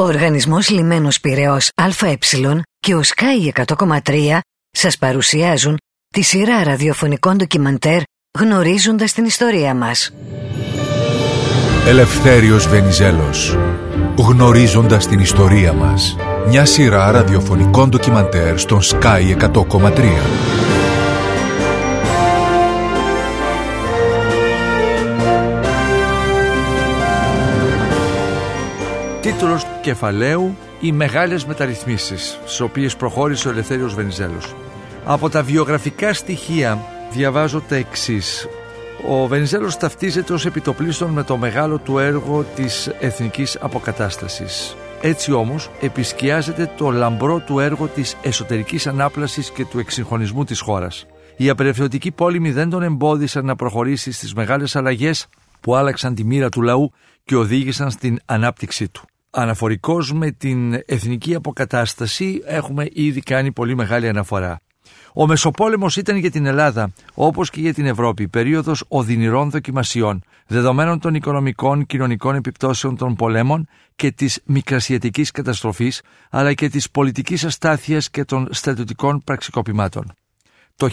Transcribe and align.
Ο 0.00 0.04
Οργανισμός 0.04 0.68
Λιμένος 0.68 1.20
Πυραιός 1.20 1.70
ΑΕ 1.74 2.18
και 2.78 2.94
ο 2.94 3.00
Sky 3.04 3.64
100,3 3.64 4.38
σας 4.70 4.98
παρουσιάζουν 4.98 5.76
τη 6.08 6.22
σειρά 6.22 6.62
ραδιοφωνικών 6.64 7.36
ντοκιμαντέρ 7.36 8.00
γνωρίζοντας 8.38 9.12
την 9.12 9.24
ιστορία 9.24 9.74
μας. 9.74 10.12
Ελευθέριος 11.86 12.68
Βενιζέλος 12.68 13.58
Γνωρίζοντας 14.18 15.06
την 15.06 15.18
ιστορία 15.18 15.72
μας 15.72 16.16
Μια 16.48 16.64
σειρά 16.64 17.10
ραδιοφωνικών 17.10 17.88
ντοκιμαντέρ 17.88 18.58
στον 18.58 18.80
Sky 18.82 19.36
100,3 19.36 20.67
Τίτλος 29.20 29.64
του 29.64 29.80
κεφαλαίου 29.82 30.56
«Οι 30.80 30.92
μεγάλες 30.92 31.44
μεταρρυθμίσεις» 31.44 32.38
στις 32.44 32.60
οποίες 32.60 32.96
προχώρησε 32.96 33.48
ο 33.48 33.50
Ελευθέριος 33.50 33.94
Βενιζέλος. 33.94 34.54
Από 35.04 35.28
τα 35.28 35.42
βιογραφικά 35.42 36.14
στοιχεία 36.14 36.78
διαβάζω 37.12 37.60
τα 37.60 37.76
εξής. 37.76 38.48
Ο 39.08 39.26
Βενιζέλος 39.26 39.76
ταυτίζεται 39.76 40.32
ως 40.32 40.46
επιτοπλίστων 40.46 41.10
με 41.10 41.22
το 41.22 41.36
μεγάλο 41.36 41.78
του 41.78 41.98
έργο 41.98 42.44
της 42.54 42.86
εθνικής 43.00 43.58
αποκατάστασης. 43.60 44.76
Έτσι 45.00 45.32
όμως 45.32 45.70
επισκιάζεται 45.80 46.70
το 46.76 46.90
λαμπρό 46.90 47.38
του 47.38 47.58
έργο 47.58 47.86
της 47.86 48.16
εσωτερικής 48.22 48.86
ανάπλασης 48.86 49.50
και 49.50 49.64
του 49.64 49.78
εξυγχρονισμού 49.78 50.44
της 50.44 50.60
χώρας. 50.60 51.06
Οι 51.36 51.48
απελευθερωτικοί 51.48 52.10
πόλεμοι 52.10 52.50
δεν 52.50 52.70
τον 52.70 52.82
εμπόδισαν 52.82 53.44
να 53.44 53.56
προχωρήσει 53.56 54.12
στις 54.12 54.34
μεγάλες 54.34 54.76
αλλαγές 54.76 55.26
που 55.60 55.76
άλλαξαν 55.76 56.14
τη 56.14 56.24
μοίρα 56.24 56.48
του 56.48 56.62
λαού 56.62 56.92
και 57.28 57.36
οδήγησαν 57.36 57.90
στην 57.90 58.18
ανάπτυξή 58.24 58.88
του. 58.88 59.04
Αναφορικός 59.30 60.12
με 60.12 60.30
την 60.30 60.82
εθνική 60.86 61.34
αποκατάσταση 61.34 62.42
έχουμε 62.44 62.86
ήδη 62.92 63.20
κάνει 63.20 63.52
πολύ 63.52 63.76
μεγάλη 63.76 64.08
αναφορά. 64.08 64.60
Ο 65.12 65.26
Μεσοπόλεμος 65.26 65.96
ήταν 65.96 66.16
για 66.16 66.30
την 66.30 66.46
Ελλάδα, 66.46 66.92
όπως 67.14 67.50
και 67.50 67.60
για 67.60 67.74
την 67.74 67.86
Ευρώπη, 67.86 68.28
περίοδος 68.28 68.84
οδυνηρών 68.88 69.50
δοκιμασιών, 69.50 70.22
δεδομένων 70.46 71.00
των 71.00 71.14
οικονομικών 71.14 71.86
κοινωνικών 71.86 72.34
επιπτώσεων 72.34 72.96
των 72.96 73.14
πολέμων 73.14 73.68
και 73.96 74.10
της 74.10 74.40
μικρασιατικής 74.44 75.30
καταστροφής, 75.30 76.02
αλλά 76.30 76.54
και 76.54 76.68
της 76.68 76.90
πολιτικής 76.90 77.44
αστάθειας 77.44 78.10
και 78.10 78.24
των 78.24 78.48
στρατιωτικών 78.50 79.22
πραξικοπημάτων. 79.24 80.12
Το 80.76 80.88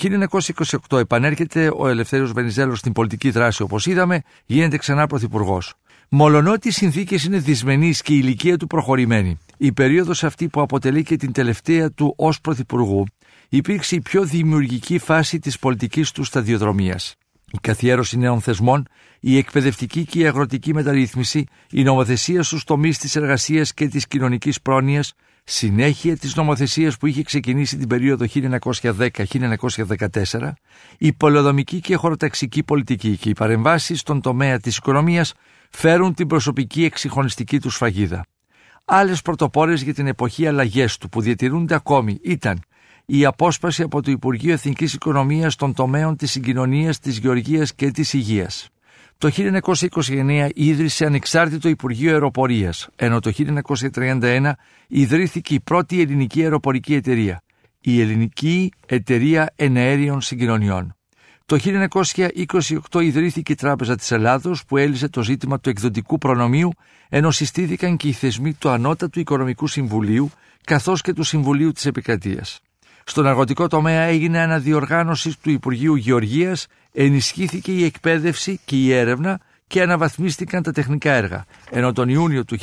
1928 0.90 1.00
επανέρχεται 1.00 1.72
ο 1.78 1.88
Ελευθέριος 1.88 2.32
Βενιζέλος 2.32 2.80
στην 2.80 2.92
πολιτική 2.92 3.30
δράση, 3.30 3.62
όπως 3.62 3.86
είδαμε, 3.86 4.22
γίνεται 4.46 4.78
ξανά 4.78 5.08
πρωθυπουργός. 5.08 5.74
Μολονότι 6.10 6.68
οι 6.68 6.72
συνθήκες 6.72 7.24
είναι 7.24 7.38
δυσμενείς 7.38 8.02
και 8.02 8.14
η 8.14 8.20
ηλικία 8.22 8.58
του 8.58 8.68
προχωρημένη, 8.68 9.38
η 9.58 9.72
περίοδος 9.72 10.24
αυτή 10.24 10.48
που 10.48 10.62
αποτελεί 10.62 11.04
και 11.04 11.16
την 11.16 11.32
τελευταία 11.32 11.92
του 11.92 12.14
ως 12.18 12.42
πρωθυπουργού, 12.42 13.06
υπήρξε 13.50 13.96
η 13.96 14.02
πιο 14.02 14.24
δημιουργική 14.24 14.98
φάση 14.98 15.40
της 15.40 15.60
πολιτικής 15.60 16.12
του 16.12 16.24
σταδιοδρομίας. 16.24 17.16
Η 17.52 17.58
καθιέρωση 17.62 18.18
νέων 18.18 18.42
θεσμών, 18.42 18.88
η 19.20 19.38
εκπαιδευτική 19.38 20.06
και 20.06 20.20
η 20.20 20.26
αγροτική 20.28 20.74
μεταρρύθμιση, 20.74 21.44
η 21.72 21.84
νομοθεσία 21.84 22.44
στους 22.44 22.64
τομείς 22.64 22.98
της 22.98 23.16
εργασίας 23.16 23.74
και 23.74 23.88
της 23.88 24.08
κοινωνικής 24.08 24.62
πρόνοιας, 24.62 25.14
συνέχεια 25.48 26.18
της 26.18 26.36
νομοθεσίας 26.36 26.98
που 26.98 27.06
είχε 27.06 27.24
ξεκινήσει 27.24 27.78
την 27.78 27.88
περίοδο 27.88 28.26
1910-1914, 28.34 30.52
η 30.98 31.14
πολεοδομική 31.14 31.80
και 31.80 31.96
χωροταξική 31.96 32.64
πολιτική 32.64 33.18
και 33.18 33.30
οι 33.30 33.34
παρεμβάσεις 33.34 34.00
στον 34.00 34.22
τομέα 34.22 34.60
της 34.60 34.78
οικονομίας 34.78 35.34
φέρουν 35.70 36.14
την 36.14 36.28
προσωπική 36.28 36.84
εξυγχρονιστική 36.84 37.60
τους 37.60 37.74
σφαγίδα. 37.74 38.26
Άλλες 38.86 39.22
πρωτοπόρες 39.22 39.82
για 39.82 39.94
την 39.94 40.08
εποχή 40.08 40.48
αλλαγές 40.48 40.98
του 40.98 41.10
που 41.10 41.22
διατηρούνται 41.22 41.76
ακόμη 41.76 42.20
ήταν 42.22 42.60
η 43.06 43.26
απόσπαση 43.26 43.82
από 43.82 44.02
το 44.02 44.12
Υπουργείο 44.12 44.54
Εθνικής 44.54 44.94
Οικονομίας 44.94 45.56
των 45.56 45.74
τομέων 45.74 46.16
της 46.16 46.32
συγκοινωνίας, 46.32 47.00
της 47.00 47.18
γεωργίας 47.18 47.76
και 47.76 47.92
της 47.92 48.14
υγείας. 48.14 48.70
Το 49.18 49.32
1929 50.02 50.50
ίδρυσε 50.54 51.06
ανεξάρτητο 51.06 51.70
Υπουργείο 51.70 52.12
Αεροπορίας, 52.12 52.90
ενώ 52.96 53.20
το 53.20 53.32
1931 53.94 54.52
ιδρύθηκε 54.88 55.54
η 55.54 55.60
πρώτη 55.60 56.02
ελληνική 56.02 56.42
αεροπορική 56.42 56.94
εταιρεία, 56.94 57.42
η 57.82 58.02
Ελληνική 58.02 58.72
Εταιρεία 58.86 59.54
Εναέριων 59.56 60.22
Συγκοινωνιών. 60.22 60.96
Το 61.46 61.58
1928 62.92 63.02
ιδρύθηκε 63.02 63.52
η 63.52 63.56
Τράπεζα 63.56 63.96
της 63.96 64.12
Ελλάδος 64.12 64.66
που 64.66 64.78
έλυσε 64.78 65.10
το 65.10 65.24
ζήτημα 65.24 65.60
του 65.60 65.70
εκδοτικού 65.70 66.18
προνομίου 66.18 66.72
ενώ 67.10 67.32
συστήθηκαν 67.32 67.98
και 67.98 68.08
οι 68.08 68.12
θεσμοί 68.12 68.54
του 68.54 68.70
Ανώτατου 68.70 69.20
Οικονομικού 69.20 69.68
Συμβουλίου 69.68 70.32
καθώς 70.64 71.02
και 71.02 71.14
του 71.14 71.24
Συμβουλίου 71.24 71.72
της 71.72 71.86
Επικρατείας. 71.86 72.60
Στον 73.04 73.28
αγροτικό 73.28 73.68
τομέα 73.68 74.02
έγινε 74.02 74.40
αναδιοργάνωση 74.40 75.36
του 75.42 75.50
Υπουργείου 75.50 75.96
Γεωργίας, 75.96 76.68
ενισχύθηκε 76.96 77.72
η 77.72 77.84
εκπαίδευση 77.84 78.60
και 78.66 78.76
η 78.76 78.94
έρευνα 78.94 79.40
και 79.68 79.82
αναβαθμίστηκαν 79.82 80.64
τα 80.64 80.72
τεχνικά 80.72 81.12
έργα, 81.12 81.46
ενώ 81.70 81.94
τον 81.94 82.10
Ιούνιο 82.10 82.46
του 82.46 82.58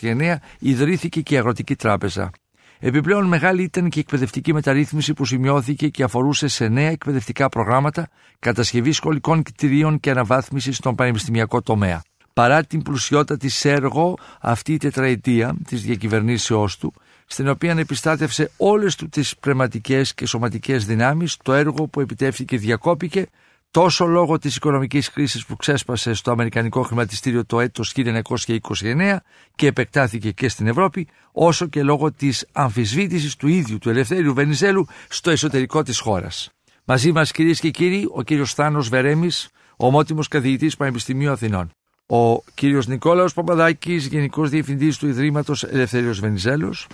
1929 0.00 0.34
ιδρύθηκε 0.58 1.20
και 1.20 1.34
η 1.34 1.38
Αγροτική 1.38 1.76
Τράπεζα. 1.76 2.30
Επιπλέον 2.78 3.26
μεγάλη 3.26 3.62
ήταν 3.62 3.88
και 3.88 3.98
η 3.98 4.02
εκπαιδευτική 4.02 4.52
μεταρρύθμιση 4.52 5.14
που 5.14 5.24
σημειώθηκε 5.24 5.88
και 5.88 6.02
αφορούσε 6.02 6.48
σε 6.48 6.68
νέα 6.68 6.90
εκπαιδευτικά 6.90 7.48
προγράμματα, 7.48 8.08
κατασκευή 8.38 8.92
σχολικών 8.92 9.42
κτηρίων 9.42 10.00
και 10.00 10.10
αναβάθμιση 10.10 10.72
στον 10.72 10.94
πανεπιστημιακό 10.94 11.62
τομέα. 11.62 12.02
Παρά 12.32 12.64
την 12.64 12.82
πλουσιότητα 12.82 13.36
της 13.36 13.64
έργο 13.64 14.18
αυτή 14.40 14.72
η 14.72 14.76
τετραετία 14.76 15.56
της 15.66 15.82
διακυβερνήσεώς 15.82 16.78
του, 16.78 16.94
στην 17.32 17.48
οποία 17.48 17.74
επιστάτευσε 17.78 18.50
όλες 18.56 18.94
του 18.94 19.08
τις 19.08 19.36
πνευματικές 19.36 20.14
και 20.14 20.26
σωματικές 20.26 20.86
δυνάμεις, 20.86 21.36
το 21.42 21.52
έργο 21.52 21.86
που 21.86 22.00
επιτεύχθηκε 22.00 22.56
διακόπηκε 22.56 23.26
τόσο 23.70 24.06
λόγω 24.06 24.38
της 24.38 24.56
οικονομικής 24.56 25.10
κρίσης 25.10 25.46
που 25.46 25.56
ξέσπασε 25.56 26.14
στο 26.14 26.30
Αμερικανικό 26.30 26.82
χρηματιστήριο 26.82 27.44
το 27.44 27.60
έτος 27.60 27.94
1929 27.96 29.16
και 29.54 29.66
επεκτάθηκε 29.66 30.30
και 30.30 30.48
στην 30.48 30.66
Ευρώπη, 30.66 31.08
όσο 31.32 31.66
και 31.66 31.82
λόγω 31.82 32.12
της 32.12 32.46
αμφισβήτησης 32.52 33.36
του 33.36 33.48
ίδιου 33.48 33.78
του 33.78 33.90
Ελευθέριου 33.90 34.34
Βενιζέλου 34.34 34.86
στο 35.08 35.30
εσωτερικό 35.30 35.82
της 35.82 35.98
χώρας. 35.98 36.50
Μαζί 36.84 37.12
μας 37.12 37.32
κυρίες 37.32 37.60
και 37.60 37.70
κύριοι, 37.70 38.08
ο 38.12 38.22
κύριος 38.22 38.54
Θάνος 38.54 38.88
Βερέμης, 38.88 39.48
ομότιμος 39.76 40.28
καθηγητής 40.28 40.76
Πανεπιστημίου 40.76 41.30
Αθηνών. 41.30 41.70
Ο 42.06 42.42
κύριος 42.54 42.86
Νικόλαος 42.86 43.34
Παπαδάκης, 43.34 44.06
Γενικός 44.06 44.50
Διευθυντής 44.50 44.96
του 44.96 45.06
Ιδρύματος 45.06 45.62
Ελευθέριος 45.62 46.20
Βενιζέλος. 46.20 46.86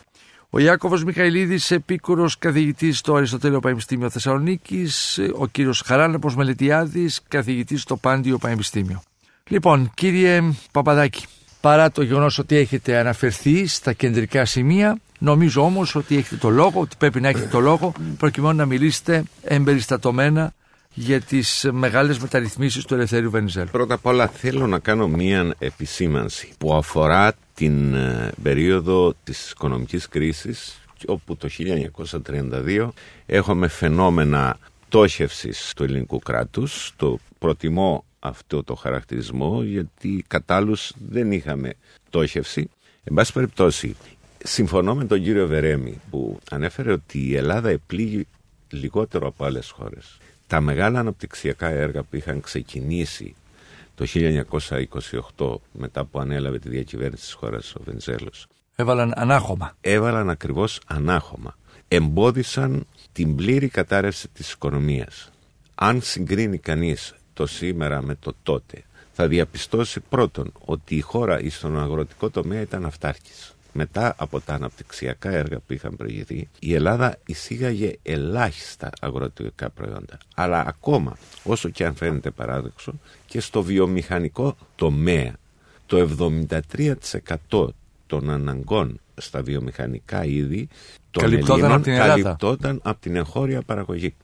Ο 0.51 0.59
Ιάκωβος 0.59 1.05
Μιχαηλίδης, 1.05 1.71
επίκουρος 1.71 2.39
καθηγητής 2.39 2.99
στο 2.99 3.15
Αριστοτέλειο 3.15 3.61
Πανεπιστήμιο 3.61 4.11
Θεσσαλονίκης, 4.11 5.21
ο 5.35 5.47
κύριος 5.47 5.83
Χαράλαπος 5.87 6.37
Μελετιάδης, 6.37 7.21
καθηγητής 7.29 7.83
στο 7.83 7.97
Πάντιο 7.97 8.39
Πανεπιστήμιο. 8.39 9.03
Λοιπόν, 9.49 9.91
κύριε 9.95 10.43
Παπαδάκη, 10.73 11.25
παρά 11.61 11.91
το 11.91 12.03
γεγονός 12.03 12.39
ότι 12.39 12.57
έχετε 12.57 12.97
αναφερθεί 12.97 13.67
στα 13.67 13.93
κεντρικά 13.93 14.45
σημεία, 14.45 14.99
νομίζω 15.19 15.63
όμως 15.63 15.95
ότι 15.95 16.17
έχετε 16.17 16.37
το 16.37 16.49
λόγο, 16.49 16.81
ότι 16.81 16.97
πρέπει 16.99 17.21
να 17.21 17.29
έχετε 17.29 17.47
το 17.47 17.61
λόγο, 17.61 17.93
προκειμένου 18.19 18.57
να 18.57 18.67
μιλήσετε 18.67 19.25
εμπεριστατωμένα 19.43 20.53
για 20.95 21.21
τις 21.21 21.69
μεγάλες 21.73 22.19
μεταρρυθμίσεις 22.19 22.85
του 22.85 22.95
Ελευθερίου 22.95 23.31
Βενιζέλου. 23.31 23.69
Πρώτα 23.71 23.95
απ' 23.95 24.07
όλα 24.07 24.27
θέλω 24.27 24.67
να 24.67 24.79
κάνω 24.79 25.09
μία 25.09 25.55
επισήμανση 25.59 26.53
που 26.59 26.75
αφορά 26.75 27.35
την 27.57 27.95
ε, 27.95 28.33
περίοδο 28.43 29.15
της 29.25 29.51
οικονομικής 29.51 30.09
κρίσης 30.09 30.81
όπου 31.07 31.37
το 31.37 31.49
1932 32.25 32.89
έχουμε 33.27 33.69
φαινόμενα 33.69 34.59
τόχευσης 34.89 35.73
του 35.77 35.85
ελληνικού 35.85 36.19
κράτους. 36.19 36.93
Το 36.97 37.19
προτιμώ 37.39 38.05
αυτό 38.19 38.63
το 38.63 38.75
χαρακτηρισμό 38.75 39.63
γιατί 39.63 40.25
κατά 40.27 40.67
δεν 41.09 41.33
είχαμε 41.33 41.73
τόχευση. 42.11 42.71
Εν 43.05 43.15
πάση 43.15 43.33
περιπτώσει, 43.33 43.97
συμφωνώ 44.45 44.95
με 44.95 45.05
τον 45.05 45.23
κύριο 45.23 45.47
Βερέμι 45.47 46.01
που 46.11 46.39
ανέφερε 46.51 46.93
ότι 46.93 47.19
η 47.19 47.37
Ελλάδα 47.37 47.69
επλήγει 47.69 48.27
λιγότερο 48.71 49.27
από 49.27 49.45
άλλες 49.45 49.71
χώρες. 49.71 50.19
Τα 50.47 50.61
μεγάλα 50.61 50.99
αναπτυξιακά 50.99 51.69
έργα 51.69 52.03
που 52.03 52.17
είχαν 52.17 52.41
ξεκινήσει 52.41 53.35
το 53.97 54.07
1928 55.37 55.57
μετά 55.73 56.05
που 56.05 56.21
ανέλαβε 56.21 56.59
τη 56.59 56.69
διακυβέρνηση 56.69 57.23
της 57.23 57.33
χώρας 57.33 57.75
ο 57.75 57.81
Βενζέλος. 57.85 58.47
Έβαλαν 58.77 59.13
ανάχωμα. 59.17 59.77
Έβαλαν 59.81 60.31
ακριβώς 60.31 60.81
ανάχωμα. 60.87 61.57
Εμπόδισαν 61.89 62.87
την 63.13 63.37
πλήρη 63.37 63.69
κατάρρευση 63.69 64.29
της 64.29 64.53
οικονομίας. 64.53 65.31
Αν 65.75 66.01
συγκρίνει 66.03 66.59
κανείς 66.59 67.15
το 67.33 67.47
σήμερα 67.47 68.03
με 68.03 68.15
το 68.15 68.33
τότε, 68.43 68.83
θα 69.13 69.29
διαπιστώσει 69.29 70.01
πρώτον 70.01 70.53
ότι 70.65 70.97
η 70.97 71.01
χώρα 71.01 71.41
στον 71.51 71.81
αγροτικό 71.81 72.31
τομέα 72.31 72.61
ήταν 72.61 72.85
αυτάρκης 72.85 73.56
μετά 73.77 74.15
από 74.19 74.41
τα 74.41 74.55
αναπτυξιακά 74.55 75.31
έργα 75.31 75.59
που 75.59 75.73
είχαν 75.73 75.97
προηγηθεί, 75.97 76.49
η 76.59 76.75
Ελλάδα 76.75 77.19
εισήγαγε 77.27 77.93
ελάχιστα 78.03 78.91
αγροτικά 79.01 79.71
προϊόντα. 79.71 80.19
Αλλά 80.35 80.65
ακόμα, 80.67 81.17
όσο 81.45 81.69
και 81.69 81.85
αν 81.85 81.95
φαίνεται 81.95 82.31
παράδοξο, 82.31 82.95
και 83.27 83.41
στο 83.41 83.63
βιομηχανικό 83.63 84.57
τομέα, 84.75 85.33
το 85.87 86.09
73% 87.51 87.69
των 88.07 88.31
αναγκών 88.31 89.01
στα 89.17 89.43
βιομηχανικά 89.43 90.25
είδη 90.25 90.69
των 91.11 91.23
Καλυπτόταν 91.23 91.59
Ελλήνων 91.59 91.73
από 91.73 91.83
την 91.83 91.93
Ελλάδα. 91.93 92.23
καλυπτόταν 92.23 92.81
από 92.83 93.01
την 93.01 93.17
εγχώρια 93.17 93.63
παραγωγή. 93.63 94.15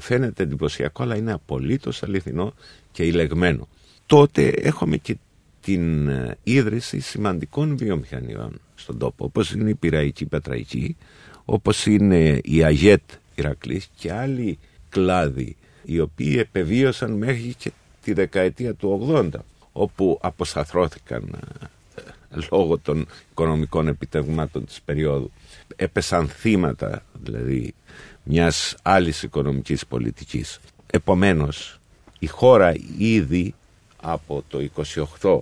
Φαίνεται 0.00 0.42
εντυπωσιακό, 0.42 1.02
αλλά 1.02 1.16
είναι 1.16 1.32
απολύτως 1.32 2.02
αληθινό 2.02 2.54
και 2.92 3.02
ηλεγμένο. 3.02 3.68
Τότε 4.06 4.48
έχουμε 4.48 4.96
και 4.96 5.16
την 5.60 6.08
ε, 6.08 6.36
ίδρυση 6.42 7.00
σημαντικών 7.00 7.76
βιομηχανιών 7.76 8.60
στον 8.80 8.98
τόπο, 8.98 9.24
όπως 9.24 9.52
είναι 9.52 9.70
η 9.70 9.74
Πυραϊκή 9.74 10.26
Πετραϊκή, 10.26 10.96
όπως 11.44 11.86
είναι 11.86 12.40
η 12.42 12.64
Αγέτ 12.64 13.02
Ηρακλής 13.34 13.90
και 13.96 14.12
άλλοι 14.12 14.58
κλάδοι, 14.88 15.56
οι 15.84 16.00
οποίοι 16.00 16.36
επεβίωσαν 16.38 17.12
μέχρι 17.12 17.54
και 17.58 17.72
τη 18.02 18.12
δεκαετία 18.12 18.74
του 18.74 19.08
80, 19.12 19.28
όπου 19.72 20.18
αποσταθρώθηκαν 20.22 21.38
ε, 21.94 22.00
λόγω 22.50 22.78
των 22.78 23.06
οικονομικών 23.30 23.88
επιτευγμάτων 23.88 24.64
της 24.64 24.80
περίοδου. 24.80 25.30
Έπεσαν 25.76 26.28
θύματα, 26.28 27.04
δηλαδή, 27.12 27.74
μιας 28.22 28.76
άλλης 28.82 29.22
οικονομικής 29.22 29.86
πολιτικής. 29.86 30.58
Επομένως, 30.86 31.80
η 32.18 32.26
χώρα 32.26 32.74
ήδη 32.98 33.54
από 34.02 34.44
το 34.48 34.68
28 35.20 35.38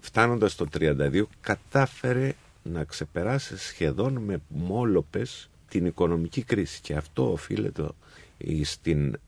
φτάνοντας 0.00 0.54
το 0.54 0.66
32 0.78 1.22
κατάφερε 1.40 2.32
να 2.68 2.84
ξεπεράσεις 2.84 3.62
σχεδόν 3.62 4.16
με 4.16 4.40
μόλοπες 4.48 5.50
την 5.68 5.86
οικονομική 5.86 6.42
κρίση. 6.42 6.80
Και 6.80 6.94
αυτό 6.94 7.32
οφείλεται 7.32 7.88
στην 8.62 9.18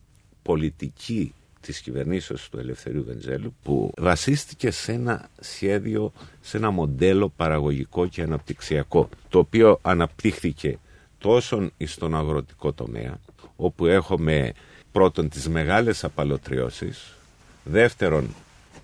πολιτική 0.42 1.34
της 1.60 1.80
κυβερνήσεως 1.80 2.48
του 2.48 2.58
Ελευθερίου 2.58 3.04
Βενζέλου 3.04 3.54
που 3.62 3.92
βασίστηκε 3.96 4.70
σε 4.70 4.92
ένα 4.92 5.28
σχέδιο, 5.40 6.12
σε 6.40 6.56
ένα 6.56 6.70
μοντέλο 6.70 7.32
παραγωγικό 7.36 8.06
και 8.06 8.22
αναπτυξιακό 8.22 9.08
το 9.28 9.38
οποίο 9.38 9.78
αναπτύχθηκε 9.82 10.78
τόσο 11.18 11.70
στον 11.84 12.16
αγροτικό 12.16 12.72
τομέα 12.72 13.20
όπου 13.56 13.86
έχουμε 13.86 14.52
πρώτον 14.92 15.28
τις 15.28 15.48
μεγάλες 15.48 16.04
απαλωτριώσεις 16.04 17.14
δεύτερον 17.64 18.34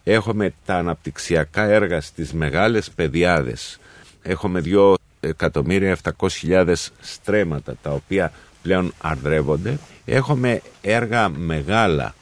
έχουμε 0.05 0.55
τα 0.65 0.75
αναπτυξιακά 0.77 1.63
έργα 1.63 2.01
στις 2.01 2.33
μεγάλες 2.33 2.91
παιδιάδες 2.91 3.79
έχουμε 4.27 4.61
δύο 4.61 4.95
εκατομμύρια 5.21 5.97
700.000 6.19 6.75
στρέμματα 7.01 7.77
τα 7.83 7.91
οποία 7.91 8.33
πλέον 8.63 8.93
αρδρεύονται 9.01 9.79
έχουμε 10.05 10.63
έργα 10.81 11.29
μεγάλα 11.29 12.15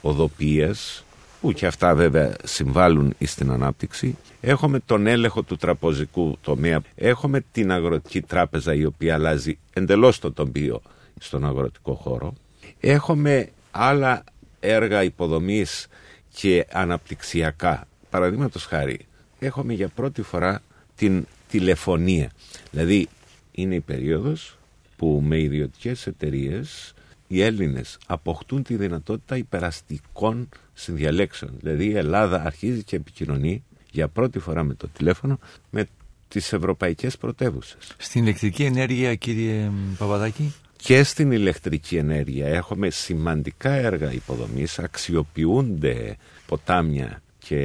οδοπίες 0.00 1.04
που 1.40 1.52
και 1.52 1.66
αυτά 1.66 1.94
βέβαια 1.94 2.34
συμβάλλουν 2.44 3.14
στην 3.24 3.50
ανάπτυξη. 3.50 4.16
Έχουμε 4.40 4.78
τον 4.78 5.06
έλεγχο 5.06 5.42
του 5.42 5.56
τραπεζικού 5.56 6.38
τομέα. 6.40 6.80
Έχουμε 6.94 7.44
την 7.52 7.72
αγροτική 7.72 8.20
τράπεζα 8.20 8.74
η 8.74 8.84
οποία 8.84 9.14
αλλάζει 9.14 9.58
εντελώς 9.72 10.18
το 10.18 10.32
τοπίο 10.32 10.82
στον 11.18 11.46
αγροτικό 11.46 11.94
χώρο. 11.94 12.34
Έχουμε 12.80 13.48
άλλα 13.70 14.24
έργα 14.60 15.02
υποδομής 15.02 15.86
και 16.34 16.66
αναπτυξιακά. 16.72 17.86
Παραδείγματος 18.10 18.64
χάρη, 18.64 19.06
έχουμε 19.38 19.72
για 19.72 19.88
πρώτη 19.88 20.22
φορά 20.22 20.62
την 20.96 21.26
τηλεφωνία. 21.52 22.30
Δηλαδή, 22.70 23.08
είναι 23.52 23.74
η 23.74 23.80
περίοδος 23.80 24.58
που 24.96 25.22
με 25.24 25.38
ιδιωτικές 25.40 26.06
εταιρείες 26.06 26.94
οι 27.28 27.42
Έλληνες 27.42 27.98
αποκτούν 28.06 28.62
τη 28.62 28.76
δυνατότητα 28.76 29.36
υπεραστικών 29.36 30.48
συνδιαλέξεων. 30.74 31.52
Δηλαδή 31.60 31.84
η 31.86 31.96
Ελλάδα 31.96 32.42
αρχίζει 32.44 32.82
και 32.82 32.96
επικοινωνεί 32.96 33.64
για 33.90 34.08
πρώτη 34.08 34.38
φορά 34.38 34.62
με 34.62 34.74
το 34.74 34.88
τηλέφωνο 34.88 35.38
με 35.70 35.86
τις 36.28 36.52
ευρωπαϊκές 36.52 37.16
πρωτεύουσες. 37.18 37.94
Στην 37.96 38.22
ηλεκτρική 38.22 38.64
ενέργεια 38.64 39.14
κύριε 39.14 39.70
Παπαδάκη; 39.98 40.54
Και 40.76 41.02
στην 41.02 41.32
ηλεκτρική 41.32 41.96
ενέργεια 41.96 42.46
έχουμε 42.46 42.90
σημαντικά 42.90 43.72
έργα 43.72 44.12
υποδομής, 44.12 44.78
αξιοποιούνται 44.78 46.16
ποτάμια 46.46 47.21
και 47.42 47.58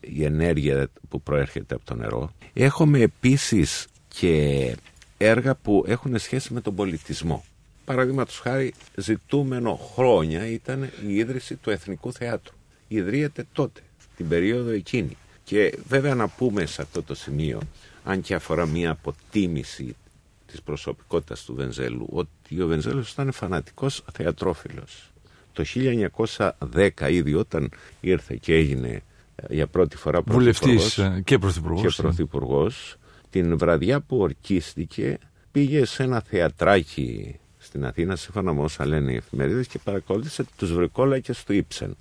η 0.00 0.24
ενέργεια 0.24 0.88
που 1.08 1.22
προέρχεται 1.22 1.74
από 1.74 1.84
το 1.84 1.94
νερό. 1.94 2.32
Έχουμε 2.52 3.00
επίσης 3.00 3.86
και 4.08 4.76
έργα 5.18 5.54
που 5.54 5.84
έχουν 5.86 6.18
σχέση 6.18 6.52
με 6.52 6.60
τον 6.60 6.74
πολιτισμό. 6.74 7.44
Παραδείγματος 7.84 8.38
χάρη, 8.38 8.74
ζητούμενο 8.94 9.74
χρόνια 9.94 10.46
ήταν 10.46 10.90
η 11.06 11.14
ίδρυση 11.14 11.56
του 11.56 11.70
Εθνικού 11.70 12.12
Θεάτρου. 12.12 12.54
Ιδρύεται 12.88 13.46
τότε, 13.52 13.80
την 14.16 14.28
περίοδο 14.28 14.70
εκείνη. 14.70 15.16
Και 15.44 15.78
βέβαια 15.88 16.14
να 16.14 16.28
πούμε 16.28 16.66
σε 16.66 16.82
αυτό 16.82 17.02
το 17.02 17.14
σημείο, 17.14 17.60
αν 18.04 18.20
και 18.20 18.34
αφορά 18.34 18.66
μια 18.66 18.90
αποτίμηση 18.90 19.96
της 20.46 20.62
προσωπικότητας 20.62 21.44
του 21.44 21.54
Βενζέλου, 21.54 22.06
ότι 22.10 22.60
ο 22.60 22.66
Βενζέλος 22.66 23.12
ήταν 23.12 23.32
φανατικός 23.32 24.04
θεατρόφιλος. 24.12 25.10
Το 25.52 25.64
1910 25.64 27.10
ήδη 27.10 27.34
όταν 27.34 27.70
ήρθε 28.00 28.38
και 28.40 28.54
έγινε 28.54 28.88
ε, 28.88 29.02
για 29.48 29.66
πρώτη 29.66 29.96
φορά 29.96 30.20
βουλευτής 30.26 30.98
ε, 30.98 31.22
και 31.24 31.38
πρωθυπουργός, 31.38 31.96
και 31.96 32.02
πρωθυπουργός 32.02 32.96
την 33.30 33.58
βραδιά 33.58 34.00
που 34.00 34.18
ορκίστηκε 34.18 35.18
πήγε 35.52 35.84
σε 35.84 36.02
ένα 36.02 36.20
θεατράκι 36.20 37.38
στην 37.58 37.84
Αθήνα, 37.84 38.16
σύμφωνα 38.16 38.52
με 38.52 38.60
όσα 38.60 38.86
λένε 38.86 39.12
οι 39.12 39.16
εφημερίδες, 39.16 39.66
και 39.66 39.78
παρακολούθησε 39.84 40.44
τους 40.56 40.72
βρικόλακε 40.72 41.32
του 41.46 41.52
Ήψεν. 41.52 41.96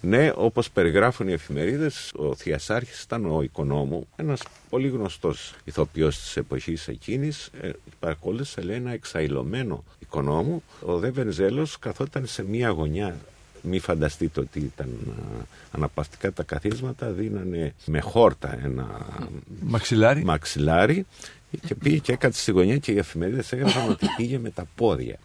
Ναι, 0.00 0.32
όπως 0.34 0.70
περιγράφουν 0.70 1.28
οι 1.28 1.32
εφημερίδες, 1.32 2.12
ο 2.16 2.34
Θιασάρχη 2.34 3.02
ήταν 3.02 3.26
ο 3.26 3.42
οικονόμου, 3.42 4.08
ένας 4.16 4.42
πολύ 4.70 4.88
γνωστός 4.88 5.54
ηθοποιός 5.64 6.18
της 6.18 6.36
εποχής 6.36 6.88
εκείνης. 6.88 7.50
Ε, 7.60 7.70
παρακολούθησε, 7.98 8.60
λέει, 8.60 8.76
ένα 8.76 8.92
εξαϊλωμένο 8.92 9.84
οικονόμου. 9.98 10.62
Ο 10.80 10.98
Δε 10.98 11.10
Βενζέλος 11.10 11.78
καθόταν 11.78 12.26
σε 12.26 12.44
μία 12.44 12.68
γωνιά. 12.68 13.16
Μη 13.68 13.78
φανταστείτε 13.78 14.40
ότι 14.40 14.58
ήταν 14.58 14.88
αναπαυτικά 15.70 16.32
τα 16.32 16.42
καθίσματα, 16.42 17.10
δίνανε 17.10 17.74
με 17.84 18.00
χόρτα 18.00 18.58
ένα 18.64 19.06
μαξιλάρι, 19.60 20.24
μαξιλάρι 20.24 21.06
και 21.66 21.74
πήγε 21.74 21.98
και 21.98 22.12
έκατσε 22.12 22.40
στη 22.40 22.50
γωνιά 22.50 22.76
και 22.76 22.92
οι 22.92 22.98
εφημερίδες 22.98 23.52
έγραφαν 23.52 23.90
ότι 23.90 24.06
πήγε 24.16 24.38
με 24.38 24.50
τα 24.50 24.66
πόδια. 24.74 25.18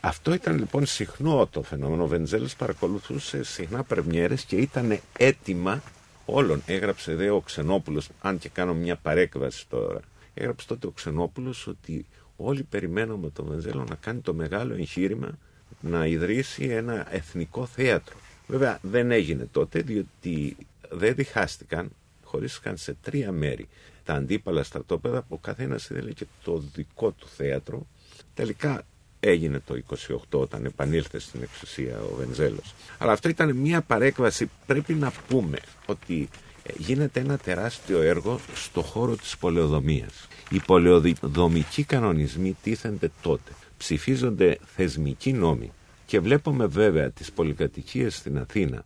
Αυτό 0.00 0.34
ήταν 0.34 0.58
λοιπόν 0.58 0.86
συχνό 0.86 1.48
το 1.50 1.62
φαινόμενο. 1.62 2.02
Ο 2.02 2.06
Βενζέλο 2.06 2.48
παρακολουθούσε 2.58 3.42
συχνά 3.42 3.82
πρεμιέρες 3.82 4.42
και 4.42 4.56
ήταν 4.56 4.98
έτοιμα 5.18 5.82
όλων. 6.24 6.62
Έγραψε 6.66 7.14
δε 7.14 7.30
ο 7.30 7.40
Ξενόπουλος, 7.40 8.08
αν 8.20 8.38
και 8.38 8.48
κάνω 8.48 8.74
μια 8.74 8.96
παρέκβαση 8.96 9.66
τώρα. 9.68 10.00
Έγραψε 10.34 10.66
τότε 10.66 10.86
ο 10.86 10.90
Ξενόπουλος 10.90 11.66
ότι 11.66 12.06
όλοι 12.36 12.62
περιμέναμε 12.62 13.30
τον 13.30 13.46
Βενζέλο 13.46 13.84
να 13.88 13.94
κάνει 13.94 14.20
το 14.20 14.34
μεγάλο 14.34 14.74
εγχείρημα 14.74 15.38
να 15.84 16.06
ιδρύσει 16.06 16.64
ένα 16.64 17.14
εθνικό 17.14 17.66
θέατρο. 17.66 18.16
Βέβαια 18.46 18.78
δεν 18.82 19.10
έγινε 19.10 19.48
τότε 19.52 19.80
διότι 19.80 20.56
δεν 20.90 21.14
διχάστηκαν, 21.14 21.90
χωρίστηκαν 22.24 22.76
σε 22.76 22.96
τρία 23.02 23.32
μέρη 23.32 23.68
τα 24.04 24.14
αντίπαλα 24.14 24.62
στρατόπεδα, 24.62 25.24
ο 25.28 25.38
καθένας 25.38 25.90
ήθελε 25.90 26.10
και 26.12 26.26
το 26.44 26.62
δικό 26.74 27.10
του 27.10 27.26
θέατρο. 27.36 27.86
Τελικά 28.34 28.82
έγινε 29.20 29.60
το 29.66 29.80
28 30.08 30.16
όταν 30.30 30.64
επανήλθε 30.64 31.18
στην 31.18 31.42
εξουσία 31.42 32.00
ο 32.00 32.14
Βενζέλος. 32.16 32.74
Αλλά 32.98 33.12
αυτό 33.12 33.28
ήταν 33.28 33.56
μια 33.56 33.80
παρέκβαση. 33.80 34.50
Πρέπει 34.66 34.94
να 34.94 35.12
πούμε 35.28 35.58
ότι 35.86 36.28
ε, 36.62 36.72
γίνεται 36.76 37.20
ένα 37.20 37.36
τεράστιο 37.36 38.02
έργο 38.02 38.40
στο 38.54 38.82
χώρο 38.82 39.16
της 39.16 39.36
πολεοδομίας. 39.36 40.28
Οι 40.50 40.60
πολεοδομικοί 40.66 41.84
κανονισμοί 41.84 42.56
τίθενται 42.62 43.10
τότε. 43.22 43.52
Ψηφίζονται 43.76 44.58
θεσμικοί 44.64 45.32
νόμοι 45.32 45.70
και 46.06 46.20
βλέπουμε 46.20 46.66
βέβαια 46.66 47.10
τις 47.10 47.32
πολυκατοικίες 47.32 48.16
στην 48.16 48.38
Αθήνα 48.38 48.84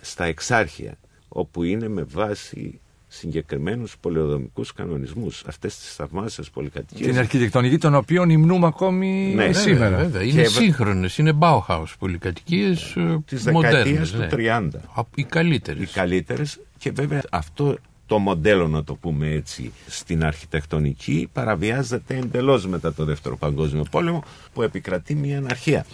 στα 0.00 0.24
εξάρχεια 0.24 0.98
όπου 1.28 1.62
είναι 1.62 1.88
με 1.88 2.02
βάση 2.02 2.80
συγκεκριμένους 3.08 3.96
πολεοδομικούς 4.00 4.72
κανονισμούς, 4.72 5.44
αυτές 5.46 5.78
τις 5.78 5.94
θαυμάσιες 5.94 6.50
πολυκατοικίες. 6.50 7.08
Την 7.08 7.18
αρχιτεκτονική 7.18 7.78
των 7.78 7.94
οποίων 7.94 8.30
υμνούμε 8.30 8.66
ακόμη 8.66 9.32
ναι, 9.34 9.52
σήμερα. 9.52 9.96
Βέβαια, 9.96 10.22
είναι 10.22 10.42
και... 10.42 10.48
σύγχρονες, 10.48 11.18
είναι 11.18 11.32
Bauhaus 11.40 11.92
πολυκατοικίες 11.98 12.94
ε, 12.96 13.18
της 13.26 13.42
δεκαετίας 13.42 14.10
του 14.10 14.18
ναι. 14.18 14.28
30. 14.32 14.68
Οι 15.14 15.24
καλύτερες. 15.24 15.82
Οι 15.82 15.92
καλύτερες 15.92 16.60
και 16.78 16.90
βέβαια 16.90 17.22
αυτό 17.30 17.76
το 18.06 18.18
μοντέλο 18.18 18.68
να 18.68 18.84
το 18.84 18.94
πούμε 18.94 19.28
έτσι 19.28 19.72
στην 19.86 20.24
αρχιτεκτονική 20.24 21.28
παραβιάζεται 21.32 22.16
εντελώς 22.16 22.66
μετά 22.66 22.94
το 22.94 23.04
δεύτερο 23.04 23.36
παγκόσμιο 23.36 23.84
πόλεμο 23.90 24.22
που 24.52 24.62
επικρατεί 24.62 25.14
μια 25.14 25.38
αναρχία. 25.38 25.86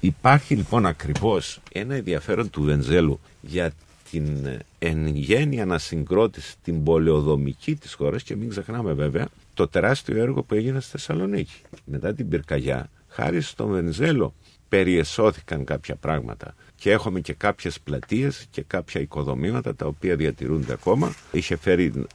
Υπάρχει 0.00 0.54
λοιπόν 0.54 0.86
ακριβώς 0.86 1.60
ένα 1.72 1.94
ενδιαφέρον 1.94 2.50
του 2.50 2.62
Βενζέλου 2.62 3.20
για 3.40 3.72
την 4.10 4.48
εν 4.78 5.06
γέννη 5.06 5.60
ανασυγκρότηση 5.60 6.54
την 6.62 6.82
πολεοδομική 6.84 7.74
της 7.76 7.94
χώρας 7.94 8.22
και 8.22 8.36
μην 8.36 8.48
ξεχνάμε 8.48 8.92
βέβαια 8.92 9.28
το 9.54 9.68
τεράστιο 9.68 10.22
έργο 10.22 10.42
που 10.42 10.54
έγινε 10.54 10.80
στη 10.80 10.90
Θεσσαλονίκη. 10.90 11.62
Μετά 11.84 12.14
την 12.14 12.28
πυρκαγιά, 12.28 12.90
χάρη 13.08 13.40
στον 13.40 13.70
Βενζέλο, 13.70 14.34
περιεσώθηκαν 14.68 15.64
κάποια 15.64 15.96
πράγματα 15.96 16.54
και 16.80 16.90
έχουμε 16.90 17.20
και 17.20 17.32
κάποιες 17.32 17.80
πλατείες 17.80 18.46
και 18.50 18.62
κάποια 18.62 19.00
οικοδομήματα 19.00 19.74
τα 19.74 19.86
οποία 19.86 20.16
διατηρούνται 20.16 20.72
ακόμα. 20.72 21.14
Είχε 21.32 21.56
φέρει 21.56 22.06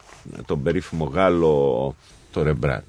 τον 0.46 0.64
περίφημο 0.64 1.06
Γάλλο 1.06 1.96
τον 2.32 2.44
Εμπράρ. 2.44 2.82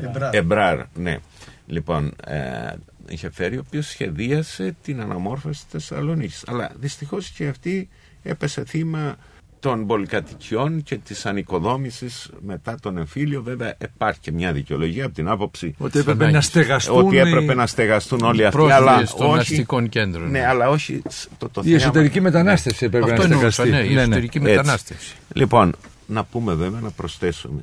Εμπράρ. 0.00 0.34
Εμπράρ, 0.34 0.84
ναι. 0.94 1.18
Λοιπόν, 1.66 2.14
ε, 2.24 2.72
είχε 3.08 3.30
φέρει, 3.30 3.56
ο 3.56 3.62
οποίος 3.66 3.86
σχεδίασε 3.86 4.76
την 4.82 5.00
αναμόρφωση 5.00 5.60
της 5.60 5.70
Θεσσαλονίκης. 5.70 6.44
Αλλά 6.46 6.72
δυστυχώς 6.80 7.30
και 7.30 7.46
αυτή 7.46 7.88
έπεσε 8.22 8.64
θύμα 8.64 9.16
των 9.60 9.86
πολυκατοικιών 9.86 10.82
και 10.82 10.96
της 10.96 11.26
ανοικοδόμησης 11.26 12.30
μετά 12.40 12.74
τον 12.82 12.96
εμφύλιο. 12.98 13.42
Βέβαια 13.42 13.74
υπάρχει 13.84 14.20
και 14.20 14.32
μια 14.32 14.52
δικαιολογία 14.52 15.04
από 15.04 15.14
την 15.14 15.28
άποψη 15.28 15.74
Ότι 15.78 15.98
έπρεπε 15.98 16.12
ανάγκες. 16.24 16.34
να 16.34 16.40
στεγαστούν. 16.40 17.06
ότι 17.06 17.14
οι- 17.14 17.18
έπρεπε 17.18 17.54
να 17.54 17.66
στεγαστούν 17.66 18.20
όλοι 18.22 18.44
αυτοί. 18.46 18.56
Πρόσφυγες 18.58 18.88
Αλλά 18.88 19.06
των 19.16 19.26
όχι, 19.30 19.38
αστικών 19.38 19.88
κέντρων. 19.88 20.30
ναι, 20.30 20.46
αλλά 20.46 20.68
όχι 20.68 21.02
σ- 21.08 21.28
το, 21.38 21.48
το 21.48 21.60
Η 21.60 21.64
θέαμα. 21.64 21.76
εσωτερική 21.82 22.20
μετανάστευση 22.20 22.84
έπρεπε 22.84 23.04
Αυτό 23.12 23.16
να 23.28 23.34
εννοούσα, 23.34 23.50
στεγαστεί. 23.50 23.86
ναι, 23.86 23.92
η 23.92 23.98
εσωτερική 23.98 24.38
Έτσι. 24.38 24.50
μετανάστευση. 24.50 25.16
Λοιπόν, 25.34 25.74
να 26.06 26.24
πούμε 26.24 26.54
βέβαια, 26.54 26.80
να 26.80 26.90
προσθέσουμε 26.90 27.62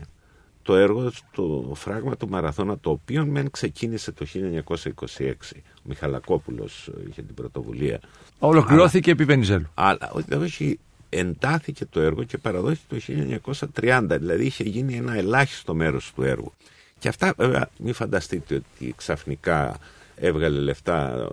το 0.61 0.75
έργο, 0.75 1.11
το 1.31 1.71
φράγμα 1.75 2.15
του 2.17 2.29
Μαραθώνα, 2.29 2.77
το 2.79 2.89
οποίο 2.89 3.25
μεν 3.25 3.51
ξεκίνησε 3.51 4.11
το 4.11 4.25
1926. 4.25 5.31
Ο 5.77 5.81
Μιχαλακόπουλος 5.83 6.89
είχε 7.09 7.21
την 7.21 7.35
πρωτοβουλία. 7.35 7.99
Ολοκληρώθηκε 8.39 9.11
επί 9.11 9.23
Βενιζέλου. 9.23 9.67
Αλλά 9.73 10.11
όχι, 10.11 10.33
όχι, 10.35 10.79
εντάθηκε 11.09 11.85
το 11.85 11.99
έργο 11.99 12.23
και 12.23 12.37
παραδόθηκε 12.37 12.95
το 12.95 13.69
1930. 13.75 14.05
Δηλαδή 14.09 14.45
είχε 14.45 14.63
γίνει 14.63 14.95
ένα 14.95 15.13
ελάχιστο 15.15 15.75
μέρος 15.75 16.11
του 16.15 16.23
έργου. 16.23 16.53
Και 16.99 17.07
αυτά 17.07 17.33
βέβαια 17.37 17.69
μην 17.77 17.93
φανταστείτε 17.93 18.55
ότι 18.55 18.93
ξαφνικά 18.97 19.77
έβγαλε 20.15 20.59
λεφτά 20.59 21.11
ε, 21.11 21.27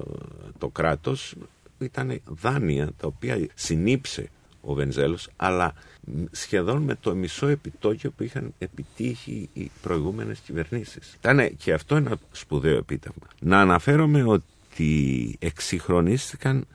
το 0.58 0.68
κράτος. 0.68 1.34
Ήταν 1.78 2.20
δάνεια 2.24 2.86
τα 2.96 3.06
οποία 3.06 3.46
συνήψε 3.54 4.28
ο 4.60 4.74
Βενζέλος 4.74 5.28
αλλά 5.36 5.74
μ, 6.00 6.22
σχεδόν 6.30 6.82
με 6.82 6.94
το 7.00 7.14
μισό 7.14 7.46
επιτόκιο 7.46 8.10
που 8.10 8.22
είχαν 8.22 8.54
επιτύχει 8.58 9.48
οι 9.52 9.70
προηγούμενες 9.82 10.38
κυβερνήσεις. 10.38 11.14
Ήταν 11.18 11.56
και 11.56 11.72
αυτό 11.72 11.96
ένα 11.96 12.16
σπουδαίο 12.32 12.76
επίτευγμα. 12.76 13.26
Να 13.40 13.60
αναφέρομαι 13.60 14.22
ότι 14.22 15.36
εξυγχρονίστηκαν 15.38 16.66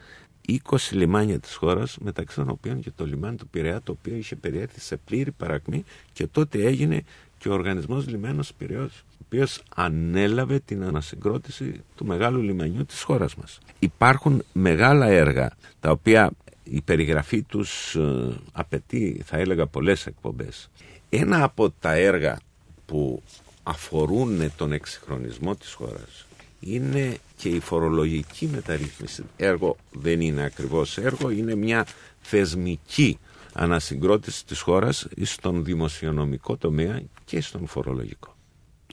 20 0.50 0.78
λιμάνια 0.92 1.40
της 1.40 1.56
χώρας 1.56 1.98
μεταξύ 2.02 2.36
των 2.36 2.50
οποίων 2.50 2.82
και 2.82 2.92
το 2.96 3.06
λιμάνι 3.06 3.36
του 3.38 3.48
Πειραιά 3.48 3.82
το 3.82 3.92
οποίο 3.92 4.16
είχε 4.16 4.36
περιέρθει 4.36 4.80
σε 4.80 4.98
πλήρη 4.98 5.32
παρακμή 5.32 5.84
και 6.14 6.28
τότε 6.28 6.64
έγινε 6.64 7.04
και 7.38 7.50
ο 7.50 7.54
οργανισμός 7.54 8.08
λιμένος 8.08 8.54
Πειραιός 8.58 9.04
ο 9.12 9.22
οποίος 9.26 9.64
ανέλαβε 9.76 10.60
την 10.60 10.84
ανασυγκρότηση 10.84 11.84
του 11.96 12.06
μεγάλου 12.06 12.42
λιμανιού 12.42 12.86
της 12.86 13.02
χώρας 13.02 13.36
μας. 13.36 13.60
Υπάρχουν 13.80 14.44
μεγάλα 14.54 15.06
έργα 15.06 15.52
τα 15.80 15.92
οποία 15.92 16.32
η 16.64 16.82
περιγραφή 16.82 17.42
τους 17.42 17.96
ε, 17.96 18.38
απαιτεί 18.52 19.22
θα 19.26 19.38
έλεγα 19.38 19.66
πολλές 19.68 20.06
εκπομπές. 20.06 20.70
Ένα 21.10 21.44
από 21.44 21.72
τα 21.80 21.94
έργα 21.94 22.40
που 22.86 23.24
αφορούν 23.64 24.52
τον 24.58 24.72
εξυγχρονισμό 24.72 25.56
της 25.56 25.74
χώρας 25.74 26.26
είναι 26.60 27.18
και 27.38 27.50
η 27.50 27.60
φορολογική 27.60 28.48
μεταρρύθμιση. 28.48 29.24
Έργο 29.38 29.76
δεν 29.92 30.22
είναι 30.22 30.44
ακριβώς 30.44 30.98
έργο, 30.98 31.30
είναι 31.30 31.56
μια 31.56 31.86
θεσμική 32.22 33.20
ανασυγκρότηση 33.54 34.46
της 34.46 34.60
χώρας 34.62 35.08
στον 35.22 35.64
δημοσιονομικό 35.64 36.58
τομέα 36.58 37.02
και 37.26 37.42
στον 37.42 37.68
φορολογικό. 37.68 38.36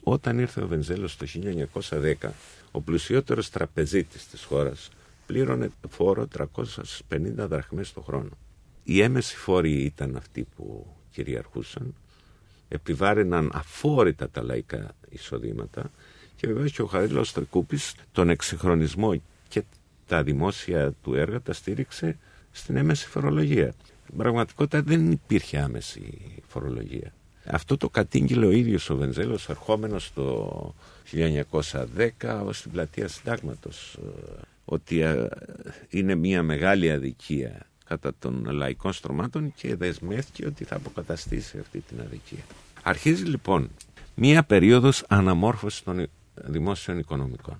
Όταν 0.03 0.39
ήρθε 0.39 0.61
ο 0.61 0.67
Βενζέλος 0.67 1.17
το 1.17 1.25
1910, 1.89 2.29
ο 2.71 2.81
πλουσιότερος 2.81 3.49
τραπεζίτης 3.49 4.27
της 4.27 4.43
χώρας 4.43 4.89
πλήρωνε 5.25 5.71
φόρο 5.89 6.27
350 6.37 6.77
δραχμές 7.35 7.93
το 7.93 8.01
χρόνο. 8.01 8.29
Οι 8.83 9.01
έμεση 9.01 9.35
φόροι 9.35 9.71
ήταν 9.71 10.15
αυτοί 10.15 10.47
που 10.55 10.85
κυριαρχούσαν, 11.11 11.95
επιβάρυναν 12.67 13.51
αφόρητα 13.53 14.29
τα 14.29 14.43
λαϊκά 14.43 14.95
εισοδήματα 15.09 15.91
και 16.37 16.47
βεβαίως 16.47 16.71
και 16.71 16.81
ο 16.81 16.85
Χαρίλαος 16.85 17.31
Τρικούπης 17.33 17.95
τον 18.11 18.29
εξυγχρονισμό 18.29 19.21
και 19.47 19.63
τα 20.07 20.23
δημόσια 20.23 20.91
του 21.03 21.13
έργα 21.13 21.41
τα 21.41 21.53
στήριξε 21.53 22.17
στην 22.51 22.75
έμεση 22.75 23.07
φορολογία. 23.07 23.73
Στην 24.03 24.17
πραγματικότητα 24.17 24.81
δεν 24.81 25.11
υπήρχε 25.11 25.57
άμεση 25.57 26.33
φορολογία. 26.47 27.13
Αυτό 27.45 27.77
το 27.77 27.89
κατήγγειλε 27.89 28.45
ο 28.45 28.51
ίδιος 28.51 28.89
ο 28.89 28.95
Βενζέλος 28.95 29.49
ερχόμενος 29.49 30.13
το 30.13 30.73
1910 31.11 32.41
ως 32.45 32.57
στην 32.57 32.71
πλατεία 32.71 33.07
συντάγματος 33.07 33.97
ε, 34.01 34.41
ότι 34.65 34.99
ε, 35.01 35.27
είναι 35.89 36.15
μια 36.15 36.43
μεγάλη 36.43 36.91
αδικία 36.91 37.67
κατά 37.85 38.11
των 38.19 38.49
λαϊκών 38.51 38.93
στρωμάτων 38.93 39.53
και 39.55 39.75
δεσμεύτηκε 39.75 40.45
ότι 40.45 40.63
θα 40.63 40.75
αποκαταστήσει 40.75 41.59
αυτή 41.59 41.79
την 41.79 41.99
αδικία. 42.01 42.43
Αρχίζει 42.83 43.23
λοιπόν 43.23 43.69
μία 44.15 44.43
περίοδος 44.43 45.03
αναμόρφωσης 45.07 45.83
των 45.83 46.07
δημόσιων 46.43 46.99
οικονομικών. 46.99 47.57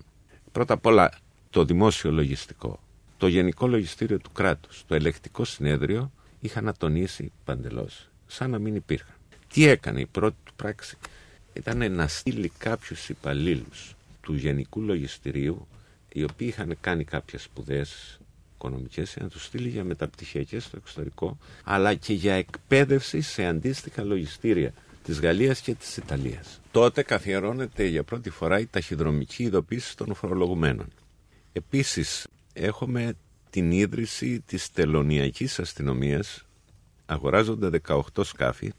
Πρώτα 0.52 0.74
απ' 0.74 0.86
όλα 0.86 1.12
το 1.50 1.66
δημόσιο 1.66 2.12
λογιστικό, 2.12 2.80
το 3.18 3.28
γενικό 3.28 3.68
λογιστήριο 3.68 4.20
του 4.20 4.32
κράτους, 4.32 4.84
το 4.88 4.96
ελεκτικό 4.96 5.46
συνέδριο 5.46 6.12
είχαν 6.40 6.68
ατονίσει 6.68 7.32
παντελώς, 7.46 8.10
σαν 8.28 8.50
να 8.50 8.60
μην 8.60 8.76
υπήρχαν. 8.76 9.16
Τι 9.54 9.68
έκανε 9.68 10.00
η 10.00 10.06
πρώτη 10.06 10.36
του 10.44 10.54
πράξη, 10.56 10.98
ήταν 11.54 11.92
να 11.92 12.08
στείλει 12.08 12.52
κάποιους 12.58 13.10
υπαλλήλους 13.10 13.96
του 14.22 14.34
γενικού 14.34 14.82
λογιστηρίου, 14.82 15.68
οι 16.14 16.24
οποίοι 16.24 16.48
είχαν 16.52 16.78
κάνει 16.82 17.04
κάποιες 17.04 17.42
σπουδές 17.42 18.20
οικονομικές, 18.54 19.14
για 19.14 19.24
να 19.24 19.30
τους 19.30 19.46
στείλει 19.46 19.70
για 19.70 19.84
μεταπτυχιακές 19.84 20.64
στο 20.64 20.78
εξωτερικό, 20.78 21.38
αλλά 21.64 21.94
και 21.94 22.14
για 22.14 22.34
εκπαίδευση 22.34 23.22
σε 23.22 23.46
αντίστοιχα 23.46 24.04
λογιστήρια 24.04 24.74
της 25.08 25.20
Γαλλίας 25.20 25.62
και 25.62 25.74
της 25.74 25.98
Ιταλίας. 25.98 26.60
Τότε 26.72 27.04
καθιερώνεται 27.04 27.86
για 27.86 28.04
πρώτη 28.04 28.30
φορά 28.30 28.60
η 28.60 28.66
ταχυδρομική 28.66 29.44
ειδοποίηση 29.44 29.98
των 29.98 30.14
φορολογουμένων. 30.14 30.88
Επίσης, 31.54 32.28
έχουμε 32.54 33.14
την 33.50 33.72
ίδρυση 33.72 34.40
της 34.40 34.72
τελωνιακής 34.72 35.60
αστυνομίας. 35.60 36.46
Αγοράζονται 37.06 37.70
18 37.88 38.24
σκάφη 38.24 38.72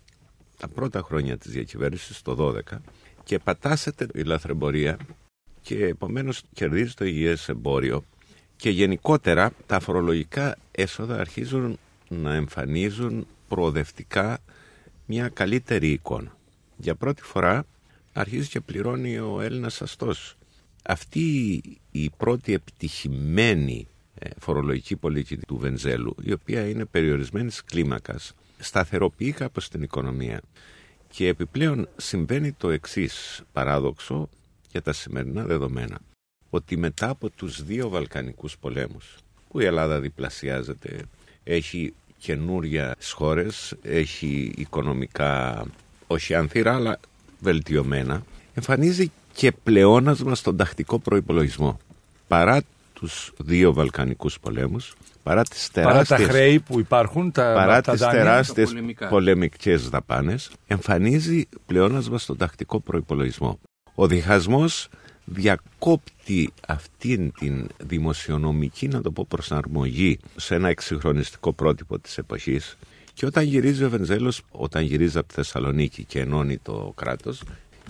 τα 0.58 0.68
πρώτα 0.68 1.00
χρόνια 1.02 1.38
της 1.38 1.52
διακυβέρνησης, 1.52 2.22
το 2.22 2.34
12, 2.34 2.82
και 3.24 3.38
πατάσσεται 3.38 4.06
η 4.14 4.22
λαθρεμπορία 4.22 4.96
και 5.62 5.84
επομένως 5.86 6.42
κερδίζει 6.54 6.94
το 6.94 7.04
υγιές 7.04 7.48
εμπόριο 7.48 8.04
και 8.56 8.70
γενικότερα 8.70 9.52
τα 9.66 9.80
φορολογικά 9.80 10.56
έσοδα 10.70 11.20
αρχίζουν 11.20 11.78
να 12.08 12.34
εμφανίζουν 12.34 13.26
προοδευτικά 13.48 14.38
μια 15.10 15.28
καλύτερη 15.28 15.90
εικόνα. 15.90 16.36
Για 16.76 16.94
πρώτη 16.94 17.22
φορά 17.22 17.66
αρχίζει 18.12 18.48
και 18.48 18.60
πληρώνει 18.60 19.18
ο 19.18 19.40
Έλληνας 19.40 19.82
αστός. 19.82 20.36
Αυτή 20.82 21.60
η 21.90 22.10
πρώτη 22.10 22.52
επιτυχημένη 22.52 23.86
ε, 24.14 24.28
φορολογική 24.38 24.96
πολιτική 24.96 25.46
του 25.46 25.56
Βενζέλου, 25.56 26.14
η 26.22 26.32
οποία 26.32 26.68
είναι 26.68 26.84
περιορισμένης 26.84 27.64
κλίμακας, 27.64 28.34
σταθεροποιεί 28.58 29.32
κάπως 29.32 29.68
την 29.68 29.82
οικονομία. 29.82 30.40
Και 31.10 31.26
επιπλέον 31.26 31.88
συμβαίνει 31.96 32.52
το 32.52 32.70
εξής 32.70 33.42
παράδοξο 33.52 34.28
για 34.70 34.82
τα 34.82 34.92
σημερινά 34.92 35.44
δεδομένα. 35.44 35.98
Ότι 36.50 36.76
μετά 36.76 37.08
από 37.08 37.30
τους 37.30 37.64
δύο 37.64 37.88
Βαλκανικούς 37.88 38.58
πολέμους, 38.58 39.16
που 39.48 39.60
η 39.60 39.64
Ελλάδα 39.64 40.00
διπλασιάζεται, 40.00 41.02
έχει 41.44 41.94
καινούρια 42.18 42.96
χώρες, 43.14 43.74
έχει 43.82 44.52
οικονομικά 44.56 45.64
όχι 46.06 46.34
ανθυρά 46.34 46.74
αλλά 46.74 47.00
βελτιωμένα, 47.40 48.22
εμφανίζει 48.54 49.10
και 49.32 49.52
πλεόνασμα 49.52 50.34
στον 50.34 50.56
τακτικό 50.56 50.98
προϋπολογισμό. 50.98 51.78
Παρά 52.28 52.60
τους 52.92 53.32
δύο 53.38 53.72
Βαλκανικούς 53.72 54.40
πολέμους, 54.40 54.94
παρά 55.22 55.42
τις 55.42 55.70
Παρά 55.72 55.86
τα 55.86 55.92
τεράστιες 55.92 56.28
χρέη 56.28 56.60
που 56.60 56.78
υπάρχουν, 56.78 57.32
τα, 57.32 57.52
παρά 57.54 57.80
τα 57.80 57.92
τις 57.92 58.00
δάνεια. 58.00 58.18
τεράστιες 58.18 58.68
τα 58.68 58.74
πολεμικά. 58.74 59.08
πολεμικές 59.08 59.88
δαπάνες, 59.88 60.50
εμφανίζει 60.66 61.48
πλεόνασμα 61.66 62.18
στον 62.18 62.36
τακτικό 62.36 62.80
προϋπολογισμό. 62.80 63.58
Ο 63.94 64.06
διχασμός 64.06 64.88
διακόπτει 65.30 66.52
αυτήν 66.66 67.32
την 67.32 67.68
δημοσιονομική, 67.78 68.88
να 68.88 69.00
το 69.00 69.10
πω, 69.10 69.26
προσαρμογή 69.28 70.18
σε 70.36 70.54
ένα 70.54 70.68
εξυγχρονιστικό 70.68 71.52
πρότυπο 71.52 71.98
της 71.98 72.18
εποχής 72.18 72.76
και 73.14 73.26
όταν 73.26 73.44
γυρίζει 73.44 73.84
ο 73.84 73.90
Βενζέλος, 73.90 74.42
όταν 74.50 74.82
γυρίζει 74.82 75.18
από 75.18 75.28
τη 75.28 75.34
Θεσσαλονίκη 75.34 76.04
και 76.04 76.20
ενώνει 76.20 76.58
το 76.58 76.92
κράτος 76.96 77.42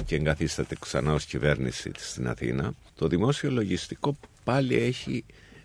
και 0.04 0.14
εγκαθίσταται 0.14 0.76
ξανά 0.80 1.12
ως 1.12 1.24
κυβέρνηση 1.24 1.90
στην 1.96 2.28
Αθήνα, 2.28 2.72
το 2.94 3.06
δημόσιο 3.06 3.50
λογιστικό 3.50 4.16
πάλι 4.44 4.74
έχει 4.74 5.24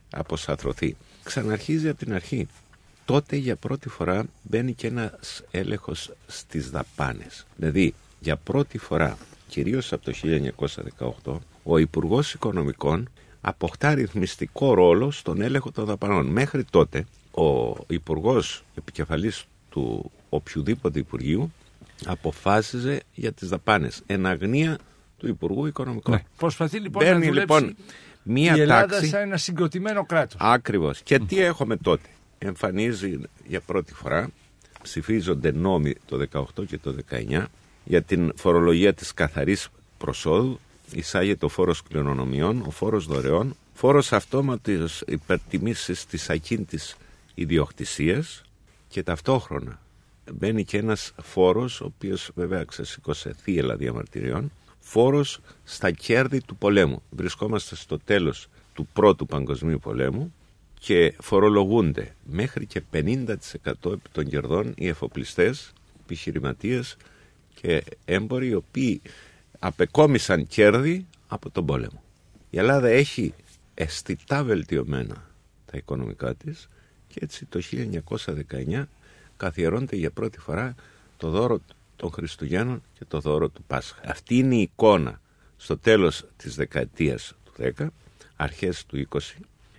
αποσαθρωθεί. 0.09 0.95
Ξαναρχίζει 1.23 1.89
από 1.89 1.97
την 1.97 2.13
αρχή. 2.13 2.47
Τότε 3.05 3.35
για 3.35 3.55
πρώτη 3.55 3.89
φορά 3.89 4.25
μπαίνει 4.41 4.73
και 4.73 4.87
ένας 4.87 5.43
έλεγχος 5.51 6.11
στις 6.27 6.69
δαπάνες. 6.69 7.45
Δηλαδή, 7.55 7.93
για 8.19 8.35
πρώτη 8.35 8.77
φορά, 8.77 9.17
κυρίως 9.47 9.93
από 9.93 10.03
το 10.05 10.11
1918, 11.25 11.41
ο 11.63 11.77
Υπουργός 11.77 12.33
Οικονομικών 12.33 13.09
αποκτά 13.41 13.93
ρυθμιστικό 13.93 14.73
ρόλο 14.73 15.11
στον 15.11 15.41
έλεγχο 15.41 15.71
των 15.71 15.85
δαπανών. 15.85 16.25
Μέχρι 16.25 16.63
τότε, 16.63 17.05
ο 17.31 17.75
Υπουργός 17.87 18.63
Επικεφαλής 18.75 19.45
του 19.69 20.11
οποιοδήποτε 20.29 20.99
Υπουργείου 20.99 21.51
αποφάσιζε 22.05 23.01
για 23.13 23.31
τις 23.31 23.49
δαπάνες. 23.49 24.01
Εν 24.05 24.25
αγνία 24.25 24.77
του 25.17 25.27
Υπουργού 25.27 25.65
Οικονομικών. 25.65 26.13
Ναι. 26.13 26.23
Προσπαθεί 26.37 26.79
λοιπόν 26.79 27.03
Μπαίνει 27.03 27.19
να 27.19 27.25
δουλέψει 27.25 27.39
λοιπόν 27.39 27.75
μία 28.23 28.55
η 28.55 28.59
Ελλάδα 28.59 28.87
τάξη. 28.87 29.07
σαν 29.07 29.21
ένα 29.21 29.37
συγκροτημένο 29.37 30.05
κράτος. 30.05 30.35
Ακριβώς. 30.39 31.01
Και 31.01 31.19
τι 31.19 31.39
έχουμε 31.39 31.77
τότε; 31.77 32.07
Εμφανίζει 32.37 33.19
για 33.47 33.61
πρώτη 33.61 33.93
φορά, 33.93 34.29
ψηφίζονται 34.81 35.51
νόμοι 35.51 35.95
το 36.05 36.27
18 36.31 36.65
και 36.67 36.77
το 36.77 36.95
19 37.11 37.45
για 37.83 38.01
την 38.01 38.31
φορολογία 38.35 38.93
της 38.93 39.13
καθαρής 39.13 39.69
προσόδου, 39.97 40.59
εισάγεται 40.93 41.45
ο 41.45 41.49
φόρος 41.49 41.83
κληρονομιών, 41.83 42.63
ο 42.67 42.71
φόρος 42.71 43.05
δωρεών, 43.05 43.55
φόρος 43.73 44.13
αυτόματης 44.13 45.03
υπερτιμήσης 45.07 46.05
της 46.05 46.29
ακίνητης 46.29 46.95
ιδιοκτησίας 47.35 48.43
και 48.87 49.03
ταυτόχρονα 49.03 49.81
μπαίνει 50.31 50.63
και 50.63 50.77
ένας 50.77 51.13
φόρος, 51.21 51.81
ο 51.81 51.85
οποίος 51.85 52.31
βέβαια 52.35 52.63
ξεσήκωσε 52.63 53.35
θύελα 53.41 53.75
διαμαρτυριών, 53.75 54.51
φόρος 54.79 55.39
στα 55.63 55.91
κέρδη 55.91 56.41
του 56.41 56.55
πολέμου. 56.55 57.01
Βρισκόμαστε 57.09 57.75
στο 57.75 57.99
τέλος 57.99 58.47
του 58.73 58.87
πρώτου 58.93 59.25
παγκοσμίου 59.25 59.79
πολέμου 59.79 60.33
και 60.79 61.13
φορολογούνται 61.21 62.15
μέχρι 62.23 62.65
και 62.65 62.81
50% 62.93 63.25
επί 63.91 64.09
των 64.11 64.25
κερδών 64.25 64.73
οι 64.75 64.87
εφοπλιστές, 64.87 65.73
επιχειρηματίες 66.03 66.97
και 67.61 67.83
έμποροι 68.05 68.47
οι 68.47 68.53
οποίοι 68.53 69.01
απεκόμισαν 69.65 70.47
κέρδη 70.47 71.05
από 71.27 71.49
τον 71.49 71.65
πόλεμο. 71.65 72.03
Η 72.49 72.57
Ελλάδα 72.57 72.87
έχει 72.87 73.33
αισθητά 73.73 74.43
βελτιωμένα 74.43 75.29
τα 75.65 75.77
οικονομικά 75.77 76.35
της 76.35 76.67
και 77.07 77.19
έτσι 77.21 77.45
το 77.45 77.61
1919 78.69 78.83
καθιερώνεται 79.37 79.95
για 79.95 80.11
πρώτη 80.11 80.39
φορά 80.39 80.75
το 81.17 81.29
δώρο 81.29 81.61
των 81.95 82.11
Χριστουγέννων 82.11 82.83
και 82.97 83.05
το 83.07 83.19
δώρο 83.19 83.49
του 83.49 83.63
Πάσχα. 83.67 84.01
Αυτή 84.05 84.37
είναι 84.37 84.55
η 84.55 84.61
εικόνα 84.61 85.21
στο 85.57 85.77
τέλος 85.77 86.25
της 86.37 86.55
δεκαετίας 86.55 87.33
του 87.43 87.53
10, 87.77 87.87
αρχές 88.35 88.85
του 88.85 89.07
20. 89.09 89.19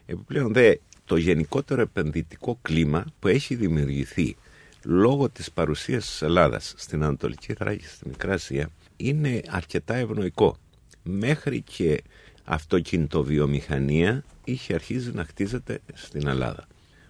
Επιπλέον 0.07 0.53
δε 0.53 0.77
το 1.05 1.17
γενικότερο 1.17 1.81
επενδυτικό 1.81 2.59
κλίμα 2.63 3.05
που 3.19 3.29
έχει 3.29 3.55
δημιουργηθεί 3.55 4.37
λόγω 4.85 5.29
της 5.29 5.51
παρουσίας 5.51 6.07
της 6.07 6.23
Ελλάδας 6.23 6.75
στην 6.77 7.03
Ανατολική 7.03 7.53
Θράκη 7.53 7.81
και 7.81 7.87
στη 7.87 8.09
Μικρά 8.09 8.33
Ασία 8.33 8.71
είναι 8.97 9.41
αρκετά 9.49 9.95
ευνοϊκό. 9.95 10.57
Μέχρι 11.03 11.61
και 11.63 12.03
αυτοκινητοβιομηχανία 12.45 14.25
είχε 14.45 14.75
αρχίσει 14.75 15.11
να 15.15 15.25
χτίζεται 15.25 15.81
στην 15.95 16.27
Ελλάδα. 16.27 16.67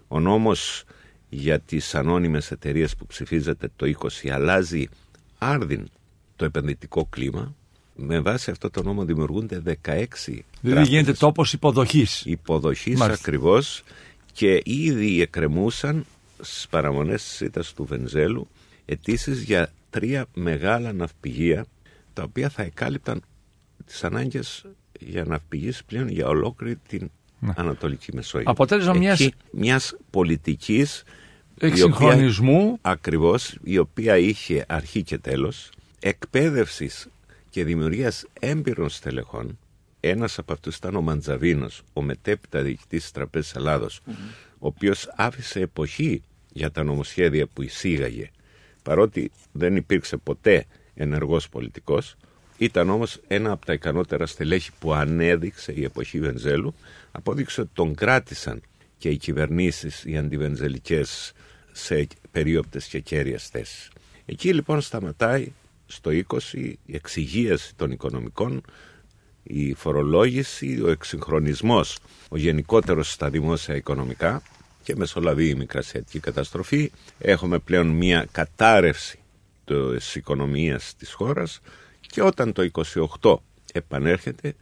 Ο 0.09 0.21
νόμος 0.21 0.85
για 1.29 1.61
τις 1.61 1.95
ανώνυμες 1.95 2.51
εταιρείες 2.51 2.97
που 2.97 3.07
ψηφίζεται 3.07 3.71
το 3.77 3.93
20 4.25 4.29
αλλάζει 4.29 4.89
άρδιν 5.39 5.89
το 6.37 6.45
επενδυτικό 6.45 7.07
κλίμα. 7.11 7.55
Με 7.97 8.21
βάση 8.21 8.51
αυτό 8.51 8.71
το 8.71 8.83
νόμο 8.83 9.05
δημιουργούνται 9.05 9.63
16 9.67 9.73
Δηλαδή 9.83 10.45
τράπεζες 10.63 10.89
γίνεται 10.89 11.13
τόπος 11.13 11.53
υποδοχής. 11.53 12.23
υποδοχής 12.25 12.99
Μάλιστα. 12.99 13.21
ακριβώς 13.23 13.83
και 14.33 14.61
ήδη 14.65 15.21
εκκρεμούσαν 15.21 16.07
στις 16.41 16.67
παραμονές 16.71 17.23
της 17.23 17.41
ήττας 17.41 17.73
του 17.73 17.85
Βενζέλου 17.85 18.49
αιτήσεις 18.85 19.43
για 19.43 19.73
τρία 19.91 20.27
μεγάλα 20.35 20.93
ναυπηγεία 20.93 21.67
τα 22.15 22.23
οποία 22.23 22.49
θα 22.49 22.63
εκάλυπταν 22.63 23.23
τις 23.87 24.05
ανάγκες 24.05 24.65
για 25.01 25.25
ναυπηγείς 25.25 25.85
πλέον 25.85 26.09
για 26.09 26.27
ολόκληρη 26.29 26.77
την 26.89 27.11
Ανατολική 27.55 28.15
Μεσόγειο. 28.15 28.51
Αποτέλεσμα 28.51 28.91
Εκεί 28.93 29.01
μιας- 29.01 29.29
μιας 29.51 29.97
πολιτικής 30.11 31.03
η 31.61 31.67
Εξυγχρονισμού. 31.67 32.57
οποία- 32.65 32.79
ακριβώς 32.83 33.57
η 33.63 33.79
οποία 33.79 34.17
είχε 34.19 34.65
αρχή 34.69 35.03
και 35.03 35.19
τέλος 35.19 35.71
εκπαίδευσης 36.01 37.09
και 37.51 37.65
δημιουργίας 37.65 38.25
έμπειρων 38.41 38.89
στελεχών 38.89 39.59
ένας 40.01 40.39
από 40.39 40.53
αυτούς 40.53 40.77
ήταν 40.77 40.97
ο 40.97 41.01
Μαντζαβίνος 41.01 41.83
ο 41.93 42.03
μετέπειτα 42.03 42.63
διοικητής 42.63 43.03
της 43.03 43.11
Τραπέζης 43.11 43.55
Ελλάδος 43.55 44.01
ο 44.59 44.67
οποίος 44.67 45.13
άφησε 45.17 45.61
εποχή 45.61 46.23
για 46.53 46.71
τα 46.71 46.83
νομοσχέδια 46.83 47.47
που 47.47 47.63
εισήγαγε 47.63 48.31
παρότι 48.83 49.31
δεν 49.53 49.77
υπήρξε 49.77 50.17
ποτέ 50.17 50.65
ενεργός 50.95 51.49
πολιτικός 51.49 52.17
ήταν 52.59 52.91
όμως 52.91 53.21
ένα 53.27 53.51
από 53.51 53.67
τα 53.67 53.73
ικανότερα 53.73 54.27
στελέχη 54.27 54.71
που 54.79 54.93
ανέδειξε 54.93 55.73
η 55.73 55.85
εποχή 55.85 56.21
Βενζέλου 56.21 56.75
απόδειξε 57.13 57.61
ότι 57.61 57.71
τον 57.73 57.95
κράτησαν 57.95 58.63
και 58.99 59.09
οι 59.09 59.17
κυβερνήσεις 59.17 60.05
οι 60.05 60.17
αντιβενζελικές 60.17 61.33
σε 61.73 62.07
περίοπτες 62.31 62.87
και 62.87 63.01
κέρυες 63.01 63.49
θέσεις. 63.49 63.91
Εκεί 64.27 64.55
λοιπόν 64.55 64.81
σταματάει 64.81 65.53
στο 65.87 66.11
20 66.11 66.39
η 66.53 66.79
εξυγίαση 66.93 67.75
των 67.75 67.91
οικονομικών, 67.91 68.63
η 69.43 69.75
φορολόγηση, 69.75 70.81
ο 70.83 70.91
εξυγχρονισμός, 70.91 71.99
ο 72.29 72.37
γενικότερος 72.37 73.13
στα 73.13 73.31
δημόσια 73.31 73.77
οικονομικά 73.77 74.43
και 74.83 74.97
μεσολαβεί 74.97 75.49
η 75.49 75.55
μικρασιατική 75.55 76.21
καταστροφή. 76.21 76.91
Έχουμε 77.19 77.59
πλέον 77.59 77.87
μια 77.87 78.27
κατάρρευση 78.33 79.19
της 79.65 80.15
οικονομίας 80.15 80.95
της 80.99 81.13
χώρας 81.13 81.61
και 82.01 82.23
όταν 82.23 82.53
το 82.53 82.63
28 83.21 83.37
επανέρχεται 83.73 84.55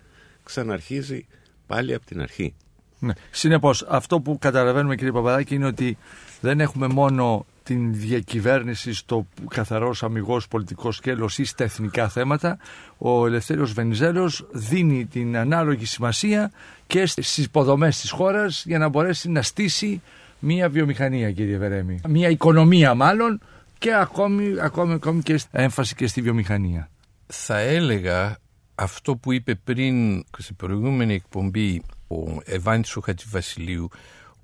ξαναρχίζει 0.44 1.26
πάλι 1.66 1.94
από 1.94 2.06
την 2.06 2.20
αρχή. 2.20 2.54
Ναι. 2.98 3.12
Συνεπώς, 3.30 3.86
αυτό 3.88 4.20
που 4.20 4.38
καταλαβαίνουμε, 4.38 4.94
κύριε 4.94 5.12
Παπαδάκη, 5.12 5.54
είναι 5.54 5.66
ότι 5.66 5.98
δεν 6.40 6.60
έχουμε 6.60 6.86
μόνο 6.86 7.46
την 7.62 7.94
διακυβέρνηση 7.94 8.94
στο 8.94 9.26
καθαρός 9.48 10.02
αμυγός 10.02 10.48
πολιτικός 10.48 10.96
σκέλος 10.96 11.38
ή 11.38 11.44
στα 11.44 11.64
εθνικά 11.64 12.08
θέματα. 12.08 12.58
Ο 12.98 13.26
Ελευθέριος 13.26 13.72
Βενιζέλος 13.72 14.46
δίνει 14.52 15.06
την 15.06 15.36
ανάλογη 15.36 15.84
σημασία 15.84 16.52
και 16.86 17.06
στις 17.06 17.38
υποδομές 17.38 18.00
της 18.00 18.10
χώρας 18.10 18.64
για 18.66 18.78
να 18.78 18.88
μπορέσει 18.88 19.28
να 19.30 19.42
στήσει 19.42 20.02
μία 20.38 20.68
βιομηχανία, 20.68 21.32
κύριε 21.32 21.56
Βερέμι. 21.56 22.00
Μία 22.08 22.28
οικονομία, 22.28 22.94
μάλλον, 22.94 23.40
και 23.82 23.94
ακόμη, 23.94 24.60
ακόμη, 24.60 24.92
ακόμη 24.92 25.22
και 25.22 25.40
έμφαση 25.50 25.94
και 25.94 26.06
στη 26.06 26.20
βιομηχανία. 26.20 26.90
Θα 27.26 27.58
έλεγα 27.58 28.38
αυτό 28.74 29.16
που 29.16 29.32
είπε 29.32 29.54
πριν 29.54 30.24
στην 30.38 30.56
προηγούμενη 30.56 31.14
εκπομπή 31.14 31.82
ο 32.08 32.40
Ευάντης 32.44 32.96
ο 32.96 33.00
Χατζηβασιλείου 33.00 33.88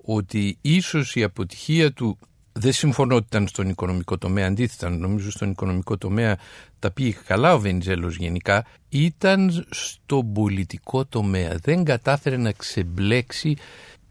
ότι 0.04 0.58
ίσως 0.60 1.14
η 1.14 1.22
αποτυχία 1.22 1.92
του 1.92 2.18
δεν 2.52 2.72
συμφωνώ 2.72 3.14
ότι 3.14 3.26
ήταν 3.28 3.48
στον 3.48 3.68
οικονομικό 3.68 4.18
τομέα, 4.18 4.46
αντίθετα 4.46 4.88
νομίζω 4.90 5.30
στον 5.30 5.50
οικονομικό 5.50 5.98
τομέα 5.98 6.38
τα 6.78 6.90
πήγε 6.90 7.16
καλά 7.26 7.54
ο 7.54 7.60
Βενιζέλος 7.60 8.16
γενικά, 8.16 8.66
ήταν 8.88 9.66
στον 9.70 10.32
πολιτικό 10.32 11.04
τομέα. 11.04 11.58
Δεν 11.62 11.84
κατάφερε 11.84 12.36
να 12.36 12.52
ξεμπλέξει 12.52 13.56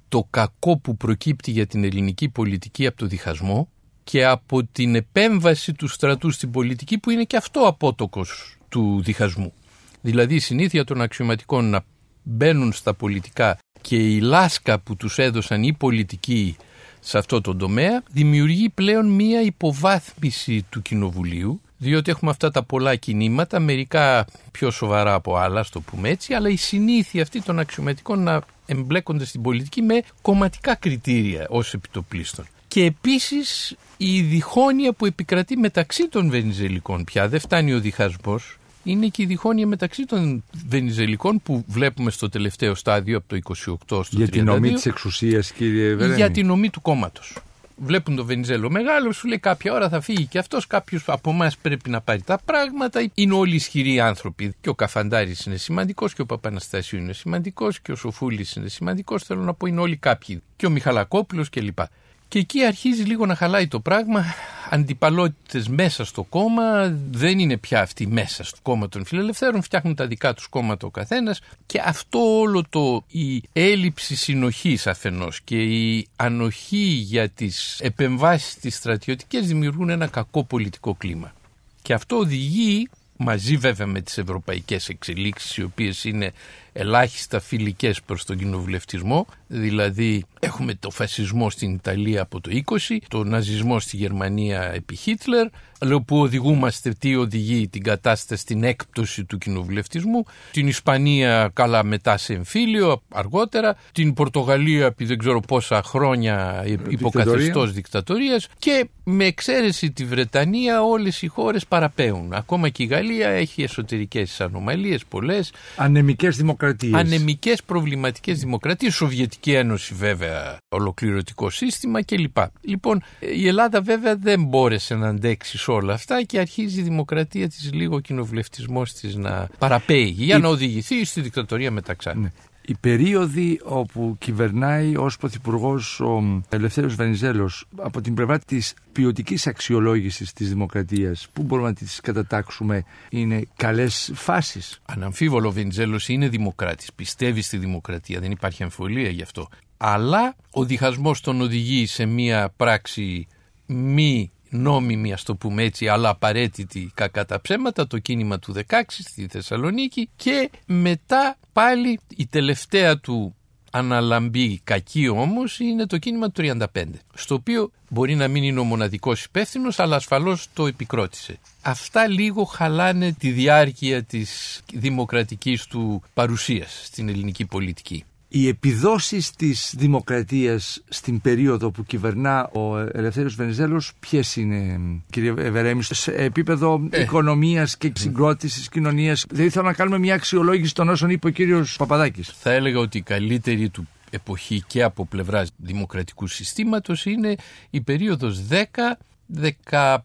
το 0.07 0.27
κακό 0.29 0.77
που 0.77 0.97
προκύπτει 0.97 1.51
για 1.51 1.67
την 1.67 1.83
ελληνική 1.83 2.29
πολιτική 2.29 2.87
από 2.87 2.97
το 2.97 3.05
διχασμό 3.05 3.69
και 4.09 4.25
από 4.25 4.63
την 4.63 4.95
επέμβαση 4.95 5.73
του 5.73 5.87
στρατού 5.87 6.31
στην 6.31 6.51
πολιτική 6.51 6.97
που 6.97 7.09
είναι 7.09 7.23
και 7.23 7.37
αυτό 7.37 7.59
απότοκος 7.59 8.57
του 8.69 9.01
διχασμού. 9.03 9.53
Δηλαδή 10.01 10.35
η 10.35 10.39
συνήθεια 10.39 10.83
των 10.83 11.01
αξιωματικών 11.01 11.69
να 11.69 11.83
μπαίνουν 12.23 12.71
στα 12.73 12.93
πολιτικά 12.93 13.57
και 13.81 13.95
η 13.95 14.19
λάσκα 14.19 14.79
που 14.79 14.95
τους 14.95 15.17
έδωσαν 15.17 15.63
οι 15.63 15.73
πολιτικοί 15.73 16.57
σε 16.99 17.17
αυτό 17.17 17.41
το 17.41 17.55
τομέα 17.55 18.03
δημιουργεί 18.11 18.69
πλέον 18.69 19.07
μία 19.09 19.41
υποβάθμιση 19.41 20.65
του 20.69 20.81
Κοινοβουλίου 20.81 21.61
διότι 21.77 22.11
έχουμε 22.11 22.31
αυτά 22.31 22.51
τα 22.51 22.63
πολλά 22.63 22.95
κινήματα, 22.95 23.59
μερικά 23.59 24.25
πιο 24.51 24.71
σοβαρά 24.71 25.13
από 25.13 25.35
άλλα, 25.35 25.63
στο 25.63 25.81
πούμε 25.81 26.09
έτσι, 26.09 26.33
αλλά 26.33 26.49
η 26.49 26.55
συνήθεια 26.55 27.21
αυτή 27.21 27.41
των 27.41 27.59
αξιωματικών 27.59 28.23
να 28.23 28.41
εμπλέκονται 28.65 29.25
στην 29.25 29.41
πολιτική 29.41 29.81
με 29.81 30.01
κομματικά 30.21 30.75
κριτήρια 30.75 31.45
ως 31.49 31.73
επιτοπλίστων. 31.73 32.45
Και 32.77 32.85
επίσης 32.85 33.75
η 33.97 34.21
διχόνοια 34.21 34.93
που 34.93 35.05
επικρατεί 35.05 35.57
μεταξύ 35.57 36.07
των 36.09 36.29
Βενιζελικών 36.29 37.03
πια, 37.03 37.27
δεν 37.27 37.39
φτάνει 37.39 37.73
ο 37.73 37.79
διχασμός, 37.79 38.57
είναι 38.83 39.07
και 39.07 39.21
η 39.21 39.25
διχόνοια 39.25 39.67
μεταξύ 39.67 40.05
των 40.05 40.43
Βενιζελικών 40.67 41.41
που 41.43 41.63
βλέπουμε 41.67 42.11
στο 42.11 42.29
τελευταίο 42.29 42.75
στάδιο 42.75 43.17
από 43.17 43.27
το 43.27 43.35
28 43.35 43.75
στο 43.87 43.99
32 43.99 44.05
Για 44.09 44.27
την 44.27 44.45
νομή 44.45 44.71
της 44.71 44.85
εξουσίας, 44.85 45.51
κύριε 45.51 45.95
Βερέμι. 45.95 46.15
για 46.15 46.31
την 46.31 46.49
ομή 46.49 46.69
του 46.69 46.81
κόμματος. 46.81 47.37
Βλέπουν 47.77 48.15
τον 48.15 48.25
Βενιζέλο 48.25 48.69
μεγάλο, 48.69 49.11
σου 49.11 49.27
λέει 49.27 49.39
κάποια 49.39 49.73
ώρα 49.73 49.89
θα 49.89 50.01
φύγει 50.01 50.25
και 50.25 50.37
αυτός. 50.37 50.67
Κάποιος 50.67 51.03
από 51.07 51.29
εμάς 51.29 51.57
πρέπει 51.57 51.89
να 51.89 52.01
πάρει 52.01 52.21
τα 52.21 52.39
πράγματα. 52.45 53.09
Είναι 53.13 53.33
όλοι 53.33 53.55
ισχυροί 53.55 53.99
άνθρωποι. 53.99 54.55
Και 54.61 54.69
ο 54.69 54.75
Καφαντάρης 54.75 55.45
είναι 55.45 55.57
σημαντικός 55.57 56.13
και 56.13 56.21
ο 56.21 56.25
Παπαναστασίου 56.25 56.99
είναι 56.99 57.13
σημαντικός 57.13 57.79
και 57.79 57.91
ο 57.91 57.95
Σοφούλης 57.95 58.53
είναι 58.53 58.67
σημαντικός. 58.67 59.23
Θέλω 59.23 59.41
να 59.41 59.53
πω 59.53 59.65
είναι 59.65 59.79
όλοι 59.79 59.97
κάποιοι. 59.97 60.41
Και 60.55 60.65
ο 60.65 60.69
Μιχαλακόπουλος 60.69 61.49
κλπ. 61.49 61.79
Και 62.27 62.39
εκεί 62.39 62.65
αρχίζει 62.65 63.03
λίγο 63.03 63.25
να 63.25 63.35
χαλάει 63.35 63.67
το 63.67 63.79
πράγμα. 63.79 64.25
Αντιπαλότητες 64.69 65.67
μέσα 65.67 66.05
στο 66.05 66.23
κόμμα. 66.23 66.97
Δεν 67.11 67.39
είναι 67.39 67.57
πια 67.57 67.81
αυτοί 67.81 68.07
μέσα 68.07 68.43
στο 68.43 68.57
κόμμα 68.61 68.89
των 68.89 69.05
φιλελευθέρων. 69.05 69.61
Φτιάχνουν 69.61 69.95
τα 69.95 70.07
δικά 70.07 70.33
τους 70.33 70.47
κόμματα 70.47 70.87
ο 70.87 70.89
καθένας. 70.89 71.41
Και 71.65 71.81
αυτό 71.85 72.39
όλο 72.39 72.63
το 72.69 73.03
η 73.07 73.43
έλλειψη 73.53 74.15
συνοχής 74.15 74.87
αφενός 74.87 75.41
και 75.41 75.63
η 75.63 76.07
ανοχή 76.15 76.85
για 76.85 77.29
τις 77.29 77.79
επεμβάσεις 77.79 78.55
τις 78.55 78.75
στρατιωτικές 78.75 79.47
δημιουργούν 79.47 79.89
ένα 79.89 80.07
κακό 80.07 80.43
πολιτικό 80.43 80.95
κλίμα. 80.95 81.33
Και 81.81 81.93
αυτό 81.93 82.15
οδηγεί 82.17 82.89
μαζί 83.17 83.57
βέβαια 83.57 83.87
με 83.87 84.01
τις 84.01 84.17
ευρωπαϊκές 84.17 84.89
εξελίξεις 84.89 85.57
οι 85.57 85.63
οποίες 85.63 86.03
είναι 86.03 86.33
ελάχιστα 86.77 87.39
φιλικές 87.39 88.01
προς 88.01 88.25
τον 88.25 88.37
κοινοβουλευτισμό 88.37 89.25
δηλαδή 89.47 90.25
έχουμε 90.39 90.73
το 90.73 90.89
φασισμό 90.89 91.49
στην 91.49 91.73
Ιταλία 91.73 92.21
από 92.21 92.41
το 92.41 92.51
20 92.89 92.97
το 93.07 93.23
ναζισμό 93.23 93.79
στη 93.79 93.97
Γερμανία 93.97 94.71
επί 94.73 94.95
Χίτλερ 94.95 95.47
λέω 95.81 96.01
που 96.01 96.19
οδηγούμαστε 96.19 96.89
τι 96.99 97.15
οδηγεί 97.15 97.67
την 97.67 97.83
κατάσταση 97.83 98.41
στην 98.41 98.63
έκπτωση 98.63 99.25
του 99.25 99.37
κοινοβουλευτισμού. 99.37 100.25
Την 100.51 100.67
Ισπανία 100.67 101.51
καλά 101.53 101.83
μετά 101.83 102.17
σε 102.17 102.33
εμφύλιο 102.33 103.01
αργότερα. 103.09 103.75
Την 103.91 104.13
Πορτογαλία 104.13 104.85
επί 104.85 105.05
δεν 105.05 105.17
ξέρω 105.17 105.39
πόσα 105.39 105.83
χρόνια 105.83 106.63
υποκαθεστώς 106.89 107.73
δικτατορίας. 107.73 108.47
Και 108.59 108.89
με 109.03 109.25
εξαίρεση 109.25 109.91
τη 109.91 110.05
Βρετανία 110.05 110.83
όλες 110.83 111.21
οι 111.21 111.27
χώρες 111.27 111.65
παραπέουν. 111.65 112.33
Ακόμα 112.33 112.69
και 112.69 112.83
η 112.83 112.85
Γαλλία 112.85 113.29
έχει 113.29 113.63
εσωτερικές 113.63 114.41
ανομαλίες 114.41 115.05
πολλές. 115.05 115.53
Ανεμικές 115.75 116.37
δημοκρατίες 116.37 116.66
Ανεμικές 116.91 117.63
προβληματικές 117.63 118.39
δημοκρατίες 118.39 118.95
Σοβιετική 118.95 119.53
Ένωση 119.53 119.93
βέβαια 119.93 120.57
ολοκληρωτικό 120.69 121.49
σύστημα 121.49 122.03
κλπ. 122.03 122.37
Λοιπόν 122.61 123.03
η 123.19 123.47
Ελλάδα 123.47 123.81
βέβαια 123.81 124.15
δεν 124.15 124.43
μπόρεσε 124.43 124.95
να 124.95 125.07
αντέξει 125.07 125.71
όλα 125.71 125.93
αυτά 125.93 126.23
και 126.23 126.39
αρχίζει 126.39 126.79
η 126.79 126.83
δημοκρατία 126.83 127.47
της 127.47 127.73
λίγο 127.73 127.99
κοινοβουλευτισμός 127.99 128.93
της 128.93 129.15
να 129.15 129.47
παραπέει 129.57 130.13
για 130.17 130.37
να 130.37 130.47
οδηγηθεί 130.47 131.05
στη 131.05 131.21
δικτατορία 131.21 131.71
μεταξά. 131.71 132.15
Ναι. 132.15 132.31
Οι 132.69 132.75
περίοδοι 132.79 133.59
όπου 133.63 134.15
κυβερνάει 134.19 134.97
ως 134.97 135.17
Πρωθυπουργός 135.17 135.99
ο 135.99 136.41
Ελευθέριος 136.49 136.95
Βενιζέλος 136.95 137.65
από 137.75 138.01
την 138.01 138.13
πλευρά 138.13 138.39
της 138.39 138.73
ποιοτικής 138.91 139.47
αξιολόγησης 139.47 140.33
της 140.33 140.49
δημοκρατίας, 140.49 141.27
πού 141.33 141.43
μπορούμε 141.43 141.67
να 141.67 141.73
τις 141.73 141.99
κατατάξουμε, 142.01 142.83
είναι 143.09 143.47
καλές 143.55 144.11
φάσεις; 144.13 144.81
Αναμφίβολο 144.85 145.47
ο 145.47 145.51
Βενιζέλος 145.51 146.07
είναι 146.09 146.27
δημοκράτης, 146.27 146.93
πιστεύει 146.93 147.41
στη 147.41 147.57
δημοκρατία, 147.57 148.19
δεν 148.19 148.31
υπάρχει 148.31 148.63
αμφιβολία 148.63 149.09
γι' 149.09 149.21
αυτό. 149.21 149.47
Αλλά 149.77 150.35
ο 150.51 150.65
διχασμός 150.65 151.21
τον 151.21 151.41
οδηγεί 151.41 151.85
σε 151.85 152.05
μια 152.05 152.53
πράξη 152.57 153.27
μη 153.65 154.31
νόμιμη 154.49 155.13
ας 155.13 155.23
το 155.23 155.35
πούμε 155.35 155.63
έτσι 155.63 155.87
αλλά 155.87 156.09
απαραίτητη 156.09 156.91
κακά 156.93 157.25
τα 157.25 157.41
ψέματα 157.41 157.87
το 157.87 157.97
κίνημα 157.97 158.39
του 158.39 158.53
16 158.67 158.81
στη 158.87 159.27
Θεσσαλονίκη 159.29 160.09
και 160.15 160.49
μετά 160.65 161.37
πάλι 161.57 161.99
η 162.15 162.27
τελευταία 162.27 162.97
του 162.97 163.35
αναλαμπή 163.71 164.59
κακή 164.63 165.07
όμως 165.07 165.59
είναι 165.59 165.85
το 165.85 165.97
κίνημα 165.97 166.31
του 166.31 166.41
35 166.73 166.83
στο 167.13 167.35
οποίο 167.35 167.71
μπορεί 167.89 168.15
να 168.15 168.27
μην 168.27 168.43
είναι 168.43 168.59
ο 168.59 168.63
μοναδικός 168.63 169.23
υπεύθυνος, 169.23 169.79
αλλά 169.79 169.95
ασφαλώς 169.95 170.47
το 170.53 170.67
επικρότησε. 170.67 171.39
Αυτά 171.61 172.07
λίγο 172.07 172.43
χαλάνε 172.43 173.11
τη 173.11 173.29
διάρκεια 173.29 174.03
της 174.03 174.61
δημοκρατικής 174.73 175.65
του 175.65 176.03
παρουσίας 176.13 176.81
στην 176.83 177.09
ελληνική 177.09 177.45
πολιτική 177.45 178.03
οι 178.27 178.47
επιδόσεις 178.47 179.31
της 179.31 179.73
δημοκρατίας 179.77 180.83
στην 180.89 181.21
περίοδο 181.21 181.71
που 181.71 181.83
κυβερνά 181.83 182.47
ο 182.47 182.77
Ελευθέριος 182.77 183.35
Βενιζέλος 183.35 183.93
ποιες 183.99 184.35
είναι 184.35 184.79
κύριε 185.09 185.33
Ευερέμι 185.37 185.83
σε 185.83 186.11
επίπεδο 186.11 186.87
ε. 186.89 187.01
οικονομίας 187.01 187.77
και 187.77 187.91
συγκρότησης 187.95 188.69
κοινωνίας; 188.69 189.25
Δηλαδή 189.29 189.49
θέλω 189.49 189.65
να 189.65 189.73
κάνουμε 189.73 189.97
μια 189.97 190.13
αξιολόγηση 190.13 190.73
των 190.73 190.89
όσων 190.89 191.09
είπε 191.09 191.27
ο 191.27 191.29
κύριος 191.29 191.75
Παπαδάκης. 191.75 192.33
Θα 192.39 192.51
έλεγα 192.51 192.79
ότι 192.79 192.97
η 192.97 193.01
καλύτερη 193.01 193.69
του 193.69 193.87
εποχή 194.09 194.63
και 194.67 194.83
από 194.83 195.05
πλευράς 195.05 195.49
δημοκρατικού 195.57 196.27
συστήματος 196.27 197.05
είναι 197.05 197.35
η 197.69 197.81
περίοδος 197.81 198.43
10-14 198.49 199.97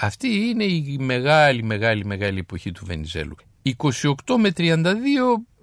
αυτή 0.00 0.28
είναι 0.28 0.64
η 0.64 0.96
μεγάλη 1.00 1.62
μεγάλη 1.62 2.04
μεγάλη 2.04 2.38
εποχή 2.38 2.72
του 2.72 2.86
Βενιζέλου. 2.86 3.36
28 3.62 4.12
με 4.38 4.52
32 4.56 4.84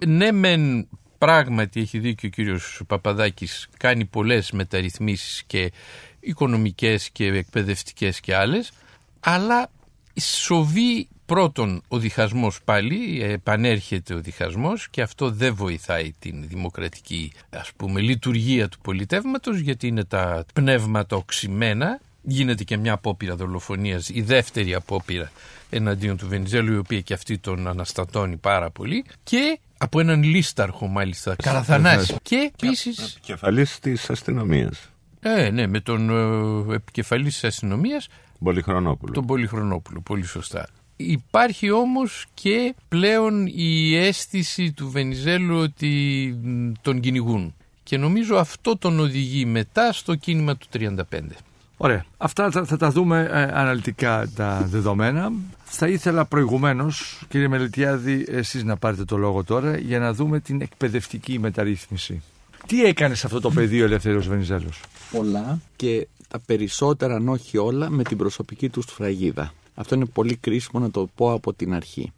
ναι 0.06 0.32
μεν 0.32 0.88
πράγματι 1.18 1.82
έχει 1.82 2.00
δίκιο 2.00 2.30
ο 2.32 2.36
κύριος 2.36 2.82
Παπαδάκης 2.88 3.68
κάνει 3.78 4.06
πολλές 4.06 4.52
μεταρρυθμίσεις 4.52 5.44
και 5.48 5.72
οικονομικές 6.20 7.10
και 7.10 7.26
εκπαιδευτικές 7.26 8.20
και 8.20 8.36
άλλες 8.36 8.72
αλλά 9.20 9.70
σοβεί 10.20 11.08
πρώτον 11.26 11.82
ο 11.88 11.98
διχασμός 11.98 12.60
πάλι, 12.66 13.22
επανέρχεται 13.22 14.14
ο 14.14 14.20
διχασμός 14.20 14.90
και 14.90 15.02
αυτό 15.02 15.30
δεν 15.30 15.56
βοηθάει 15.56 16.14
την 16.20 16.48
δημοκρατική 16.48 17.32
ας 17.50 17.72
πούμε 17.78 18.02
λειτουργία 18.02 18.70
του 18.70 18.78
πολιτεύματος 18.82 19.60
γιατί 19.60 19.88
είναι 19.88 20.04
τα 20.04 20.46
πνεύματα 20.54 21.16
οξυμένα. 21.16 22.00
Γίνεται 22.28 22.64
και 22.64 22.78
μια 22.78 22.94
απόπειρα 22.94 23.36
δολοφονίας, 23.36 24.10
η 24.10 24.22
δεύτερη 24.22 24.74
απόπειρα 24.74 25.32
εναντίον 25.70 26.18
του 26.18 26.28
Βενιζέλου 26.28 26.74
η 26.74 26.78
οποία 26.78 27.02
και 27.02 27.14
αυτή 27.14 27.38
τον 27.38 27.68
αναστατώνει 27.68 28.38
πάρα 28.38 28.70
πολύ. 28.70 29.06
Και 29.24 29.60
από 29.78 30.00
έναν 30.00 30.24
λίσταρχο 30.24 30.88
μάλιστα, 30.88 31.36
Καραθανάση. 31.36 32.16
και 32.22 32.52
επίση. 32.54 32.90
Επικεφαλής 33.12 33.80
της 33.80 34.10
αστυνομίας. 34.10 34.90
Ε, 35.20 35.50
ναι, 35.50 35.68
με 35.68 35.80
τον 35.80 36.10
ε, 36.70 36.74
επικεφαλής 36.76 37.34
της 37.34 37.44
αστυνομίας. 37.44 38.08
Πολυχρονόπουλο. 38.44 39.14
Τον 39.14 39.26
Πολυχρονόπουλο, 39.26 40.02
πολύ 40.02 40.26
σωστά. 40.26 40.68
Υπάρχει 40.96 41.72
όμως 41.72 42.26
και 42.34 42.76
πλέον 42.88 43.46
η 43.56 43.96
αίσθηση 43.96 44.72
του 44.72 44.90
Βενιζέλου 44.90 45.58
ότι 45.58 46.36
τον 46.82 47.00
κυνηγούν. 47.00 47.56
Και 47.84 47.98
νομίζω 47.98 48.36
αυτό 48.36 48.78
τον 48.78 49.00
οδηγεί 49.00 49.46
μετά 49.46 49.92
στο 49.94 50.16
κίνημα 50.16 50.58
του 50.58 50.68
35. 50.74 51.02
Ωραία. 51.78 52.06
Αυτά 52.18 52.52
θα, 52.52 52.78
τα 52.78 52.92
δούμε 52.92 53.30
ε, 53.32 53.42
αναλυτικά 53.42 54.28
τα 54.36 54.66
δεδομένα. 54.70 55.32
Θα 55.64 55.88
ήθελα 55.88 56.26
προηγουμένως, 56.26 57.22
κύριε 57.30 57.48
Μελετιάδη, 57.48 58.26
εσείς 58.28 58.64
να 58.64 58.78
πάρετε 58.78 59.06
το 59.06 59.18
λόγο 59.18 59.44
τώρα 59.44 59.78
για 59.78 60.00
να 60.00 60.14
δούμε 60.14 60.40
την 60.40 60.62
εκπαιδευτική 60.62 61.40
μεταρρύθμιση. 61.40 62.22
Τι 62.68 62.84
έκανες 62.84 63.20
σε 63.20 63.26
αυτό 63.26 63.40
το 63.40 63.50
πεδίο 63.50 63.84
ο 63.84 63.86
Ελευθέριος 63.86 64.28
Βενιζέλος; 64.28 64.82
Πολλά 65.12 65.60
και 65.76 66.08
τα 66.28 66.40
περισσότερα, 66.40 67.16
αν 67.16 67.28
όχι 67.30 67.58
όλα, 67.58 67.90
με 67.90 68.04
την 68.04 68.18
προσωπική 68.18 68.70
τους 68.70 68.84
σφραγίδα. 68.84 69.54
Αυτό 69.76 69.96
είναι 69.96 70.06
πολύ 70.06 70.36
κρίσιμο 70.36 70.82
να 70.82 70.92
το 70.92 71.10
πω 71.16 71.34
από 71.34 71.54
την 71.54 71.74
αρχή. 71.74 72.12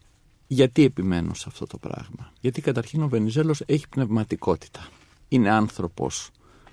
Γιατί 0.48 0.84
επιμένω 0.84 1.34
σε 1.34 1.46
αυτό 1.48 1.68
το 1.68 1.78
πράγμα; 1.78 2.32
Γιατί 2.42 2.62
καταρχήν 2.62 3.02
ο 3.02 3.08
Βενιζέλος 3.08 3.62
έχει 3.66 3.88
πνευματικότητα. 3.90 4.88
Είναι 5.28 5.50
άνθρωπος 5.50 6.30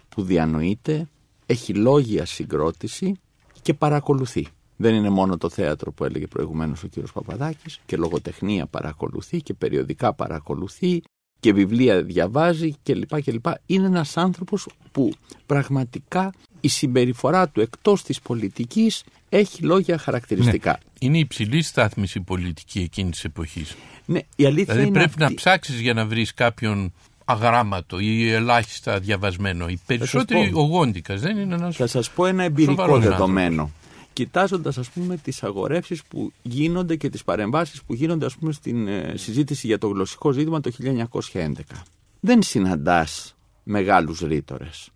που 0.08 0.22
διανοείται, 0.22 1.08
έχει 1.46 1.74
λόγια 1.74 2.26
συγκρότηση 2.26 3.14
και 3.62 3.74
παρακολουθεί. 3.74 4.46
Δεν 4.76 4.94
είναι 4.94 5.10
μόνο 5.10 5.36
το 5.36 5.48
θέατρο 5.48 5.92
που 5.92 6.04
έλεγε 6.04 6.26
προηγουμένως 6.26 6.82
ο 6.82 6.86
κύριος 6.86 7.12
Παπαδάκης 7.12 7.80
και 7.86 7.96
λογοτεχνία 7.96 8.66
παρακολουθεί 8.66 9.42
και 9.42 9.54
περιοδικά 9.54 10.14
παρακολουθεί 10.14 11.02
και 11.40 11.52
βιβλία 11.52 12.02
διαβάζει 12.02 12.74
κλπ. 12.82 13.22
κλπ. 13.22 13.46
Είναι 13.66 13.86
ένας 13.86 14.16
άνθρωπος 14.16 14.68
που 14.92 15.12
πραγματικά 15.46 16.32
η 16.60 16.68
συμπεριφορά 16.68 17.48
του 17.48 17.60
εκτός 17.60 18.02
της 18.02 18.20
πολιτικής 18.20 19.04
έχει 19.28 19.62
λόγια 19.62 19.98
χαρακτηριστικά. 19.98 20.70
Ναι. 20.70 21.06
Είναι 21.06 21.18
υψηλή 21.18 21.62
στάθμιση 21.62 22.20
πολιτική 22.20 22.80
εκείνης 22.80 23.14
της 23.14 23.24
εποχής. 23.24 23.74
Ναι, 24.04 24.20
η 24.36 24.46
αλήθεια 24.46 24.74
δηλαδή 24.74 24.88
είναι 24.88 24.98
πρέπει 24.98 25.18
να 25.18 25.34
ψάξεις 25.34 25.80
για 25.80 25.94
να 25.94 26.06
βρεις 26.06 26.34
κάποιον 26.34 26.92
αγράμματο 27.24 27.98
ή 27.98 28.32
ελάχιστα 28.32 28.98
διαβασμένο. 28.98 29.68
Οι 29.68 29.80
περισσότεροι 29.86 30.52
ο 30.54 30.60
Γόντικας 30.60 31.20
δεν 31.20 31.36
είναι 31.36 31.54
ένας 31.54 31.76
Θα 31.76 31.86
σας 31.86 32.10
πω 32.10 32.26
ένα 32.26 32.42
εμπειρικό 32.42 32.98
δεδομένο. 32.98 33.70
Κοιτάζοντας 34.12 34.78
ας 34.78 34.88
πούμε 34.88 35.16
τις 35.16 35.42
αγορεύσεις 35.42 36.02
που 36.04 36.32
γίνονται 36.42 36.96
και 36.96 37.10
τις 37.10 37.24
παρεμβάσεις 37.24 37.82
που 37.82 37.94
γίνονται 37.94 38.26
ας 38.26 38.36
πούμε 38.36 38.52
στην 38.52 38.88
ε, 38.88 39.12
συζήτηση 39.16 39.66
για 39.66 39.78
το 39.78 39.88
γλωσσικό 39.88 40.32
ζήτημα 40.32 40.60
το 40.60 40.70
1911. 41.32 41.50
Δεν 42.20 42.42
συναντάς 42.42 43.34
μεγάλους 43.62 44.20
ρήτορες. 44.20 44.88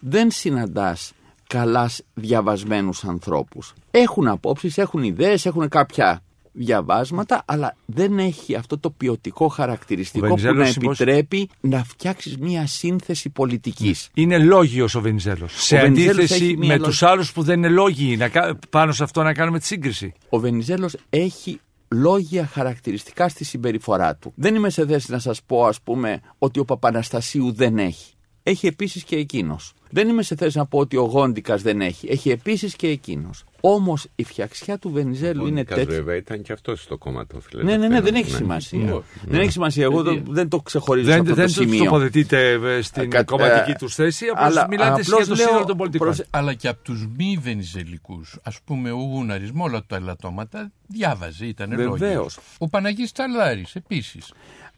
Δεν 0.00 0.30
συναντάς 0.30 1.12
καλάς 1.46 2.02
διαβασμένους 2.14 3.04
ανθρώπους. 3.04 3.72
Έχουν 3.90 4.28
απόψεις, 4.28 4.78
έχουν 4.78 5.02
ιδέες, 5.02 5.46
έχουν 5.46 5.68
κάποια 5.68 6.22
διαβάσματα, 6.52 7.42
αλλά 7.46 7.76
δεν 7.86 8.18
έχει 8.18 8.54
αυτό 8.54 8.78
το 8.78 8.90
ποιοτικό 8.90 9.48
χαρακτηριστικό 9.48 10.34
που 10.34 10.40
να 10.54 10.66
επιτρέπει 10.66 11.48
να 11.60 11.84
φτιάξεις 11.84 12.36
μια 12.36 12.66
σύνθεση 12.66 13.30
πολιτικής. 13.30 14.08
Είναι 14.14 14.38
λόγιος 14.38 14.94
ο 14.94 15.00
Βενιζέλος. 15.00 15.64
Σε 15.64 15.78
αντίθεση 15.78 16.56
με 16.58 16.78
τους 16.78 17.02
άλλους 17.02 17.32
που 17.32 17.42
δεν 17.42 17.58
είναι 17.58 17.68
λόγοι. 17.68 18.16
Να, 18.16 18.30
πάνω 18.70 18.92
σε 18.92 19.02
αυτό 19.02 19.22
να 19.22 19.32
κάνουμε 19.32 19.58
τη 19.58 19.66
σύγκριση. 19.66 20.12
Ο 20.28 20.38
Βενιζέλος 20.38 20.96
έχει 21.10 21.60
λόγια 21.88 22.46
χαρακτηριστικά 22.46 23.28
στη 23.28 23.44
συμπεριφορά 23.44 24.16
του. 24.16 24.32
Δεν 24.36 24.54
είμαι 24.54 24.70
σε 24.70 24.86
θέση 24.86 25.10
να 25.10 25.18
σας 25.18 25.42
πω, 25.42 25.64
ας 25.64 25.80
πούμε, 25.80 26.20
ότι 26.38 26.58
ο 26.60 26.64
Παπαναστασίου 26.64 27.52
δεν 27.52 27.78
έχει. 27.78 28.12
Έχει 28.50 28.66
επίσης 28.66 29.02
και 29.04 29.16
εκείνος. 29.16 29.72
Δεν 29.92 30.08
είμαι 30.08 30.22
σε 30.22 30.34
θέση 30.36 30.58
να 30.58 30.66
πω 30.66 30.78
ότι 30.78 30.96
ο 30.96 31.02
Γόντικας 31.02 31.62
δεν 31.62 31.80
έχει. 31.80 32.08
Έχει 32.10 32.30
επίσης 32.30 32.74
και 32.76 32.88
εκείνος. 32.88 33.44
Όμως 33.60 34.06
η 34.16 34.24
φτιαξιά 34.24 34.78
του 34.78 34.90
Βενιζέλου 34.90 35.40
είναι 35.46 35.50
Κώδικας, 35.62 35.76
τέτοια. 35.78 35.94
βέβαια 35.94 36.16
ήταν 36.16 36.42
και 36.42 36.52
αυτός 36.52 36.82
στο 36.82 36.98
κόμμα 36.98 37.26
των 37.26 37.40
Ναι, 37.52 37.62
ναι, 37.62 37.76
ναι, 37.76 37.76
δεν 37.78 37.88
φιλελευθέρων. 37.88 38.14
έχει 38.16 38.30
σημασία. 38.36 38.78
Ναι. 38.78 38.98
Δεν 39.30 39.40
έχει 39.40 39.50
σημασία. 39.50 39.84
Εγώ 39.84 40.02
δεν, 40.02 40.22
δεν 40.28 40.48
το 40.48 40.58
ξεχωρίζω 40.60 41.04
σε 41.06 41.12
Δεν, 41.12 41.20
αυτό 41.20 41.34
δεν 41.34 41.46
το 41.46 41.52
τους 41.52 41.62
σημείο. 41.68 41.84
τοποθετείτε 41.84 42.50
ε, 42.52 42.82
στην 42.82 43.10
Κα- 43.10 43.24
κομματική 43.24 43.70
ε, 43.70 43.74
τους 43.74 43.94
θέση, 43.94 44.26
αλλά 44.34 44.46
απλώς 44.62 44.66
μιλάτε 44.68 45.00
απλώς 45.00 45.18
για 45.18 45.26
το 45.26 45.34
λέω 45.34 45.46
σύνολο 45.46 45.64
των 45.64 45.76
πολιτικών. 45.76 46.06
προς- 46.06 46.26
Αλλά 46.30 46.54
και 46.54 46.68
από 46.68 46.82
τους 46.82 47.06
μη 47.16 47.38
βενιζελικούς, 47.40 48.38
ας 48.42 48.58
πούμε 48.64 48.90
ο 48.90 48.96
Γούναρης 48.96 49.52
με 49.52 49.62
όλα 49.62 49.84
τα 49.86 49.96
ελαττώματα, 49.96 50.70
διάβαζε, 50.86 51.46
ήταν 51.46 51.68
Βεβαίως. 51.68 52.00
λόγιος. 52.00 52.38
Ο 52.58 52.68
Παναγής 52.68 53.12
Ταλάρης 53.12 53.74
επίσης. 53.74 54.32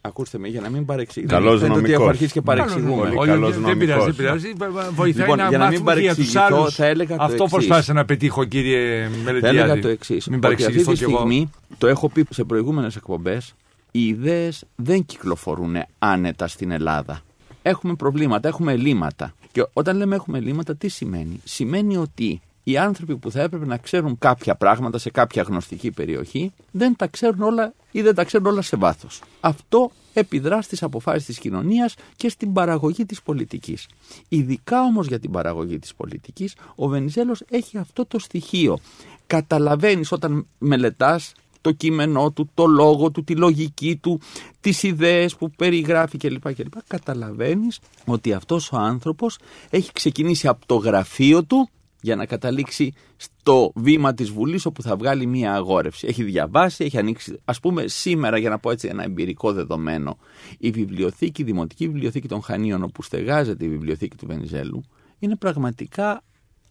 Ακούστε 0.04 0.38
με, 0.38 0.48
για 0.48 0.60
να 0.60 0.68
μην 0.68 0.84
παρεξηγήσω. 0.84 1.34
Καλός 1.34 1.60
Φαίνεται 1.60 1.78
ότι 1.78 1.92
έχω 1.92 2.02
νομικός. 2.02 2.08
αρχίσει 2.08 2.32
και 2.32 2.40
παρεξηγούμε. 2.40 3.02
Πολύ 3.02 3.16
Όχι, 3.16 3.28
καλός 3.28 3.58
δεν 3.60 3.76
πειράζει, 3.78 3.98
νομικός. 3.98 4.04
δεν 4.04 4.14
πειράζει. 4.14 4.52
Βοηθάει 4.94 5.22
Λοιπόν, 5.22 5.38
να 5.38 5.48
για 5.48 5.58
να 5.58 5.66
μην 5.68 5.72
μάθουμε 5.82 5.94
και 5.94 6.00
για 6.00 6.14
τους 6.14 6.32
παρεξηγηθώ, 6.32 6.56
άλλους. 6.60 6.74
θα 6.74 6.86
έλεγα 6.86 7.16
το 7.16 7.22
Αυτό 7.22 7.34
εξής. 7.44 7.50
προσπάθησα 7.50 7.92
να 7.92 8.04
πετύχω, 8.04 8.44
κύριε 8.44 9.02
Θα 9.08 9.22
Μελετιάδη. 9.24 9.56
έλεγα 9.58 9.78
το 9.80 9.88
εξής. 9.88 10.26
Μην 10.26 10.36
Ότι 10.38 10.46
αυτή 10.46 10.56
παρεξηγηθώ 10.62 10.92
τη 10.92 10.96
κι 10.98 11.04
εγώ. 11.04 11.16
στιγμή, 11.16 11.50
το 11.78 11.86
έχω 11.86 12.08
πει 12.08 12.26
σε 12.30 12.44
προηγούμενες 12.44 12.96
εκπομπές, 12.96 13.54
οι 13.90 14.06
ιδέες 14.06 14.64
δεν 14.76 15.04
κυκλοφορούν 15.04 15.74
άνετα 15.98 16.46
στην 16.48 16.70
Ελλάδα. 16.70 17.20
Έχουμε 17.62 17.94
προβλήματα, 17.94 18.48
έχουμε 18.48 18.72
ελλείμματα. 18.72 19.34
Και 19.52 19.66
όταν 19.72 19.96
λέμε 19.96 20.14
έχουμε 20.14 20.38
ελλείμματα, 20.38 20.74
τι 20.76 20.88
σημαίνει; 20.88 21.40
Σημαίνει 21.44 21.96
ότι 21.96 22.40
οι 22.64 22.76
άνθρωποι 22.76 23.16
που 23.16 23.30
θα 23.30 23.40
έπρεπε 23.40 23.66
να 23.66 23.76
ξέρουν 23.76 24.18
κάποια 24.18 24.54
πράγματα 24.54 24.98
σε 24.98 25.10
κάποια 25.10 25.42
γνωστική 25.42 25.90
περιοχή 25.90 26.52
δεν 26.70 26.96
τα 26.96 27.06
ξέρουν 27.06 27.42
όλα 27.42 27.72
ή 27.90 28.02
δεν 28.02 28.14
τα 28.14 28.24
ξέρουν 28.24 28.46
όλα 28.46 28.62
σε 28.62 28.76
βάθος. 28.76 29.20
Αυτό 29.40 29.90
επιδρά 30.12 30.62
στις 30.62 30.82
αποφάσεις 30.82 31.24
της 31.24 31.38
κοινωνίας 31.38 31.94
και 32.16 32.28
στην 32.28 32.52
παραγωγή 32.52 33.06
της 33.06 33.22
πολιτικής. 33.22 33.88
Ειδικά 34.28 34.80
όμως 34.80 35.06
για 35.06 35.18
την 35.18 35.30
παραγωγή 35.30 35.78
της 35.78 35.94
πολιτικής, 35.94 36.56
ο 36.74 36.88
Βενιζέλος 36.88 37.42
έχει 37.50 37.78
αυτό 37.78 38.06
το 38.06 38.18
στοιχείο. 38.18 38.78
Καταλαβαίνεις 39.26 40.12
όταν 40.12 40.46
μελετάς 40.58 41.32
το 41.60 41.72
κείμενό 41.72 42.30
του, 42.30 42.50
το 42.54 42.66
λόγο 42.66 43.10
του, 43.10 43.24
τη 43.24 43.36
λογική 43.36 43.96
του, 43.96 44.20
τις 44.60 44.82
ιδέες 44.82 45.36
που 45.36 45.50
περιγράφει 45.50 46.18
κλπ. 46.18 46.54
κλπ. 46.54 46.74
Καταλαβαίνεις 46.86 47.78
ότι 48.04 48.32
αυτός 48.32 48.72
ο 48.72 48.76
άνθρωπος 48.76 49.38
έχει 49.70 49.92
ξεκινήσει 49.92 50.48
από 50.48 50.66
το 50.66 50.74
γραφείο 50.74 51.44
του 51.44 51.68
για 52.02 52.16
να 52.16 52.26
καταλήξει 52.26 52.92
στο 53.16 53.72
βήμα 53.74 54.14
της 54.14 54.30
Βουλής 54.30 54.66
όπου 54.66 54.82
θα 54.82 54.96
βγάλει 54.96 55.26
μία 55.26 55.54
αγόρευση. 55.54 56.06
Έχει 56.06 56.22
διαβάσει, 56.22 56.84
έχει 56.84 56.98
ανοίξει, 56.98 57.40
ας 57.44 57.60
πούμε 57.60 57.86
σήμερα 57.86 58.38
για 58.38 58.50
να 58.50 58.58
πω 58.58 58.70
έτσι 58.70 58.88
ένα 58.88 59.02
εμπειρικό 59.04 59.52
δεδομένο, 59.52 60.18
η 60.58 60.70
βιβλιοθήκη, 60.70 61.42
η 61.42 61.44
Δημοτική 61.44 61.86
Βιβλιοθήκη 61.86 62.28
των 62.28 62.42
Χανίων 62.42 62.82
όπου 62.82 63.02
στεγάζεται 63.02 63.64
η 63.64 63.68
βιβλιοθήκη 63.68 64.16
του 64.16 64.26
Βενιζέλου 64.26 64.84
είναι 65.18 65.36
πραγματικά 65.36 66.22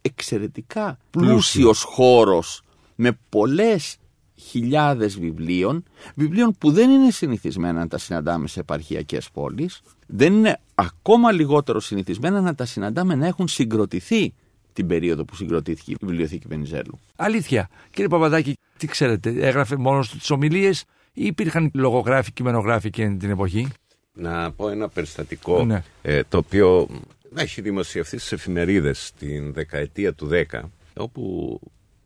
εξαιρετικά 0.01 0.97
πλούσιος 1.09 1.83
χώρος 1.83 2.61
με 2.95 3.17
πολλές 3.29 3.97
χιλιάδες 4.35 5.19
βιβλίων, 5.19 5.83
βιβλίων 6.15 6.55
που 6.57 6.71
δεν 6.71 6.89
είναι 6.89 7.11
συνηθισμένα 7.11 7.79
να 7.79 7.87
τα 7.87 7.97
συναντάμε 7.97 8.47
σε 8.47 8.59
επαρχιακές 8.59 9.29
πόλεις, 9.33 9.81
δεν 10.07 10.33
είναι 10.33 10.59
ακόμα 10.75 11.31
λιγότερο 11.31 11.79
συνηθισμένα 11.79 12.41
να 12.41 12.55
τα 12.55 12.65
συναντάμε 12.65 13.15
να 13.15 13.27
έχουν 13.27 13.47
συγκροτηθεί 13.47 14.33
την 14.73 14.87
περίοδο 14.87 15.25
που 15.25 15.35
συγκροτήθηκε 15.35 15.91
η 15.91 15.97
Βιβλιοθήκη 16.01 16.45
Βενιζέλου. 16.47 16.99
Αλήθεια. 17.15 17.69
Κύριε 17.91 18.07
Παπαδάκη, 18.07 18.57
τι 18.77 18.87
ξέρετε, 18.87 19.29
έγραφε 19.29 19.75
μόνος 19.75 20.09
του 20.09 20.17
τις 20.17 20.29
ομιλίες 20.29 20.83
ή 21.13 21.25
υπήρχαν 21.25 21.71
λογογράφοι, 21.73 22.31
κειμενογράφοι 22.31 22.87
εκείνη 22.87 23.17
την 23.17 23.29
εποχή; 23.29 23.67
Να 24.13 24.51
πω 24.51 24.69
ένα 24.69 24.89
περιστατικό 24.89 25.65
Ναι. 25.65 25.83
ε, 26.01 26.21
το 26.29 26.37
οποίο 26.37 26.87
έχει 27.35 27.61
δημοσιευθεί 27.61 28.17
στις 28.17 28.31
εφημερίδες 28.31 29.11
την 29.19 29.53
δεκαετία 29.53 30.13
του 30.13 30.29
10 30.51 30.59
όπου 30.97 31.59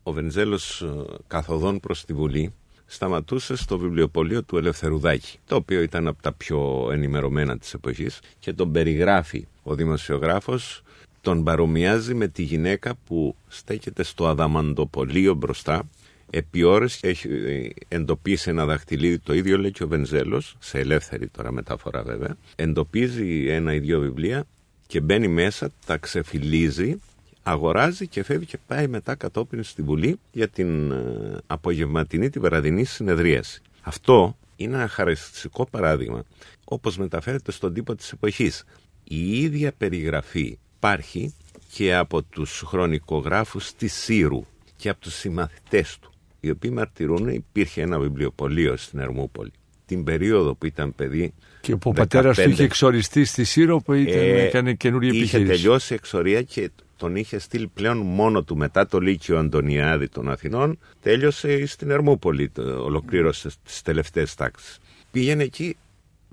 ο 0.03 0.11
Βενιζέλος 0.11 0.81
ε, 0.81 0.87
καθοδόν 1.27 1.79
προς 1.79 2.05
τη 2.05 2.13
Βουλή 2.13 2.53
σταματούσε 2.85 3.55
στο 3.55 3.77
βιβλιοπωλείο 3.77 4.43
του 4.43 4.57
Ελευθερουδάκη 4.57 5.37
το 5.45 5.55
οποίο 5.55 5.81
ήταν 5.81 6.07
από 6.07 6.21
τα 6.21 6.33
πιο 6.33 6.89
ενημερωμένα 6.91 7.57
της 7.57 7.73
εποχής 7.73 8.19
και 8.39 8.53
τον 8.53 8.71
περιγράφει 8.71 9.47
ο 9.63 9.75
δημοσιογράφος 9.75 10.81
τον 11.25 11.43
παρομοιάζει 11.43 12.13
με 12.13 12.27
τη 12.27 12.43
γυναίκα 12.43 12.95
που 13.05 13.35
στέκεται 13.47 14.03
στο 14.03 14.27
αδαμαντοπολείο 14.27 15.33
μπροστά 15.33 15.89
επί 16.29 16.63
ώρες 16.63 16.99
έχει 17.01 17.27
ε, 17.27 17.69
εντοπίσει 17.87 18.49
ένα 18.49 18.65
δαχτυλίδι, 18.65 19.19
το 19.19 19.33
ίδιο 19.33 19.57
λέει 19.57 19.71
και 19.71 19.83
ο 19.83 19.87
Βενζέλος, 19.87 20.55
σε 20.59 20.79
ελεύθερη 20.79 21.27
τώρα 21.27 21.51
μεταφορά 21.51 22.03
βέβαια, 22.03 22.37
εντοπίζει 22.55 23.47
ένα 23.47 23.73
ή 23.73 23.79
δύο 23.79 23.99
βιβλία 23.99 24.45
και 24.87 25.01
μπαίνει 25.01 25.27
μέσα, 25.27 25.69
τα 25.85 25.97
ξεφυλίζει, 25.97 26.99
αγοράζει 27.43 28.07
και 28.07 28.23
φεύγει 28.23 28.45
και 28.45 28.57
πάει 28.67 28.87
μετά 28.87 29.15
κατόπιν 29.15 29.63
στη 29.63 29.81
Βουλή 29.81 30.19
για 30.31 30.47
την 30.47 30.91
ε, 30.91 31.37
απογευματινή, 31.47 32.29
τη 32.29 32.39
βραδινή 32.39 32.83
συνεδρίαση. 32.83 33.61
Αυτό 33.81 34.37
είναι 34.55 34.75
ένα 34.75 34.87
χαρακτηριστικό 34.87 35.65
παράδειγμα, 35.65 36.23
όπως 36.65 36.97
μεταφέρεται 36.97 37.51
στον 37.51 37.73
τύπο 37.73 37.95
της 37.95 38.11
εποχής. 38.11 38.63
Η 39.03 39.41
ίδια 39.41 39.71
περιγραφή 39.77 40.57
υπάρχει 40.93 41.33
και 41.73 41.95
από 41.95 42.23
τους 42.23 42.63
χρονικογράφους 42.65 43.73
της 43.73 43.93
Σύρου 43.93 44.45
και 44.75 44.89
από 44.89 44.99
τους 44.99 45.13
συμμαθητές 45.15 45.97
του, 46.01 46.11
οι 46.39 46.49
οποίοι 46.49 46.71
μαρτυρούν 46.73 47.27
υπήρχε 47.27 47.81
ένα 47.81 47.99
βιβλιοπωλείο 47.99 48.77
στην 48.77 48.99
Ερμούπολη. 48.99 49.51
Την 49.85 50.03
περίοδο 50.03 50.55
που 50.55 50.65
ήταν 50.65 50.95
παιδί. 50.95 51.33
Και 51.61 51.75
που 51.75 51.89
ο 51.89 51.93
πατέρας 51.93 52.35
του 52.37 52.43
15, 52.43 52.49
είχε 52.51 52.63
εξοριστεί 52.63 53.25
στη 53.25 53.43
Σύρο 53.43 53.79
που 53.79 53.93
ήταν, 53.93 54.13
ε, 54.19 54.41
έκανε 54.43 54.73
καινούργια 54.73 55.09
Είχε 55.11 55.19
επιχείρηση. 55.37 55.61
τελειώσει 55.61 55.93
η 55.93 55.95
εξορία 55.95 56.41
και 56.41 56.69
τον 56.97 57.15
είχε 57.15 57.39
στείλει 57.39 57.67
πλέον 57.67 57.97
μόνο 57.97 58.43
του 58.43 58.57
μετά 58.57 58.87
το 58.87 58.99
Λύκειο 58.99 59.37
Αντωνιάδη 59.37 60.07
των 60.09 60.29
Αθηνών. 60.29 60.79
Τέλειωσε 61.01 61.65
στην 61.65 61.89
Ερμούπολη, 61.89 62.49
το- 62.49 62.83
ολοκλήρωσε 62.83 63.49
τις 63.63 63.81
τελευταίες 63.81 64.33
τάξεις. 64.35 64.77
Πήγαινε 65.11 65.43
εκεί, 65.43 65.77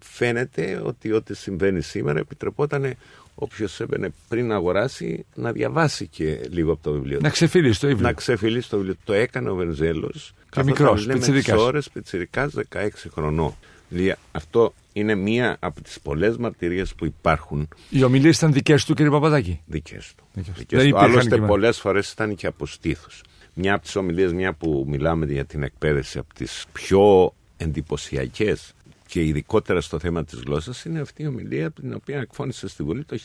φαίνεται 0.02 0.80
ότι 0.84 1.12
ό,τι 1.12 1.34
συμβαίνει 1.34 1.80
σήμερα 1.82 2.18
επιτρεπόταν 2.18 2.94
όποιος 3.34 3.80
έμπαινε 3.80 4.12
πριν 4.28 4.52
αγοράσει 4.52 5.24
να 5.34 5.52
διαβάσει 5.52 6.06
και 6.06 6.40
λίγο 6.50 6.72
από 6.72 6.82
το 6.82 6.92
βιβλίο. 6.92 7.18
Να 7.22 7.28
ξεφύγει 7.28 7.70
το 7.70 7.86
βιβλίο. 7.86 8.06
να 8.06 8.12
ξεφυλίσει 8.12 8.68
το 8.68 8.76
βιβλίο. 8.76 8.94
Το 9.04 9.12
έκανε 9.12 9.50
ο 9.50 9.54
Βενζέλος. 9.54 10.32
μικρός, 10.64 11.06
πιτσιρικάς. 11.06 11.58
ώρες 11.60 11.90
πιτσυρικά 11.90 12.48
16 12.48 12.88
χρονών. 13.12 13.54
Δηλαδή 13.88 14.14
αυτό 14.32 14.74
είναι 14.92 15.14
μία 15.14 15.56
από 15.60 15.82
τις 15.82 16.00
πολλές 16.00 16.36
μαρτυρίες 16.36 16.94
που 16.94 17.04
υπάρχουν 17.04 17.68
Οι 17.90 18.02
ομιλίες 18.02 18.36
ήταν 18.36 18.52
δικές 18.52 18.84
του, 18.84 18.94
κύριε 18.94 19.10
Παπαδάκη; 19.10 19.60
δικές 19.66 20.12
του. 20.16 20.24
Δικές 20.32 20.52
του. 20.54 20.58
Δικές 20.58 20.78
Δεν 20.78 20.90
του. 20.90 20.96
υπήρχαν 20.96 21.10
Άλλωστε, 21.10 21.28
κείμενα. 21.28 21.46
πολλές 21.46 21.78
φορές 21.80 22.10
ήταν 22.12 22.34
και 22.34 22.46
από 22.46 22.66
στήθους. 22.66 23.20
Μια 23.54 23.74
από 23.74 23.82
τις 23.82 23.96
ομιλίες, 23.96 24.32
μια 24.32 24.52
που 24.52 24.84
μιλάμε 24.88 25.26
για 25.26 25.44
την 25.44 25.62
εκπαίδευση, 25.62 26.18
από 26.18 26.34
τις 26.34 26.64
πιο 26.72 27.34
εντυπωσιακές 27.56 28.72
και 29.12 29.24
ειδικότερα 29.24 29.80
στο 29.80 29.98
θέμα 29.98 30.24
της 30.24 30.40
γλώσσας 30.40 30.84
είναι 30.84 31.00
αυτή 31.00 31.22
η 31.22 31.26
ομιλία 31.26 31.70
την 31.70 31.94
οποία 31.94 32.18
εκφώνησε 32.20 32.68
στη 32.68 32.82
Βουλή 32.82 33.04
το 33.04 33.18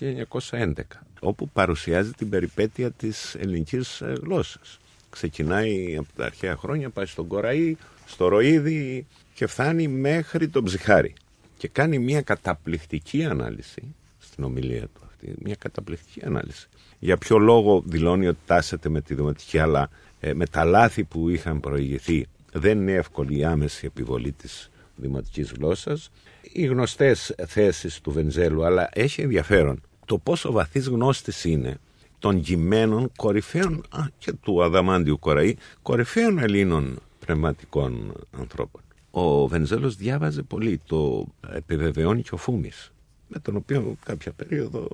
1911 0.49 0.73
όπου 1.19 1.49
παρουσιάζει 1.49 2.11
την 2.11 2.29
περιπέτεια 2.29 2.91
της 2.91 3.35
ελληνικής 3.35 4.01
ε, 4.01 4.13
γλώσσας. 4.21 4.79
Ξεκινάει 5.09 5.95
από 5.97 6.07
τα 6.15 6.25
αρχαία 6.25 6.55
χρόνια, 6.55 6.89
πάει 6.89 7.05
στον 7.05 7.27
Κοραή, 7.27 7.77
στο 8.05 8.27
Ροίδι 8.27 9.05
και 9.33 9.47
φτάνει 9.47 9.87
μέχρι 9.87 10.47
τον 10.47 10.63
Ψυχάρη 10.63 11.13
και 11.57 11.67
κάνει 11.67 11.99
μια 11.99 12.21
καταπληκτική 12.21 13.23
ανάλυση 13.23 13.95
στην 14.19 14.43
ομιλία 14.43 14.81
του 14.81 15.01
αυτή, 15.05 15.33
μια 15.43 15.55
καταπληκτική 15.55 16.25
ανάλυση. 16.25 16.67
Για 16.99 17.17
ποιο 17.17 17.37
λόγο 17.37 17.83
δηλώνει 17.85 18.27
ότι 18.27 18.39
τάσεται 18.45 18.89
με 18.89 19.01
τη 19.01 19.13
δημοτική, 19.13 19.59
αλλά 19.59 19.89
ε, 20.19 20.33
με 20.33 20.45
τα 20.45 20.63
λάθη 20.63 21.03
που 21.03 21.29
είχαν 21.29 21.59
προηγηθεί 21.59 22.27
δεν 22.51 22.77
είναι 22.79 22.93
εύκολη 22.93 23.37
η 23.37 23.43
άμεση 23.43 23.85
επιβολή 23.85 24.31
της 24.31 24.69
δημοτικής 24.97 25.51
γλώσσας. 25.51 26.09
Οι 26.51 26.65
γνωστές 26.65 27.35
θέσεις 27.47 28.01
του 28.01 28.11
Βενζέλου, 28.11 28.65
αλλά 28.65 28.89
έχει 28.93 29.21
ενδιαφέρον 29.21 29.81
το 30.05 30.17
πόσο 30.17 30.51
βαθύς 30.51 30.87
γνώστης 30.87 31.43
είναι 31.43 31.77
των 32.19 32.41
κειμένων 32.41 33.11
κορυφαίων 33.15 33.83
α, 33.89 33.99
και 34.17 34.33
του 34.33 34.63
Αδαμάντιου 34.63 35.19
Κοραή, 35.19 35.55
κορυφαίων 35.81 36.37
Ελλήνων 36.37 36.99
πνευματικών 37.19 38.13
ανθρώπων. 38.39 38.81
Ο 39.11 39.47
Βενζέλος 39.47 39.95
διάβαζε 39.95 40.41
πολύ, 40.41 40.81
το 40.85 41.27
επιβεβαιώνει 41.53 42.21
και 42.21 42.29
ο 42.33 42.37
Φούμης, 42.37 42.91
με 43.27 43.39
τον 43.39 43.55
οποίο 43.55 43.95
κάποια 44.05 44.31
περίοδο 44.31 44.87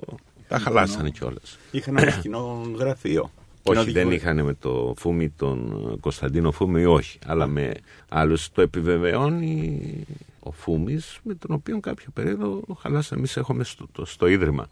τα 0.48 0.58
χαλάσανε 0.58 1.10
κιόλας. 1.10 1.58
Είχαν 1.70 1.98
ένα 1.98 2.10
κοινό 2.10 2.74
γραφείο. 2.78 3.30
Όχι, 3.66 3.78
Κοινό 3.80 3.92
δεν 3.92 4.02
δικο- 4.08 4.14
είχαν 4.22 4.44
με 4.44 4.54
το 4.54 4.94
Φούμη 4.96 5.30
τον 5.30 5.96
Κωνσταντίνο 6.00 6.50
Φούμη, 6.52 6.84
όχι. 6.84 7.18
Αλλά 7.26 7.46
με 7.46 7.74
άλλους 8.08 8.50
το 8.52 8.60
επιβεβαιώνει 8.62 9.80
ο 10.40 10.50
Φούμης, 10.52 11.18
με 11.22 11.34
τον 11.34 11.50
οποίο 11.54 11.80
κάποια 11.80 12.06
περίοδο 12.14 12.62
χαλάσαμε. 12.78 13.18
Εμείς 13.20 13.36
έχουμε 13.36 13.64
στο, 13.64 13.86
το- 13.92 14.04
στο 14.04 14.26
Ίδρυμα 14.26 14.68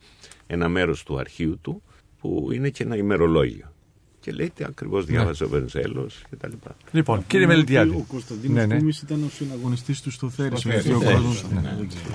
ένα 0.47 0.69
μέρος 0.69 1.03
του 1.03 1.19
αρχείου 1.19 1.59
του, 1.63 1.83
που 2.21 2.49
είναι 2.53 2.69
και 2.71 2.83
ένα 2.83 2.97
ημερολόγιο. 2.97 3.73
Και 4.21 4.33
λέει 4.33 4.51
τι 4.55 4.65
ακριβώς 4.65 5.05
διάβαζε 5.05 5.45
ο 5.45 5.49
Βενζέλος 5.49 6.23
και 6.31 6.37
τα 6.37 6.49
λοιπά. 6.49 6.77
Λοιπόν, 6.93 7.27
κύριε 7.27 7.47
Ότι 7.47 7.55
Μελτιάδη. 7.57 7.91
Ο 7.91 8.05
Κωνσταντίνος 8.09 8.57
Ναι, 8.57 8.67
ναι. 8.67 8.79
Φούμης 8.79 9.01
ήταν 9.03 9.23
ο 9.23 9.29
συναγωνιστής 9.29 10.01
του 10.01 10.11
στο 10.11 10.29
Θέρι. 10.31 10.57
Θέρι, 10.57 10.93
Ο 10.93 10.99
ναι. 10.99 11.05
κόσμος. 11.13 11.45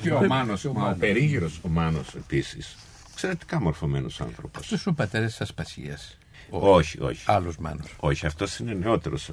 Και 0.01 0.11
ο 0.11 0.25
Μάνος, 0.27 0.65
ο 0.65 0.95
περίγυρος 0.99 1.59
ο 1.63 1.67
Μάνος 1.69 2.15
επίσης, 2.15 2.75
εξαιρετικά 3.11 3.61
μορφωμένος 3.61 4.21
άνθρωπος. 4.21 4.61
Αυτός 4.61 4.87
ο 4.87 4.93
πατέρας 4.93 5.29
της 5.29 5.41
Ασπασίας. 5.41 6.17
Όχι, 6.49 7.01
όχι. 7.01 7.23
Άλλος 7.25 7.57
Μάνο. 7.57 7.83
Όχι, 7.99 8.25
αυτός 8.25 8.59
είναι 8.59 8.73
νεότερος. 8.73 9.31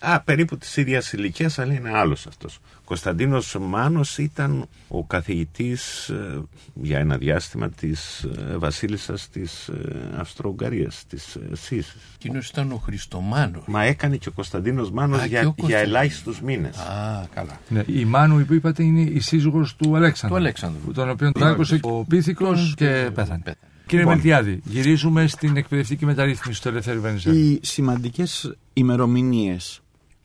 Α, 0.00 0.20
περίπου 0.20 0.58
της 0.58 0.76
ίδιας 0.76 1.12
ηλικίας, 1.12 1.58
αλλά 1.58 1.72
είναι 1.74 1.90
άλλος 1.98 2.26
αυτός. 2.26 2.58
Κωνσταντίνος 2.84 3.56
Μάνο 3.60 4.00
ήταν 4.18 4.68
ο 4.88 5.04
καθηγητής 5.04 6.08
ε, 6.08 6.42
για 6.74 6.98
ένα 6.98 7.16
διάστημα 7.16 7.68
της 7.70 8.22
ε, 8.22 8.56
βασίλισσας 8.56 9.28
της 9.28 9.68
ε, 9.68 10.10
Αυστρο-Ουγγαρίας, 10.18 11.04
της 11.08 11.36
Σύση. 11.52 11.96
Εκείνος 12.14 12.48
ήταν 12.48 12.72
ο 12.72 12.76
Χριστομάνος. 12.76 13.62
Μα 13.66 13.82
έκανε 13.82 14.16
και 14.16 14.28
ο 14.28 14.32
Κωνσταντίνος 14.32 14.90
Μάνο 14.90 15.16
Α, 15.16 15.20
και 15.20 15.26
για, 15.26 15.38
ο 15.38 15.42
για 15.42 15.52
Κωνσταντίνος. 15.56 15.82
ελάχιστους 15.88 16.40
μήνες. 16.40 16.76
Α, 16.76 17.26
καλά. 17.34 17.60
Ναι, 17.68 17.82
η 17.86 18.04
Μάνου 18.04 18.44
που 18.44 18.54
είπατε 18.54 18.82
είναι 18.82 19.00
η 19.00 19.20
σύζυγος 19.20 19.76
του 19.76 19.96
Αλέξανδρου. 19.96 20.38
Του 20.38 20.44
Αλέξανδρου. 20.44 20.92
Τον 20.92 21.10
οποίο 21.10 21.32
τον 21.32 21.42
άκουσε 21.46 21.78
ο 21.82 22.04
Πίθηκος 22.04 22.74
και 22.76 23.10
πέθανε. 23.14 23.40
Πέθανε. 23.44 23.72
Κύριε 23.86 24.04
Λοιπόν. 24.04 24.14
Μελτιάδη, 24.14 24.60
γυρίζουμε 24.64 25.26
στην 25.26 25.56
εκπαιδευτική 25.56 26.06
μεταρρύθμιση 26.06 26.62
του 26.62 26.68
Ελευθέρου 26.68 27.00
Βενιζέλου. 27.00 27.36
Οι 27.36 27.60
σημαντικές 27.62 28.54
ημερομηνίες 28.72 29.80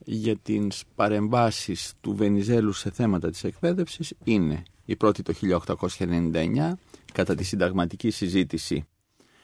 για 0.06 0.36
τις 0.36 0.84
παρεμβάσεις 0.96 1.94
του 2.02 2.16
Βενιζέλου 2.16 2.74
σε 2.74 2.92
θέματα 2.92 3.30
της 3.30 3.44
εκπαίδευσης 3.44 4.14
είναι 4.24 4.64
η 4.86 4.96
πρώτη 4.96 5.24
το 5.24 5.34
1899 5.34 6.74
κατά 7.14 7.36
τη 7.36 7.44
συνταγματική 7.44 8.10
συζήτηση 8.10 8.86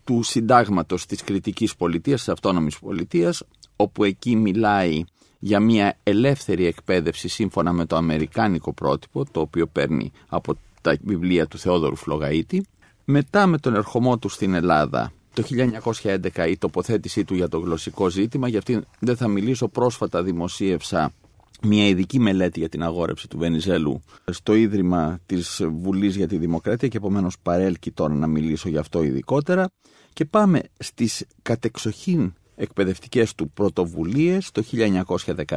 του 0.04 0.24
συντάγματος 0.24 1.06
της 1.06 1.24
κριτικής 1.24 1.76
πολιτείας, 1.76 2.20
της 2.20 2.30
αυτόνομης 2.30 2.80
πολιτείας, 2.80 3.44
όπου 3.76 4.04
εκεί 4.04 4.36
μιλάει 4.36 5.04
για 5.40 5.60
μια 5.60 5.98
ελεύθερη 6.04 6.66
εκπαίδευση 6.66 7.28
σύμφωνα 7.28 7.74
με 7.74 7.86
το 7.86 7.96
αμερικάνικο 7.96 8.74
πρότυπο, 8.74 9.26
το 9.32 9.40
οποίο 9.40 9.68
παίρνει 9.68 10.12
από 10.28 10.58
τα 10.82 10.98
βιβλία 11.02 11.48
του 11.48 11.58
Θεόδωρου 11.58 11.96
Φλογαΐτη. 11.98 12.62
Μετά 13.06 13.46
με 13.46 13.58
τον 13.58 13.76
ερχομό 13.76 14.18
του 14.18 14.30
στην 14.30 14.54
Ελλάδα. 14.54 15.12
Το 15.34 15.44
1911 16.04 16.48
η 16.50 16.58
τοποθέτησή 16.58 17.24
του 17.26 17.36
για 17.36 17.48
το 17.48 17.60
γλωσσικό 17.60 18.10
ζήτημα, 18.10 18.48
για 18.48 18.58
αυτήν 18.58 18.86
δεν 19.00 19.16
θα 19.16 19.28
μιλήσω, 19.28 19.68
πρόσφατα 19.68 20.24
δημοσίευσα 20.24 21.14
μια 21.62 21.88
ειδική 21.88 22.20
μελέτη 22.20 22.60
για 22.60 22.70
την 22.70 22.84
αγόρευση 22.84 23.28
του 23.28 23.38
Βενιζέλου 23.38 24.02
στο 24.32 24.54
Ίδρυμα 24.54 25.20
της 25.26 25.62
Βουλής 25.72 26.16
για 26.16 26.28
τη 26.28 26.38
Δημοκρατία 26.38 26.88
και 26.88 26.98
επομένως 26.98 27.40
παρέλκει 27.42 27.92
τώρα 27.92 28.14
να 28.14 28.28
μιλήσω 28.28 28.70
για 28.70 28.80
αυτό 28.80 29.04
ειδικότερα. 29.04 29.68
Και 30.14 30.26
πάμε 30.26 30.62
στις 30.80 31.26
κατεξοχήν 31.42 32.34
εκπαιδευτικές 32.56 33.36
του 33.36 33.50
πρωτοβουλίες 33.50 34.52
το 34.52 34.64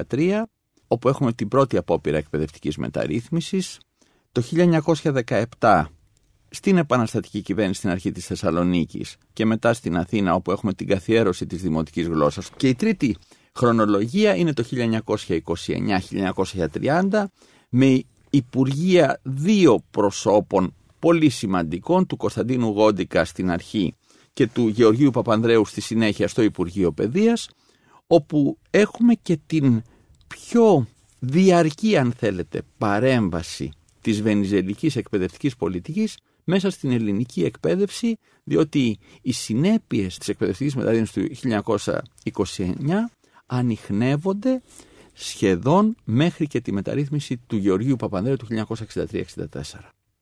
1913 0.08 0.42
όπου 0.86 1.08
έχουμε 1.08 1.32
την 1.32 1.48
πρώτη 1.48 1.76
απόπειρα 1.76 2.16
εκπαιδευτικής 2.16 2.76
μεταρρύθμισης. 2.76 3.78
Το 4.32 4.42
1917 5.58 5.84
στην 6.50 6.76
επαναστατική 6.76 7.40
κυβέρνηση 7.40 7.78
στην 7.78 7.90
αρχή 7.90 8.12
της 8.12 8.26
Θεσσαλονίκης 8.26 9.16
και 9.32 9.46
μετά 9.46 9.72
στην 9.72 9.96
Αθήνα 9.96 10.34
όπου 10.34 10.50
έχουμε 10.50 10.72
την 10.72 10.86
καθιέρωση 10.86 11.46
της 11.46 11.62
δημοτικής 11.62 12.06
γλώσσας. 12.06 12.50
Και 12.56 12.68
η 12.68 12.74
τρίτη 12.74 13.16
χρονολογία 13.54 14.36
είναι 14.36 14.52
το 14.52 14.64
1929-1930 16.80 17.24
με 17.68 18.02
υπουργεία 18.30 19.20
δύο 19.22 19.84
προσώπων 19.90 20.74
πολύ 20.98 21.28
σημαντικών 21.28 22.06
του 22.06 22.16
Κωνσταντίνου 22.16 22.68
Γόντικα 22.68 23.24
στην 23.24 23.50
αρχή 23.50 23.94
και 24.32 24.46
του 24.46 24.68
Γεωργίου 24.68 25.10
Παπανδρέου 25.10 25.64
στη 25.64 25.80
συνέχεια 25.80 26.28
στο 26.28 26.42
Υπουργείο 26.42 26.92
Παιδείας 26.92 27.48
όπου 28.06 28.58
έχουμε 28.70 29.14
και 29.14 29.38
την 29.46 29.82
πιο 30.26 30.86
διαρκή 31.18 31.96
αν 31.96 32.12
θέλετε 32.12 32.62
παρέμβαση 32.78 33.72
της 34.00 34.22
βενιζελικής 34.22 34.96
εκπαιδευτικής 34.96 35.56
πολιτικής 35.56 36.16
μέσα 36.50 36.70
στην 36.70 36.90
ελληνική 36.90 37.44
εκπαίδευση 37.44 38.18
διότι 38.44 38.98
οι 39.22 39.32
συνέπειες 39.32 40.18
της 40.18 40.28
εκπαιδευτικής 40.28 40.74
μεταρρύθμισης 40.76 41.40
του 41.40 41.62
1929 42.54 42.72
ανοιχνεύονται 43.46 44.62
σχεδόν 45.12 45.96
μέχρι 46.04 46.46
και 46.46 46.60
τη 46.60 46.72
μεταρρύθμιση 46.72 47.36
του 47.46 47.56
Γεωργίου 47.56 47.96
Παπανδρέου 47.96 48.36
του 48.36 48.46
1963-64. 48.50 49.24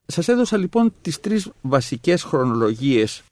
Σας 0.07 0.29
έδωσα 0.29 0.57
λοιπόν 0.57 0.95
τις 1.03 1.21
τρεις 1.21 1.51
βασικές 1.61 2.23
χρονολογίες 2.23 3.23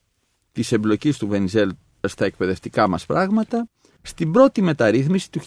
της 0.53 0.73
εμπλοκής 0.73 1.19
του 1.19 1.29
Βενιζέλ 1.29 1.71
στα 2.01 2.25
εκπαιδευτικά 2.25 2.89
μας 2.89 3.07
πράγματα. 3.07 3.69
Στην 4.03 4.33
πρώτη 4.33 4.63
μεταρρύθμιση 4.63 5.31
του 5.31 5.41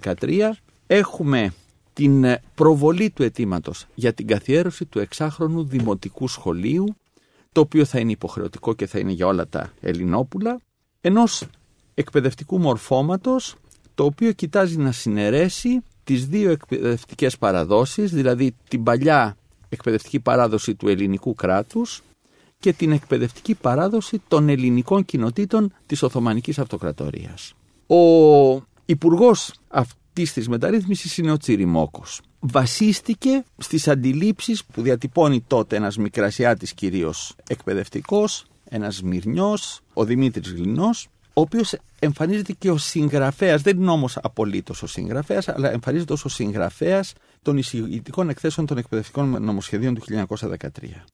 1913 0.00 0.50
έχουμε 0.86 1.52
την 1.94 2.24
προβολή 2.54 3.10
του 3.10 3.22
αιτήματος 3.22 3.86
για 3.94 4.12
την 4.12 4.26
καθιέρωση 4.26 4.84
του 4.84 4.98
εξάχρονου 4.98 5.64
δημοτικού 5.64 6.28
σχολείου, 6.28 6.96
το 7.52 7.60
οποίο 7.60 7.84
θα 7.84 7.98
είναι 7.98 8.10
υποχρεωτικό 8.10 8.74
και 8.74 8.86
θα 8.86 8.98
είναι 8.98 9.12
για 9.12 9.26
όλα 9.26 9.48
τα 9.48 9.72
Ελληνόπουλα, 9.80 10.60
ενός 11.00 11.46
εκπαιδευτικού 11.94 12.58
μορφώματος, 12.58 13.54
το 13.94 14.04
οποίο 14.04 14.32
κοιτάζει 14.32 14.76
να 14.76 14.92
συνερέσει 14.92 15.80
τις 16.04 16.26
δύο 16.26 16.50
εκπαιδευτικές 16.50 17.38
παραδόσεις, 17.38 18.10
δηλαδή 18.10 18.54
την 18.68 18.82
παλιά 18.82 19.36
εκπαιδευτική 19.68 20.20
παράδοση 20.20 20.74
του 20.74 20.88
ελληνικού 20.88 21.34
κράτους 21.34 22.02
και 22.58 22.72
την 22.72 22.92
εκπαιδευτική 22.92 23.54
παράδοση 23.54 24.22
των 24.28 24.48
ελληνικών 24.48 25.04
κοινοτήτων 25.04 25.72
της 25.86 26.02
Οθωμανικής 26.02 26.58
Αυτοκρατορίας. 26.58 27.54
Ο 27.86 27.96
υπουργός 28.84 29.54
αυτής 30.16 30.32
της 30.32 30.48
μεταρρύθμισης 30.48 31.18
είναι 31.18 31.30
ο 31.30 31.36
Τσιριμόκος. 31.36 32.20
Βασίστηκε 32.40 33.44
στις 33.58 33.88
αντιλήψεις 33.88 34.64
που 34.64 34.82
διατυπώνει 34.82 35.44
τότε 35.46 35.76
ένας 35.76 35.96
μικρασιάτης 35.96 36.74
κυρίως 36.74 37.36
εκπαιδευτικός, 37.48 38.46
ένας 38.64 39.02
Μυρνιός, 39.02 39.80
ο 39.92 40.04
Δημήτρης 40.04 40.52
Γλινός, 40.52 41.08
ο 41.34 41.40
οποίος 41.40 41.76
εμφανίζεται 41.98 42.52
και 42.52 42.70
ο 42.70 42.76
συγγραφέας, 42.76 43.62
δεν 43.62 43.80
είναι 43.80 43.90
όμως 43.90 44.18
απολύτως 44.22 44.82
ο 44.82 44.86
συγγραφέας, 44.86 45.48
αλλά 45.48 45.72
εμφανίζεται 45.72 46.12
ως 46.12 46.24
ο 46.24 46.28
συγγραφέας 46.28 47.12
των 47.42 47.56
εισηγητικών 47.56 48.28
εκθέσεων 48.28 48.66
των 48.66 48.78
εκπαιδευτικών 48.78 49.42
νομοσχεδίων 49.42 49.94
του 49.94 50.00
1913. 50.00 51.04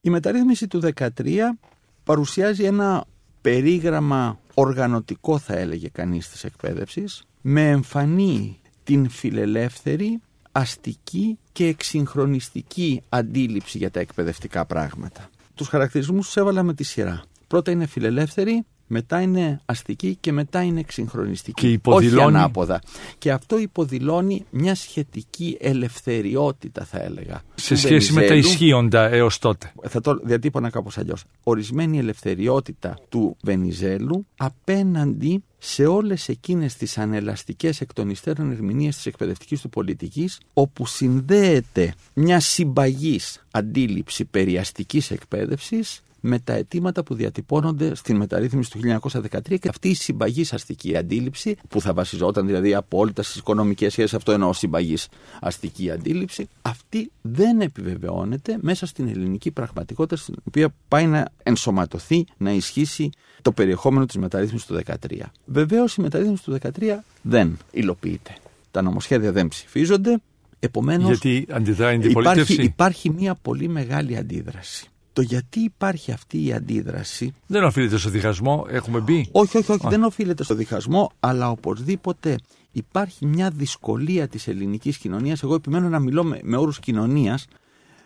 Η 0.00 0.10
μεταρρύθμιση 0.10 0.66
του 0.66 0.80
2013 0.80 1.58
παρουσιάζει 2.04 2.64
ένα 2.64 3.04
περίγραμμα 3.40 4.40
οργανωτικό 4.54 5.38
θα 5.38 5.54
έλεγε 5.56 5.88
κανείς 5.88 6.28
της 6.28 6.44
εκπαίδευσης 6.44 7.24
με 7.40 7.68
εμφανή 7.68 8.60
την 8.84 9.08
φιλελεύθερη, 9.08 10.20
αστική 10.52 11.38
και 11.52 11.66
εξυγχρονιστική 11.66 13.02
αντίληψη 13.08 13.78
για 13.78 13.90
τα 13.90 14.00
εκπαιδευτικά 14.00 14.64
πράγματα. 14.64 15.30
Τους 15.54 15.68
χαρακτηρισμούς 15.68 16.26
τους 16.26 16.36
έβαλα 16.36 16.62
με 16.62 16.74
τη 16.74 16.84
σειρά. 16.84 17.22
Πρώτα 17.46 17.70
είναι 17.70 17.86
φιλελεύθερη, 17.86 18.64
μετά 18.92 19.20
είναι 19.20 19.60
αστική 19.64 20.16
και 20.20 20.32
μετά 20.32 20.62
είναι 20.62 20.80
εξυγχρονιστική. 20.80 21.60
Και 21.60 21.72
υποδηλώνει- 21.72 22.18
Όχι 22.28 22.36
ανάποδα. 22.36 22.80
Και 23.18 23.32
αυτό 23.32 23.58
υποδηλώνει 23.58 24.44
μια 24.50 24.74
σχετική 24.74 25.56
ελευθεριότητα 25.60 26.84
θα 26.84 27.02
έλεγα. 27.02 27.42
Σε 27.54 27.74
του 27.74 27.80
σχέση 27.80 28.12
με 28.12 28.20
τα 28.20 28.26
Βενιζέλου 28.26 28.52
ισχύοντα 28.52 29.08
έως 29.08 29.38
τότε. 29.38 29.72
θα 29.88 30.00
το 30.00 30.20
διατύπωνα 30.24 30.70
κάπως 30.70 30.98
αλλιώς. 30.98 31.24
Ορισμένη 31.42 31.98
ελευθεριότητα 31.98 32.98
του 33.08 33.36
Βενιζέλου 33.42 34.26
απέναντι 34.36 35.42
σε 35.58 35.86
όλες 35.86 36.28
εκείνες 36.28 36.74
τις 36.74 36.98
ανελαστικές 36.98 37.80
εκ 37.80 37.92
των 37.92 38.10
υστέρων 38.10 38.50
ερμηνείες 38.50 38.96
της 38.96 39.06
εκπαιδευτικής 39.06 39.60
του 39.60 39.68
πολιτικής 39.68 40.40
όπου 40.52 40.86
συνδέεται 40.86 41.94
μια 42.14 42.40
συμπαγής 42.40 43.44
αντίληψη 43.50 44.24
περιαστικής 44.24 45.10
εκπαίδευσης 45.10 46.02
με 46.20 46.38
τα 46.38 46.52
αιτήματα 46.52 47.02
που 47.02 47.14
διατυπώνονται 47.14 47.94
στην 47.94 48.16
μεταρρύθμιση 48.16 48.70
του 48.70 48.80
1913 49.10 49.58
και 49.60 49.68
αυτή 49.68 49.88
η 49.88 49.94
συμπαγή 49.94 50.44
αστική 50.50 50.96
αντίληψη, 50.96 51.56
που 51.68 51.80
θα 51.80 51.92
βασιζόταν 51.92 52.46
δηλαδή 52.46 52.74
απόλυτα 52.74 53.22
στις 53.22 53.36
οικονομικές 53.36 53.92
σχέσεις, 53.92 54.14
αυτό 54.14 54.32
εννοώ 54.32 54.52
συμπαγής 54.52 55.08
αστική 55.40 55.90
αντίληψη, 55.90 56.48
αυτή 56.62 57.10
δεν 57.20 57.60
επιβεβαιώνεται 57.60 58.58
μέσα 58.60 58.86
στην 58.86 59.08
ελληνική 59.08 59.50
πραγματικότητα, 59.50 60.16
στην 60.16 60.34
οποία 60.48 60.74
πάει 60.88 61.06
να 61.06 61.28
ενσωματωθεί, 61.42 62.24
να 62.36 62.50
ισχύσει 62.52 63.10
το 63.42 63.52
περιεχόμενο 63.52 64.06
της 64.06 64.16
μεταρρύθμισης 64.16 64.66
του 64.66 64.74
2013. 64.74 65.32
Βεβαίως 65.44 65.94
η 65.94 66.00
μεταρρύθμιση 66.00 66.44
του 66.44 66.58
2013 66.78 67.04
δεν 67.22 67.58
υλοποιείται. 67.70 68.34
Τα 68.70 68.82
νομοσχέδια 68.82 69.32
δεν 69.32 69.48
ψηφίζονται. 69.48 70.20
Επομένως, 70.62 71.06
Γιατί 71.06 71.46
αντιδράει 71.50 71.92
η 71.92 71.96
αντιπολίτευση; 71.96 72.52
υπάρχει, 72.52 72.70
υπάρχει 72.70 73.10
μια 73.10 73.34
πολύ 73.34 73.68
μεγάλη 73.68 74.16
αντίδραση. 74.16 74.90
Το 75.20 75.26
γιατί 75.26 75.60
υπάρχει 75.60 76.12
αυτή 76.12 76.44
η 76.46 76.52
αντίδραση 76.52 77.34
Δεν 77.46 77.64
οφείλεται 77.64 77.98
στο 77.98 78.10
διχασμό, 78.10 78.66
έχουμε 78.70 79.00
μπει; 79.00 79.28
όχι, 79.32 79.56
όχι, 79.58 79.72
όχι, 79.72 79.86
Α. 79.86 79.90
δεν 79.90 80.02
οφείλεται 80.02 80.44
στο 80.44 80.54
διχασμό, 80.54 81.10
αλλά 81.20 81.50
οπωσδήποτε 81.50 82.36
υπάρχει 82.72 83.26
μια 83.26 83.50
δυσκολία 83.50 84.28
της 84.28 84.48
ελληνικής 84.48 84.98
κοινωνίας. 84.98 85.42
Εγώ 85.42 85.54
επιμένω 85.54 85.88
να 85.88 85.98
μιλώ 85.98 86.24
με, 86.24 86.38
με 86.42 86.56
όρους 86.56 86.80
κοινωνίας. 86.80 87.46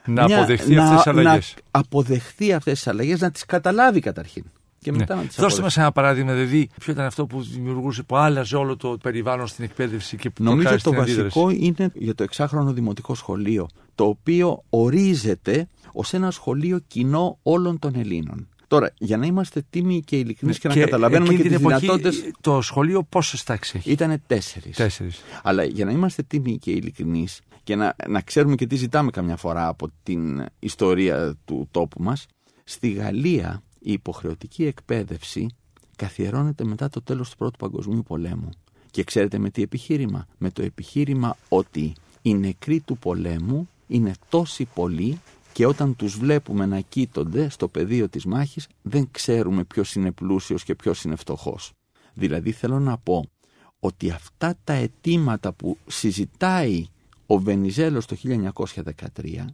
Να 0.07 0.25
μια- 0.25 0.37
αποδεχθεί 0.37 0.75
να- 0.75 0.83
αυτές 0.83 0.97
τις 1.03 1.07
αλλαγές. 1.07 1.55
Να 1.57 1.81
αποδεχθεί 1.81 2.53
αυτές 2.53 2.75
τις 2.75 2.87
αλλαγές, 2.87 3.21
να 3.21 3.31
τις 3.31 3.45
καταλάβει 3.45 4.01
καταρχήν. 4.01 4.45
Και 4.85 4.91
Ναι. 4.91 4.97
μετά 4.97 5.15
να 5.15 5.21
τις 5.21 5.29
Δώστε 5.29 5.45
αποδεχθεί. 5.45 5.63
μας 5.63 5.77
ένα 5.77 5.93
παράδειγμα, 5.93 6.33
δηλαδή, 6.33 6.69
ποιο 6.81 6.93
ήταν 6.93 7.05
αυτό 7.05 7.27
που 7.27 7.43
δημιουργούσε, 7.43 8.03
που 8.03 8.17
άλλαζε 8.17 8.57
όλο 8.57 8.77
το 8.77 8.97
περιβάλλον 9.03 9.47
στην 9.47 9.65
εκπαίδευση 9.65 10.17
και 10.17 10.31
που 10.31 10.43
Νομίζω 10.43 10.57
προκάλεσε 10.69 10.85
το 10.85 10.91
την 10.91 11.01
αντίδραση. 11.01 11.39
βασικό 11.39 11.65
είναι 11.65 11.91
για 11.95 12.15
το 12.15 12.23
εξάχρονο 12.23 12.73
δημοτικό 12.73 13.15
σχολείο, 13.15 13.69
το 13.95 14.05
οποίο 14.05 14.63
ορίζεται 14.71 15.69
ως 15.93 16.13
ένα 16.13 16.31
σχολείο 16.31 16.79
κοινό 16.87 17.39
όλων 17.43 17.79
των 17.79 17.95
Ελλήνων. 17.97 18.49
Τώρα, 18.69 18.93
για 18.99 19.17
να 19.17 19.27
είμαστε 19.27 19.63
τίμοι 19.71 20.03
και 20.03 20.17
ειλικρινείς 20.17 20.59
και, 20.59 20.69
να 20.69 20.75
καταλαβαίνουμε 20.75 21.35
και 21.35 21.43
τις 21.43 21.59
δυνατότητε. 21.59 22.11
Το 22.41 22.61
σχολείο 22.61 23.03
πόσες 23.03 23.43
τάξεις 23.43 23.75
έχει; 23.75 23.91
Ήταν 23.91 24.23
τέσσερις. 24.27 24.77
Τέσσερις. 24.77 25.23
Αλλά 25.43 25.65
για 25.65 25.85
να 25.85 25.91
είμαστε 25.91 26.23
τίμοι 26.23 26.59
και 26.59 26.71
ειλικρινείς 26.71 27.41
και 27.63 27.77
να, 27.77 27.95
να 28.09 28.21
ξέρουμε 28.21 28.55
και 28.55 28.67
τι 28.67 28.77
ζητάμε 28.77 29.11
καμιά 29.11 29.37
φορά 29.37 29.69
από 29.69 29.89
την 30.03 30.45
ιστορία 30.59 31.37
του 31.45 31.69
τόπου 31.71 32.03
μας, 32.03 32.27
στη 32.65 32.91
Γαλλία 32.91 33.63
η 33.85 33.93
υποχρεωτική 33.93 34.65
εκπαίδευση 34.65 35.47
καθιερώνεται 35.97 36.65
μετά 36.65 36.89
το 36.89 37.03
τέλος 37.03 37.31
του 37.31 37.37
Πρώτου 37.37 37.59
Παγκοσμίου 37.59 38.03
Πολέμου. 38.03 38.49
Και 38.91 39.05
ξέρετε 39.05 39.39
με 39.39 39.51
τι 39.51 39.63
επιχείρημα; 39.63 40.27
Με 40.39 40.51
το 40.51 40.63
επιχείρημα 40.63 41.37
ότι 41.49 41.93
οι 42.23 42.35
νεκροί 42.35 42.81
του 42.81 42.99
πολέμου 42.99 43.69
είναι 43.87 44.13
τόσοι 44.29 44.65
πολλοί 44.75 45.21
και 45.53 45.67
όταν 45.67 45.97
τους 45.97 46.17
βλέπουμε 46.19 46.67
να 46.67 46.81
κοίτονται 46.81 47.49
στο 47.49 47.69
πεδίο 47.69 48.09
της 48.09 48.25
μάχης 48.25 48.69
δεν 48.83 49.09
ξέρουμε 49.11 49.65
ποιος 49.65 49.95
είναι 49.95 50.11
πλούσιος 50.11 50.65
και 50.65 50.75
ποιος 50.75 51.05
είναι 51.05 51.17
φτωχός. 51.17 51.73
Δηλαδή 52.15 52.53
θέλω 52.53 52.79
να 52.79 52.99
πω 52.99 53.25
ότι 53.79 54.11
αυτά 54.11 54.55
τα 54.65 54.73
αιτήματα 54.73 55.53
που 55.53 55.79
συζητάει 55.87 56.87
ο 57.27 57.39
Βενιζέλος 57.39 58.07
το 58.07 58.17
1913 58.25 59.45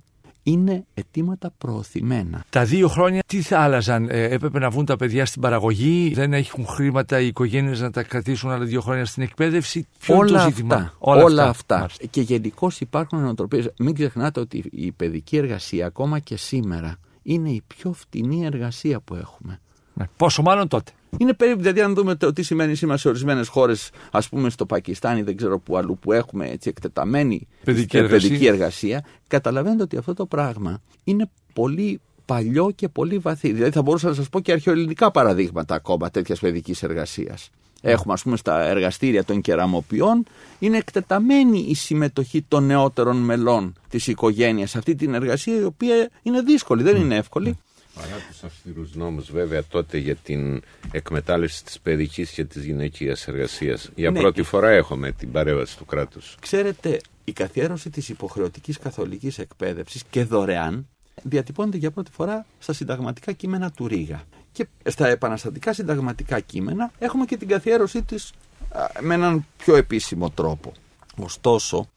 είναι 0.50 0.84
αιτήματα 0.94 1.52
προωθημένα. 1.58 2.44
Τα 2.50 2.64
δύο 2.64 2.88
χρόνια 2.88 3.22
τι 3.26 3.42
θα 3.42 3.58
άλλαζαν, 3.58 4.08
ε, 4.10 4.22
έπρεπε 4.22 4.58
να 4.58 4.70
βγουν 4.70 4.84
τα 4.84 4.96
παιδιά 4.96 5.26
στην 5.26 5.40
παραγωγή, 5.40 6.12
δεν 6.14 6.32
έχουν 6.32 6.66
χρήματα 6.66 7.20
οι 7.20 7.26
οικογένειες 7.26 7.80
να 7.80 7.90
τα 7.90 8.02
κρατήσουν 8.02 8.50
άλλα 8.50 8.64
δύο 8.64 8.80
χρόνια 8.80 9.04
στην 9.04 9.22
εκπαίδευση; 9.22 9.86
Ποιο 9.98 10.16
όλα, 10.16 10.42
το 10.42 10.48
ζήτημα; 10.50 10.74
αυτά, 10.74 10.94
όλα, 10.98 11.48
αυτά. 11.48 11.88
Και 12.10 12.20
γενικώς 12.20 12.80
υπάρχουν 12.80 13.20
νοοτροπίες. 13.20 13.72
Μην 13.78 13.94
ξεχνάτε 13.94 14.40
ότι 14.40 14.64
η 14.70 14.92
παιδική 14.92 15.36
εργασία 15.36 15.86
ακόμα 15.86 16.18
και 16.18 16.36
σήμερα 16.36 16.96
είναι 17.22 17.50
η 17.50 17.62
πιο 17.66 17.92
φτηνή 17.92 18.44
εργασία 18.44 19.00
που 19.00 19.14
έχουμε. 19.14 19.60
Ναι. 19.94 20.08
Πόσο 20.16 20.42
μάλλον 20.42 20.68
τότε. 20.68 20.92
Είναι 21.18 21.32
περίπου, 21.34 21.60
δηλαδή, 21.60 21.80
αν 21.80 21.94
δούμε 21.94 22.14
το 22.14 22.32
τι 22.32 22.42
σημαίνει 22.42 22.74
σήμερα 22.74 22.98
σε 22.98 23.08
ορισμένες 23.08 23.48
χώρες, 23.48 23.90
ας 24.10 24.28
πούμε 24.28 24.50
στο 24.50 24.66
Πακιστάν 24.66 25.16
ή 25.16 25.22
δεν 25.22 25.36
ξέρω 25.36 25.58
που 25.58 25.76
αλλού, 25.76 25.98
που 25.98 26.12
έχουμε 26.12 26.48
έτσι 26.48 26.68
εκτεταμένη 26.68 27.48
Παιδική 27.64 27.96
ε, 27.96 28.00
εργασία. 28.00 28.28
παιδική 28.28 28.46
εργασία, 28.46 29.04
καταλαβαίνετε 29.26 29.82
ότι 29.82 29.96
αυτό 29.96 30.14
το 30.14 30.26
πράγμα 30.26 30.82
είναι 31.04 31.30
πολύ 31.52 32.00
παλιό 32.24 32.70
και 32.74 32.88
πολύ 32.88 33.18
βαθύ. 33.18 33.52
Δηλαδή, 33.52 33.70
θα 33.70 33.82
μπορούσα 33.82 34.08
να 34.08 34.14
σας 34.14 34.28
πω 34.28 34.40
και 34.40 34.52
αρχαιοελληνικά 34.52 35.10
παραδείγματα 35.10 35.74
ακόμα 35.74 36.10
τέτοιας 36.10 36.40
παιδικής 36.40 36.82
εργασίας. 36.82 37.50
Έχουμε, 37.82 38.12
ας 38.12 38.22
πούμε, 38.22 38.36
στα 38.36 38.62
εργαστήρια 38.62 39.24
των 39.24 39.40
κεραμοποιών, 39.40 40.24
είναι 40.58 40.76
εκτεταμένη 40.76 41.58
η 41.68 41.74
συμμετοχή 41.74 42.42
των 42.48 42.64
νεότερων 42.66 43.16
μελών 43.16 43.74
της 43.88 44.06
οικογένειας 44.06 44.70
σε 44.70 44.78
αυτή 44.78 44.94
την 44.94 45.14
εργασία, 45.14 45.60
η 45.60 45.64
οποία 45.64 46.10
είναι 46.22 46.40
δύσκολη, 46.40 46.82
δεν 46.82 46.96
είναι 46.96 47.16
εύκολη. 47.16 47.58
Παρά 47.94 48.16
τους 48.28 48.42
αυστηρούς 48.44 48.94
νόμους, 48.94 49.30
βέβαια, 49.32 49.64
τότε 49.64 49.98
για 49.98 50.14
την 50.16 50.62
εκμετάλλευση 50.92 51.64
της 51.64 51.80
παιδικής 51.80 52.30
και 52.30 52.44
της 52.44 52.64
γυναικείας 52.64 53.28
εργασίας. 53.28 53.90
Για 53.94 54.10
Ναι. 54.10 54.20
πρώτη 54.20 54.42
φορά 54.42 54.70
έχουμε 54.70 55.12
την 55.12 55.32
παρέμβαση 55.32 55.76
του 55.76 55.84
κράτους. 55.84 56.36
Ξέρετε, 56.40 57.00
η 57.24 57.32
καθιέρωση 57.32 57.90
της 57.90 58.08
υποχρεωτικής 58.08 58.78
καθολικής 58.78 59.38
εκπαίδευσης 59.38 60.02
και 60.10 60.24
δωρεάν 60.24 60.88
διατυπώνεται 61.22 61.76
για 61.76 61.90
πρώτη 61.90 62.10
φορά 62.10 62.46
στα 62.58 62.72
συνταγματικά 62.72 63.32
κείμενα 63.32 63.70
του 63.70 63.86
Ρήγα. 63.86 64.22
Και 64.52 64.66
στα 64.84 65.08
επαναστατικά 65.08 65.72
συνταγματικά 65.72 66.40
κείμενα 66.40 66.90
έχουμε 66.98 67.24
και 67.24 67.36
την 67.36 67.48
καθιέρωσή 67.48 68.02
της 68.02 68.32
α, 68.72 68.86
με 69.00 69.14
έναν 69.14 69.46
πιο 69.56 69.76
επίσημο 69.76 70.30
τρόπο. 70.30 70.72
Ωστόσο, 71.16 71.88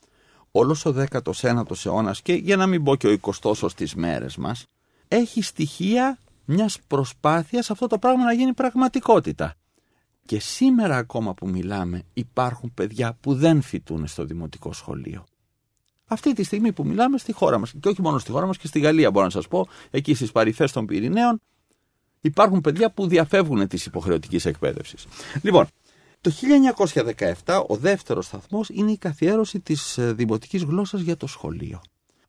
όλος 0.51 0.85
ο 0.85 0.95
19ος 1.11 1.85
αιώνας 1.85 2.21
και 2.21 2.33
για 2.33 2.55
να 2.55 2.67
μην 2.67 2.83
πω 2.83 2.95
και 2.95 3.07
ο 3.07 3.17
20ος 3.41 3.69
στις 3.69 3.95
μέρες 3.95 4.35
μας, 4.37 4.63
έχει 5.15 5.41
στοιχεία 5.41 6.17
μιας 6.45 6.79
προσπάθειας 6.87 7.69
αυτό 7.71 7.87
το 7.87 7.97
πράγμα 7.97 8.23
να 8.23 8.33
γίνει 8.33 8.53
πραγματικότητα. 8.53 9.55
Και 10.25 10.39
σήμερα 10.39 10.97
ακόμα 10.97 11.33
που 11.33 11.49
μιλάμε 11.49 12.03
υπάρχουν 12.13 12.73
παιδιά 12.73 13.17
που 13.21 13.35
δεν 13.35 13.61
φοιτούν 13.61 14.07
στο 14.07 14.25
δημοτικό 14.25 14.73
σχολείο. 14.73 15.25
Αυτή 16.05 16.33
τη 16.33 16.43
στιγμή 16.43 16.71
που 16.71 16.85
μιλάμε 16.85 17.17
στη 17.17 17.31
χώρα 17.31 17.57
μας 17.57 17.73
και 17.79 17.87
όχι 17.87 18.01
μόνο 18.01 18.17
στη 18.17 18.31
χώρα 18.31 18.45
μας 18.45 18.57
και 18.57 18.67
στη 18.67 18.79
Γαλλία 18.79 19.11
μπορώ 19.11 19.25
να 19.25 19.31
σας 19.31 19.47
πω, 19.47 19.67
εκεί 19.89 20.13
στις 20.13 20.31
παρυφές 20.31 20.71
των 20.71 20.85
Πυρηναίων 20.85 21.41
υπάρχουν 22.21 22.61
παιδιά 22.61 22.91
που 22.91 23.07
διαφεύγουν 23.07 23.67
της 23.67 23.85
υποχρεωτικής 23.85 24.45
εκπαίδευσης. 24.45 25.05
Λοιπόν, 25.41 25.67
το 26.21 26.31
1917 27.45 27.63
ο 27.67 27.75
δεύτερος 27.75 28.25
σταθμός 28.25 28.69
είναι 28.69 28.91
η 28.91 28.97
καθιέρωση 28.97 29.59
της 29.59 29.97
ε, 29.97 30.13
δημοτικής 30.13 30.63
γλώσσας 30.63 31.01
για 31.01 31.17
το 31.17 31.27
σχολείο. 31.27 31.81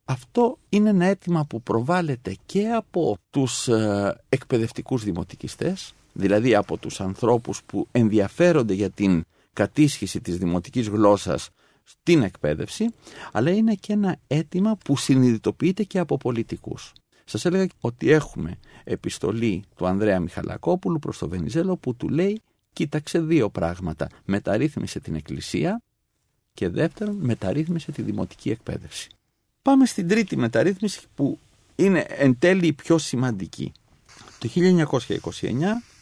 Αυτό 0.04 0.58
είναι 0.68 0.88
ένα 0.88 1.04
αίτημα 1.04 1.44
που 1.44 1.62
προβάλλεται 1.62 2.36
και 2.46 2.68
από 2.68 3.18
τους 3.30 3.68
ε, 3.68 4.20
εκπαιδευτικούς 4.28 5.04
δημοτικιστές, 5.04 5.94
δηλαδή 6.12 6.54
από 6.54 6.76
τους 6.76 7.00
ανθρώπους 7.00 7.62
που 7.66 7.88
ενδιαφέρονται 7.92 8.74
για 8.74 8.90
την 8.90 9.24
κατήσχηση 9.52 10.20
της 10.20 10.38
δημοτικής 10.38 10.88
γλώσσας 10.88 11.50
στην 11.82 12.22
εκπαίδευση, 12.22 12.94
αλλά 13.32 13.50
είναι 13.50 13.74
και 13.74 13.92
ένα 13.92 14.16
αίτημα 14.26 14.76
που 14.76 14.96
συνειδητοποιείται 14.96 15.82
και 15.82 15.98
από 15.98 16.16
πολιτικούς. 16.16 16.92
Σας 17.24 17.44
έλεγα 17.44 17.66
ότι 17.80 18.10
έχουμε 18.10 18.58
επιστολή 18.84 19.64
του 19.76 19.86
Ανδρέα 19.86 20.20
Μιχαλακόπουλου 20.20 20.98
προς 20.98 21.18
τον 21.18 21.28
Βενιζέλο 21.28 21.76
που 21.76 21.94
του 21.94 22.08
λέει 22.08 22.42
κοίταξε 22.72 23.20
δύο 23.20 23.50
πράγματα. 23.50 24.08
Μεταρρύθμισε 24.24 25.00
την 25.00 25.14
εκκλησία 25.14 25.82
και 26.54 26.68
δεύτερον 26.68 27.16
μεταρρύθμισε 27.16 27.92
τη 27.92 28.02
δημοτική 28.02 28.50
εκπαίδευση. 28.50 29.08
Πάμε 29.64 29.86
στην 29.86 30.08
τρίτη 30.08 30.36
μεταρρύθμιση 30.36 31.00
που 31.14 31.38
είναι 31.76 32.06
εν 32.08 32.38
τέλει 32.38 32.66
η 32.66 32.72
πιο 32.72 32.98
σημαντική. 32.98 33.72
Το 34.38 34.48
1929 34.54 34.56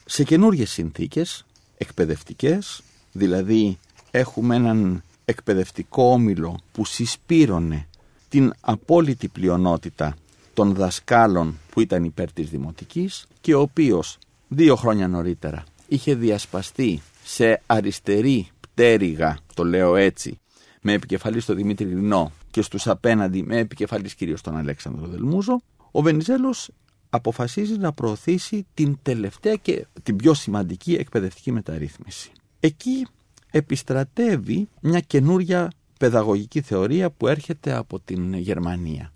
σε 0.04 0.24
καινούργιες 0.24 0.70
συνθήκες 0.70 1.44
εκπαιδευτικές, 1.78 2.82
δηλαδή 3.12 3.78
έχουμε 4.10 4.56
έναν 4.56 5.02
εκπαιδευτικό 5.24 6.02
όμιλο 6.02 6.60
που 6.72 6.84
συσπήρωνε 6.84 7.88
την 8.28 8.52
απόλυτη 8.60 9.28
πλειονότητα 9.28 10.16
των 10.54 10.74
δασκάλων 10.74 11.58
που 11.70 11.80
ήταν 11.80 12.04
υπέρ 12.04 12.32
της 12.32 12.50
δημοτικής 12.50 13.26
και 13.40 13.54
ο 13.54 13.60
οποίος 13.60 14.18
δύο 14.48 14.76
χρόνια 14.76 15.08
νωρίτερα 15.08 15.64
είχε 15.88 16.14
διασπαστεί 16.14 17.02
σε 17.24 17.62
αριστερή 17.66 18.48
πτέρυγα, 18.60 19.38
το 19.54 19.64
λέω 19.64 19.96
έτσι, 19.96 20.38
με 20.80 20.92
επικεφαλής 20.92 21.42
στο 21.42 21.54
Δημήτρη 21.54 21.86
Λινό 21.86 22.32
και 22.52 22.62
στους 22.62 22.86
απέναντι 22.86 23.42
με 23.42 23.56
επικεφαλής 23.58 24.14
κυρίως 24.14 24.40
τον 24.40 24.56
Αλέξανδρο 24.56 25.06
Δελμούζο, 25.06 25.60
ο 25.90 26.02
Βενιζέλος 26.02 26.70
αποφασίζει 27.10 27.76
να 27.76 27.92
προωθήσει 27.92 28.66
την 28.74 28.98
τελευταία 29.02 29.54
και 29.54 29.86
την 30.02 30.16
πιο 30.16 30.34
σημαντική 30.34 30.94
εκπαιδευτική 30.94 31.52
μεταρρύθμιση. 31.52 32.30
Εκεί 32.60 33.06
επιστρατεύει 33.50 34.68
μια 34.80 35.00
καινούρια 35.00 35.70
παιδαγωγική 35.98 36.60
θεωρία 36.60 37.10
που 37.10 37.28
έρχεται 37.28 37.72
από 37.72 38.00
την 38.00 38.34
Γερμανία. 38.34 39.12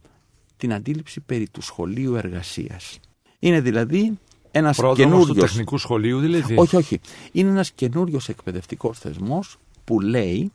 Την 0.56 0.72
αντίληψη 0.72 1.20
περί 1.20 1.48
του 1.48 1.60
σχολείου 1.60 2.14
εργασίας. 2.14 2.98
Είναι 3.38 3.60
δηλαδή 3.60 4.18
ένας 4.50 4.76
Πρόδρομος 4.76 5.12
του 5.12 5.22
καινούριος 5.22 5.50
τεχνικού 5.50 5.78
σχολείου 5.78 6.20
δηλαδή. 6.20 6.54
όχι, 6.58 6.76
όχι. 6.76 7.00
Είναι 7.32 7.50
ένας 7.50 7.72
καινούριος 7.72 8.28
εκπαιδευτικός 8.28 8.98
θεσμός 8.98 9.56
που 9.84 10.00
λέει 10.00 10.52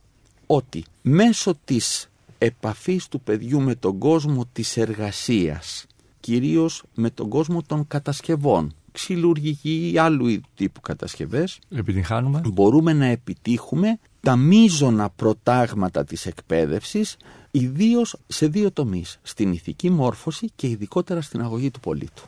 ότι 0.47 0.83
μέσω 1.01 1.55
της 1.65 2.10
επαφής 2.43 3.07
του 3.07 3.21
παιδιού 3.21 3.61
με 3.61 3.75
τον 3.75 3.97
κόσμο 3.97 4.45
της 4.53 4.77
εργασίας, 4.77 5.85
κυρίως 6.19 6.83
με 6.93 7.09
τον 7.09 7.29
κόσμο 7.29 7.61
των 7.61 7.87
κατασκευών, 7.87 8.73
ξυλουργική 8.91 9.91
ή 9.93 9.97
άλλου 9.97 10.41
τύπου 10.55 10.81
κατασκευές, 10.81 11.59
Επιτυγχάνουμε. 11.69 12.41
μπορούμε 12.53 12.93
να 12.93 13.05
επιτύχουμε 13.05 13.99
τα 14.21 14.35
μείζωνα 14.35 15.09
προτάγματα 15.09 16.03
της 16.03 16.25
εκπαίδευσης, 16.25 17.17
ιδίως 17.51 18.15
σε 18.27 18.47
δύο 18.47 18.71
τομείς, 18.71 19.19
στην 19.21 19.51
ηθική 19.51 19.89
μόρφωση 19.89 20.47
και 20.55 20.67
ειδικότερα 20.67 21.21
στην 21.21 21.41
αγωγή 21.41 21.71
του 21.71 21.79
πολίτου. 21.79 22.23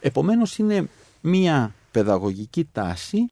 Επομένως 0.00 0.58
είναι 0.58 0.88
μια 1.20 1.74
παιδαγωγική 1.90 2.68
τάση 2.72 3.26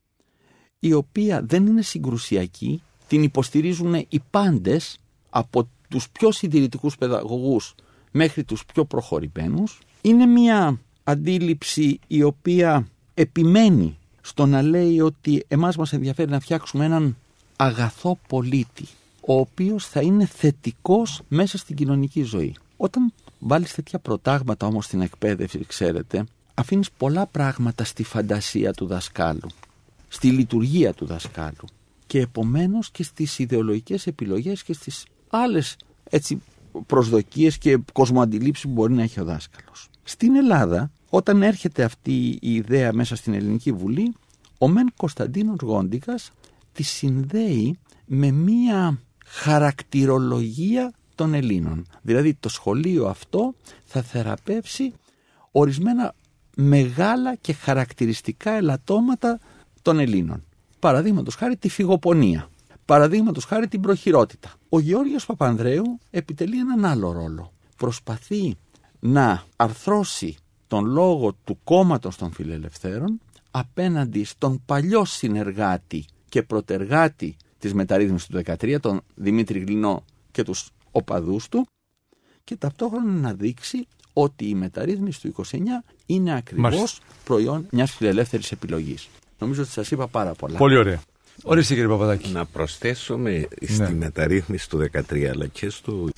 η 0.78 0.93
οποία 0.93 1.43
δεν 1.43 1.66
είναι 1.66 1.82
συγκρουσιακή, 1.82 2.82
την 3.09 3.22
υποστηρίζουν 3.22 3.95
οι 3.95 4.20
πάντες 4.30 4.99
από 5.30 5.68
τους 5.95 6.09
πιο 6.09 6.32
συντηρητικούς 6.32 6.97
παιδαγωγούς 6.97 7.74
μέχρι 8.11 8.45
τους 8.45 8.64
πιο 8.64 8.84
προχωρημένους. 8.84 9.78
Είναι 10.01 10.26
μια 10.26 10.80
αντίληψη 11.05 11.99
η 12.07 12.22
οποία 12.22 12.86
επιμένει 13.14 13.99
στο 14.20 14.47
να 14.47 14.62
λέει 14.62 15.01
ότι 15.01 15.45
εμάς 15.49 15.76
μας 15.76 15.92
ενδιαφέρει 15.92 16.30
να 16.30 16.40
φτιάξουμε 16.40 16.84
έναν 16.84 17.16
αγαθό 17.57 18.18
πολίτη 18.28 18.84
ο 19.20 19.34
οποίος 19.34 19.86
θα 19.86 20.01
είναι 20.01 20.26
θετικός 20.26 21.20
μέσα 21.28 21.59
στην 21.59 21.76
κοινωνική 21.76 22.22
ζωή. 22.22 22.55
Όταν 22.76 23.12
βάλεις 23.38 23.74
τέτοια 23.74 23.99
προτάγματα 23.99 24.66
όμως 24.66 24.84
στην 24.84 25.01
εκπαίδευση, 25.01 25.64
ξέρετε, 25.66 26.24
αφήνεις 26.55 26.90
πολλά 26.90 27.26
πράγματα 27.26 27.84
στη 27.84 28.03
φαντασία 28.03 28.72
του 28.72 28.86
δασκάλου, 28.86 29.49
στη 30.09 30.30
λειτουργία 30.30 30.92
του 30.92 31.07
δασκάλου 31.07 31.64
και 32.07 32.20
επομένως 32.20 32.90
και 32.90 33.03
στις 33.03 33.38
ιδεολογικές 33.38 34.07
επιλογές 34.07 34.62
και 34.62 34.72
στις 34.72 35.05
άλλες 35.37 35.76
έτσι, 36.11 36.43
προσδοκίες 36.87 37.59
και 37.59 37.78
κοσμοαντιλήψεις 37.93 38.64
που 38.64 38.72
μπορεί 38.72 38.93
να 38.93 39.03
έχει 39.03 39.20
ο 39.20 39.24
δάσκαλος. 39.24 39.89
Στην 40.03 40.35
Ελλάδα, 40.35 40.91
Όταν 41.14 41.43
έρχεται 41.43 41.85
αυτή 41.85 42.39
η 42.41 42.55
ιδέα 42.55 42.93
μέσα 42.93 43.16
στην 43.16 43.35
Ελληνική 43.35 43.72
Βουλή, 43.72 44.14
ο 44.59 44.68
Μεν 44.68 44.93
Κωνσταντίνος 44.97 45.57
Γόντικας 45.62 46.30
τη 46.72 46.82
συνδέει 46.82 47.78
με 48.07 48.30
μία 48.30 48.99
χαρακτηρολογία 49.26 50.93
των 51.14 51.35
Ελλήνων. 51.35 51.87
Δηλαδή 52.03 52.35
το 52.35 52.49
σχολείο 52.49 53.07
αυτό 53.07 53.55
θα 53.85 54.03
θεραπεύσει 54.03 54.93
ορισμένα 55.51 56.14
μεγάλα 56.57 57.35
και 57.35 57.53
χαρακτηριστικά 57.53 58.51
ελαττώματα 58.51 59.41
των 59.82 59.99
Ελλήνων. 59.99 60.45
Παραδείγματος 60.78 61.35
χάρη 61.35 61.57
τη 61.57 61.68
φυγοπονία. 61.68 62.49
Παραδείγματος 62.85 63.45
χάρη 63.45 63.68
την 63.68 63.80
προχειρότητα. 63.80 64.53
Ο 64.68 64.80
Γεώργιος 64.80 65.26
Παπανδρέου 65.26 65.99
επιτελεί 66.11 66.59
έναν 66.59 66.85
άλλο 66.85 67.12
ρόλο. 67.12 67.53
Προσπαθεί 67.76 68.57
να 69.01 69.43
αρθρώσει 69.57 70.37
τον 70.66 70.85
λόγο 70.85 71.32
του 71.45 71.59
κόμματος 71.64 72.16
των 72.16 72.32
φιλελευθέρων 72.32 73.20
απέναντι 73.51 74.24
στον 74.24 74.62
παλιό 74.66 75.05
συνεργάτη 75.05 76.05
και 76.28 76.43
προτεργάτη 76.43 77.37
της 77.59 77.74
μεταρρύθμισης 77.74 78.26
του 78.28 78.43
2013, 78.47 78.80
τον 78.80 79.01
Δημήτρη 79.14 79.59
Γλινό 79.59 80.05
και 80.30 80.43
τους 80.43 80.70
οπαδούς 80.91 81.49
του 81.49 81.66
και 82.45 82.57
ταυτόχρονα 82.57 83.12
να 83.12 83.35
δείξει 83.35 83.87
ότι 84.12 84.49
η 84.49 84.55
μεταρρύθμιση 84.55 85.20
του 85.20 85.45
29 85.51 85.59
είναι 86.07 86.37
ακριβώς 86.37 87.01
προϊόν 87.24 87.66
μιας 87.70 87.91
φιλελεύθερης 87.91 88.53
επιλογής. 88.53 89.09
Νομίζω 89.39 89.62
ότι 89.62 89.70
σας 89.70 89.91
είπα 89.91 90.09
πάρα 90.09 90.35
πολλά. 90.35 90.59
Πολύ 90.59 90.76
ωραία. 90.76 91.03
Ορίστε 91.43 91.74
κύριε 91.74 91.89
Παπαδάκη. 91.89 92.32
Να 92.32 92.47
προσθέσουμε 92.47 93.49
στη 93.62 93.80
Ναι. 93.82 93.91
μεταρρύθμιση 93.95 94.68
του 94.68 94.78
13 94.78 95.24
αλλά 95.24 95.47
και 95.47 95.68
στο 95.68 96.09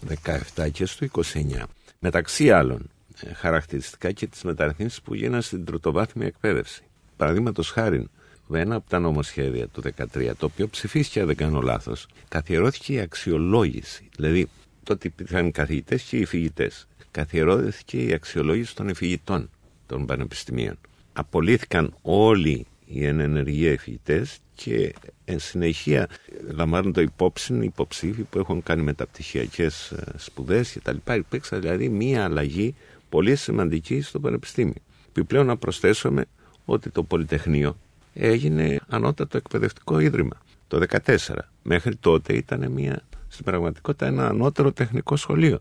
17 0.55 0.69
και 0.73 0.87
στο 0.87 1.05
29 1.05 1.63
μεταξύ 1.99 2.51
άλλων 2.51 2.91
ε, 3.21 3.33
χαρακτηριστικά 3.35 4.13
και 4.13 4.27
τις 4.27 4.43
μεταρρυθμίσεις 4.43 5.03
που 5.03 5.15
γίνανε 5.15 5.43
στην 5.43 5.65
τριτοβάθμια 5.65 6.27
εκπαίδευση. 6.27 6.83
Παραδείγματος 7.17 7.71
χάρη, 7.71 8.09
ένα 8.53 8.75
από 8.75 8.89
τα 8.91 8.99
νομοσχέδια 8.99 9.67
του 9.69 9.83
13, 9.83 10.33
το 10.39 10.47
οποίο 10.47 10.69
ψηφίστηκε, 10.69 11.21
αν 11.21 11.27
δεν 11.27 11.37
κάνω 11.37 11.61
λάθος, 11.61 12.07
καθιερώθηκε 12.29 12.93
η 12.93 12.99
αξιολόγηση. 13.01 14.09
Δηλαδή, 14.17 14.49
τότε 14.83 15.09
υπήρχαν 15.09 15.47
οι 15.47 15.51
καθηγητές 15.51 16.03
και 16.03 16.17
οι 16.17 16.25
φοιτητέ. 16.25 16.71
Καθιερώθηκε 17.11 18.03
η 18.03 18.13
αξιολόγηση 18.13 18.75
των 18.75 18.89
εφηγητών 18.89 19.51
των 19.87 20.07
πανεπιστημίων. 20.07 20.79
Απολύθηκαν 21.13 21.95
όλοι 22.03 22.67
οι 22.87 23.05
ενεργοί 23.05 23.67
εφηγητέ 23.67 24.27
και 24.55 24.95
εν 25.25 25.39
συνεχεία 25.39 26.09
λαμβάνονται 26.51 27.03
υπόψη 27.03 27.55
οι 27.55 27.65
υποψήφοι 27.65 28.23
που 28.23 28.39
έχουν 28.39 28.63
κάνει 28.63 28.83
μεταπτυχιακές 28.83 29.95
σπουδές 30.17 30.73
κτλ. 30.73 31.13
Υπήρξε 31.15 31.59
δηλαδή 31.59 31.89
μία 31.89 32.25
αλλαγή 32.25 32.75
πολύ 33.09 33.37
σημαντική 33.37 34.01
στο 34.01 34.21
πανεπιστήμιο. 34.21 34.83
Επιπλέον 35.09 35.47
να 35.47 35.57
προσθέσουμε 35.57 36.25
ότι 36.65 36.91
το 36.91 37.03
Πολυτεχνείο 37.03 37.77
έγινε 38.15 38.79
ανώτατο 38.89 39.37
εκπαιδευτικό 39.37 39.99
ίδρυμα 39.99 40.37
το 40.69 40.85
2014. 41.05 41.17
Μέχρι 41.63 41.97
τότε 41.97 42.33
ήταν 42.33 42.73
μια, 42.73 43.03
στην 43.29 43.45
πραγματικότητα 43.45 44.07
ένα 44.07 44.29
ανώτερο 44.29 44.73
τεχνικό 44.73 45.17
σχολείο. 45.17 45.61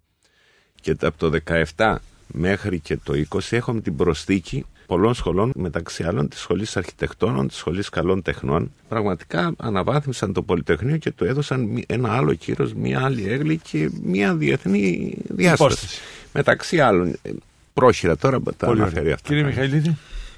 Και 0.82 0.96
από 1.02 1.18
το 1.18 1.40
17 1.76 1.96
μέχρι 2.28 2.80
και 2.80 2.98
το 2.98 3.14
20 3.30 3.40
έχουμε 3.50 3.82
την 3.82 3.96
προσθήκη 3.96 4.66
πολλών 4.88 5.14
σχολών, 5.14 5.52
μεταξύ 5.56 6.04
άλλων 6.04 6.30
της 6.30 6.40
Σχολής 6.40 6.78
Αρχιτεκτόνων, 6.78 7.48
της 7.48 7.58
Σχολής 7.58 7.90
Καλών 7.90 8.22
Τεχνών. 8.22 8.72
Πραγματικά 8.88 9.54
αναβάθμισαν 9.58 10.34
το 10.34 10.42
Πολυτεχνείο 10.42 10.98
και 10.98 11.12
του 11.12 11.26
έδωσαν 11.26 11.84
ένα 11.88 12.14
άλλο 12.14 12.34
κύρος, 12.34 12.74
μια 12.74 13.02
άλλη 13.04 13.28
έγκλη 13.28 13.58
και 13.58 13.90
μια 14.04 14.36
διεθνή 14.36 15.14
διάσταση. 15.30 15.64
Υπόσταση. 15.64 16.00
Μεταξύ 16.34 16.80
άλλων. 16.80 17.08
ε, 17.22 17.32
Πρόχειρα 17.74 18.18
τώρα 18.18 18.40
τα 18.58 18.66
Πολύ 18.66 18.82
αναφέρει 18.82 19.02
ωραία. 19.02 19.14
αυτά. 19.14 19.28
Κύριε 19.28 19.44
Μιχαηλίδη. 19.44 19.98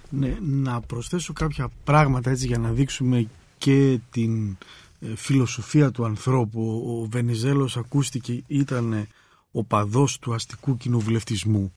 Ναι, 0.10 0.38
να 0.42 0.82
προσθέσω 0.82 1.34
κάποια 1.34 1.70
πράγματα 1.84 2.30
έτσι 2.30 2.48
για 2.48 2.58
να 2.58 2.70
δείξουμε 2.72 3.28
και 3.58 4.00
την 4.12 4.58
ε, 5.00 5.08
φιλοσοφία 5.16 5.92
του 5.92 6.06
ανθρώπου. 6.06 6.84
Ο 7.02 7.08
Βενιζέλος 7.12 7.78
ακούστηκε 7.78 8.44
ήταν 8.48 9.08
ο 9.52 9.64
παδός 9.64 10.20
του 10.20 10.34
αστικού 10.34 10.78
κοινοβουλευτισμού 10.78 11.74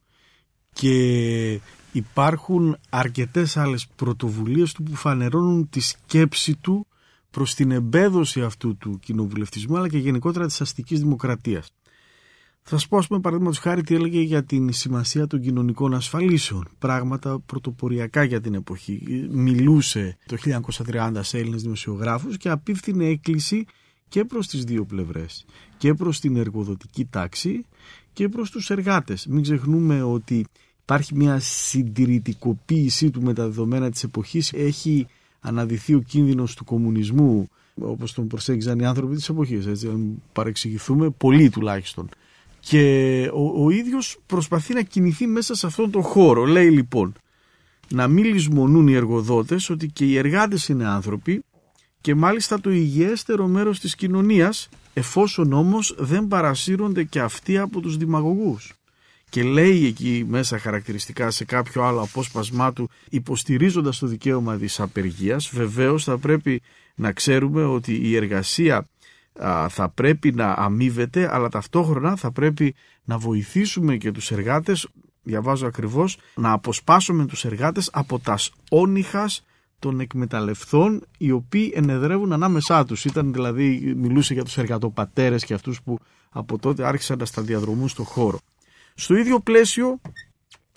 και 0.81 1.61
υπάρχουν 1.93 2.77
αρκετές 2.91 3.57
άλλες 3.57 3.87
πρωτοβουλίες 3.97 4.73
του 4.73 4.83
που 4.83 4.95
φανερώνουν 4.95 5.69
τη 5.69 5.81
σκέψη 5.81 6.57
του 6.57 6.87
προς 7.31 7.55
την 7.55 7.71
εμπέδωση 7.71 8.43
αυτού 8.43 8.77
του 8.77 8.99
κοινοβουλευτισμού 8.99 9.77
αλλά 9.77 9.89
και 9.89 9.99
γενικότερα 9.99 10.47
της 10.47 10.61
αστικής 10.61 11.01
δημοκρατίας. 11.01 11.73
Θα 12.63 12.79
σας 12.79 12.89
πω, 12.89 12.97
ας 12.97 13.07
πούμε, 13.07 13.21
παραδείγματος 13.21 13.59
χάρη, 13.59 13.83
τι 13.83 13.95
έλεγε 13.95 14.21
για 14.21 14.45
την 14.45 14.73
σημασία 14.73 15.27
των 15.27 15.41
κοινωνικών 15.41 15.95
ασφαλίσεων. 15.95 16.69
Πράγματα 16.79 17.41
πρωτοποριακά 17.47 18.23
για 18.23 18.41
την 18.41 18.55
εποχή. 18.55 19.27
Μιλούσε 19.31 20.17
το 20.27 20.37
1930 20.37 21.23
σε 21.23 21.39
Έλληνες 21.39 21.63
δημοσιογράφους 21.63 22.37
και 22.37 22.49
απίφθινε 22.49 23.05
έκκληση 23.05 23.65
και 24.09 24.25
προς 24.25 24.47
τις 24.47 24.65
δύο 24.65 24.85
πλευρές. 24.85 25.45
Και 25.79 25.95
προς 25.95 26.21
την 26.21 26.37
εργοδοτική 26.37 27.05
τάξη 27.05 27.65
και 28.13 28.29
προς 28.29 28.51
τους 28.51 28.71
εργάτες. 28.71 29.27
Μην 29.27 29.43
ξεχνούμε 29.43 30.03
ότι 30.03 30.47
υπάρχει 30.91 31.15
μια 31.15 31.39
συντηρητικοποίησή 31.41 33.11
του 33.11 33.23
με 33.23 33.35
τα 33.35 33.45
δεδομένα 33.45 33.91
της 33.91 34.03
εποχής. 34.03 34.53
Έχει 34.53 35.07
αναδυθεί 35.41 35.95
ο 35.95 36.01
κίνδυνος 36.01 36.55
του 36.55 36.65
κομμουνισμού 36.65 37.49
όπως 37.81 38.13
τον 38.13 38.27
προσέγγιζαν 38.27 38.79
οι 38.79 38.87
άνθρωποι 38.87 39.15
της 39.15 39.29
εποχής. 39.29 39.67
Έτσι, 39.67 39.87
αν 39.87 40.23
παρεξηγηθούμε, 40.33 41.11
πολλοί 41.11 41.51
τουλάχιστον 41.51 42.09
και 42.61 43.31
ο, 43.33 43.65
ο 43.65 43.71
ίδιος 43.71 44.19
προσπαθεί 44.27 44.75
να 44.75 44.83
κινηθεί 44.83 45.27
μέσα 45.27 45.55
σε 45.55 45.67
αυτόν 45.67 45.91
τον 45.91 46.03
χώρο. 46.03 46.45
Λέει 46.45 46.71
λοιπόν 46.71 47.13
να 47.89 48.09
μην 48.09 48.25
λησμονούν 48.25 48.89
οι 48.89 48.95
εργοδότες 48.95 49.71
ότι 49.71 49.87
και 49.87 50.05
οι 50.05 50.17
εργάτες 50.17 50.69
είναι 50.69 50.87
άνθρωποι 50.87 51.43
και 52.01 52.15
μάλιστα 52.15 52.61
το 52.61 52.71
υγιέστερο 52.71 53.47
μέρος 53.47 53.81
της 53.81 53.95
κοινωνίας 53.95 54.69
εφόσον 54.95 55.53
όμως 55.53 55.95
δεν 55.99 56.29
παρασύρονται 56.29 57.05
και 57.05 57.21
αυτοί 57.21 57.59
από 57.59 57.81
τους 57.81 57.97
δημαγωγούς. 57.97 58.73
Και 59.31 59.43
λέει 59.43 59.87
εκεί 59.87 60.25
μέσα 60.29 60.59
χαρακτηριστικά 60.59 61.31
σε 61.31 61.45
κάποιο 61.45 61.83
άλλο 61.83 62.01
απόσπασμά 62.01 62.73
του 62.73 62.91
υποστηρίζοντας 63.11 63.99
το 63.99 64.07
δικαίωμα 64.07 64.57
της 64.57 64.81
απεργίας 64.81 65.51
βεβαίως 65.53 66.05
θα 66.05 66.19
πρέπει 66.19 66.63
να 66.95 67.13
ξέρουμε 67.13 67.65
ότι 67.65 67.95
η 67.95 68.17
εργασία 68.17 68.89
α, 69.45 69.69
θα 69.69 69.89
πρέπει 69.89 70.33
να 70.33 70.53
αμείβεται 70.53 71.35
αλλά 71.35 71.49
ταυτόχρονα 71.49 72.17
θα 72.17 72.33
πρέπει 72.33 72.75
να 73.05 73.19
βοηθήσουμε 73.19 73.97
και 73.97 74.13
τους 74.13 74.31
εργάτες 74.31 74.89
διαβάζω 75.23 75.67
ακριβώς 75.67 76.19
να 76.35 76.53
αποσπάσουμε 76.53 77.27
τους 77.27 77.45
εργάτες 77.45 77.91
από 77.93 78.19
τα 78.19 78.39
όνυχας 78.71 79.45
των 79.79 80.01
εκμεταλλευθών 80.01 81.03
οι 81.19 81.31
οποίοι 81.31 81.73
ενεδρεύουν 81.75 82.33
ανάμεσά 82.33 82.85
τους. 82.85 83.05
Ήταν 83.05 83.33
δηλαδή 83.33 83.95
μιλούσε 83.97 84.35
για 84.35 84.45
τους 84.45 84.59
εργατοπατέρες 84.59 85.45
και 85.45 85.55
αυτούς 85.55 85.83
που 85.83 85.99
από 86.31 86.59
τότε 86.59 86.87
άρχισαν 86.87 87.19
να 87.19 87.25
σταδιαδρομούν 87.25 87.89
στο 87.89 88.03
χώρο 88.03 88.39
στο 88.95 89.15
ίδιο 89.17 89.41
πλαίσιο 89.41 90.01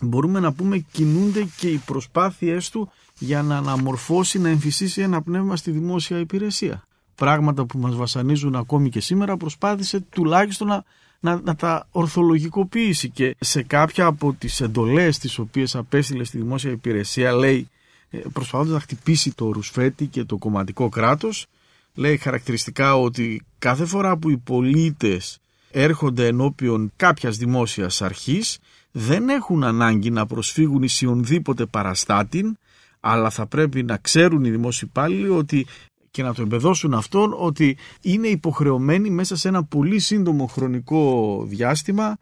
μπορούμε 0.01 0.39
να 0.39 0.53
πούμε 0.53 0.78
κινούνται 0.78 1.47
και 1.57 1.68
οι 1.68 1.82
προσπάθειές 1.86 2.70
του 2.70 2.91
για 3.20 3.41
να 3.41 3.57
αναμορφώσει, 3.57 4.39
να 4.39 4.49
εμφυσίσει 4.49 5.01
ένα 5.01 5.22
πνεύμα 5.22 5.55
στη 5.55 5.72
δημόσια 5.72 6.20
υπηρεσία. 6.20 6.84
Πράγματα 7.16 7.66
που 7.66 7.78
μας 7.78 7.95
βασανίζουν 7.95 8.55
ακόμη 8.55 8.89
και 8.89 8.99
σήμερα 8.99 9.38
προσπάθησε 9.38 9.99
τουλάχιστον 9.99 10.68
να, 10.68 10.84
να, 11.20 11.41
να 11.43 11.55
τα 11.55 11.88
ορθολογικοποιήσει 11.91 13.09
και 13.09 13.36
σε 13.39 13.64
κάποια 13.64 14.05
από 14.05 14.34
τις 14.34 14.61
εντολές 14.61 15.18
τις 15.18 15.39
οποίες 15.39 15.76
απέστειλε 15.76 16.24
στη 16.24 16.38
δημόσια 16.38 16.72
υπηρεσία 16.72 17.32
λέει 17.32 17.68
ε, 18.09 18.18
προσπαθώντας 18.34 18.74
να 18.74 18.80
χτυπήσει 18.80 19.36
το 19.36 19.51
ρουσφέτη 19.51 20.05
και 20.05 20.24
το 20.24 20.38
κομματικό 20.38 20.89
κράτος 20.89 21.47
λέει 21.93 22.18
χαρακτηριστικά 22.18 22.95
ότι 22.95 23.45
κάθε 23.59 23.86
φορά 23.86 24.18
που 24.18 24.30
οι 24.30 24.38
πολίτες 24.38 25.39
έρχονται 25.74 26.28
ενώπιον 26.28 26.91
κάποιας 26.95 27.38
δημόσιας 27.38 28.01
αρχής 28.01 28.59
δεν 28.91 29.30
έχουν 29.30 29.63
ανάγκη 29.63 30.09
να 30.09 30.26
προσφύγουν 30.26 30.84
εις 30.84 31.03
ονδήποτε 31.03 31.65
παραστάτην 31.65 32.57
αλλά 32.99 33.30
θα 33.30 33.45
πρέπει 33.45 33.84
να 33.84 33.97
ξέρουν 33.97 34.43
οι 34.43 34.49
δημόσιοι 34.49 34.88
υπάλληλοι 34.91 35.30
ότι 35.30 35.65
και 36.11 36.24
να 36.24 36.34
το 36.34 36.41
εμπεδώσουν 36.41 36.93
αυτόν 36.93 37.36
ότι 37.38 37.78
είναι 38.01 38.28
υποχρεωμένοι 38.28 39.09
μέσα 39.09 39.36
σε 39.36 39.47
ένα 39.47 39.63
πολύ 39.63 39.99
σύντομο 39.99 40.45
χρονικό 40.45 41.43
διάστημα 41.47 42.17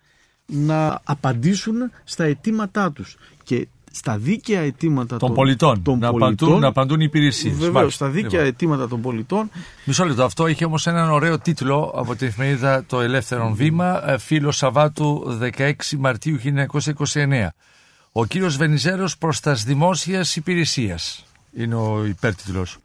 να 0.45 1.01
απαντήσουν 1.03 1.91
στα 2.03 2.23
αιτήματά 2.23 2.91
τους. 2.91 3.17
Και 3.43 3.67
στα 3.91 4.17
δίκαια 4.17 4.61
αιτήματα 4.61 5.17
Των 5.17 5.33
πολιτών. 5.33 5.81
των 5.81 5.99
να, 5.99 6.09
πολιτών 6.09 6.47
απαντούν, 6.47 6.59
να 6.59 6.67
απαντούν 6.67 6.99
οι 6.99 7.03
υπηρεσίες. 7.07 7.55
Βεβαίως, 7.55 7.93
στα 7.93 8.07
δίκαια 8.07 8.41
αιτήματα 8.41 8.87
των 8.87 9.01
πολιτών 9.01 9.49
Μισό 9.85 10.05
λεπτό. 10.05 10.23
Αυτό 10.23 10.47
είχε 10.47 10.65
όμως 10.65 10.87
έναν 10.87 11.09
ωραίο 11.09 11.39
τίτλο 11.39 11.93
από 11.95 12.15
την 12.15 12.27
εφημερίδα 12.27 12.83
Το 12.85 13.01
Ελεύθερο 13.01 13.51
Βήμα, 13.53 14.09
ε, 14.09 14.17
φίλος 14.17 14.57
Σαββάτου 14.57 15.37
16 15.57 15.97
Μαρτίου 15.97 16.37
1929. 16.37 17.53
Ο 18.11 18.25
κύριος 18.25 18.57
Βενιζέρος 18.57 19.17
προς 19.17 19.39
τα 19.39 19.53
δημόσιας 19.53 20.35
υπηρεσίας 20.35 21.25
είναι 21.57 21.75
ο 21.75 22.05
υπέρτιτλος. 22.05 22.77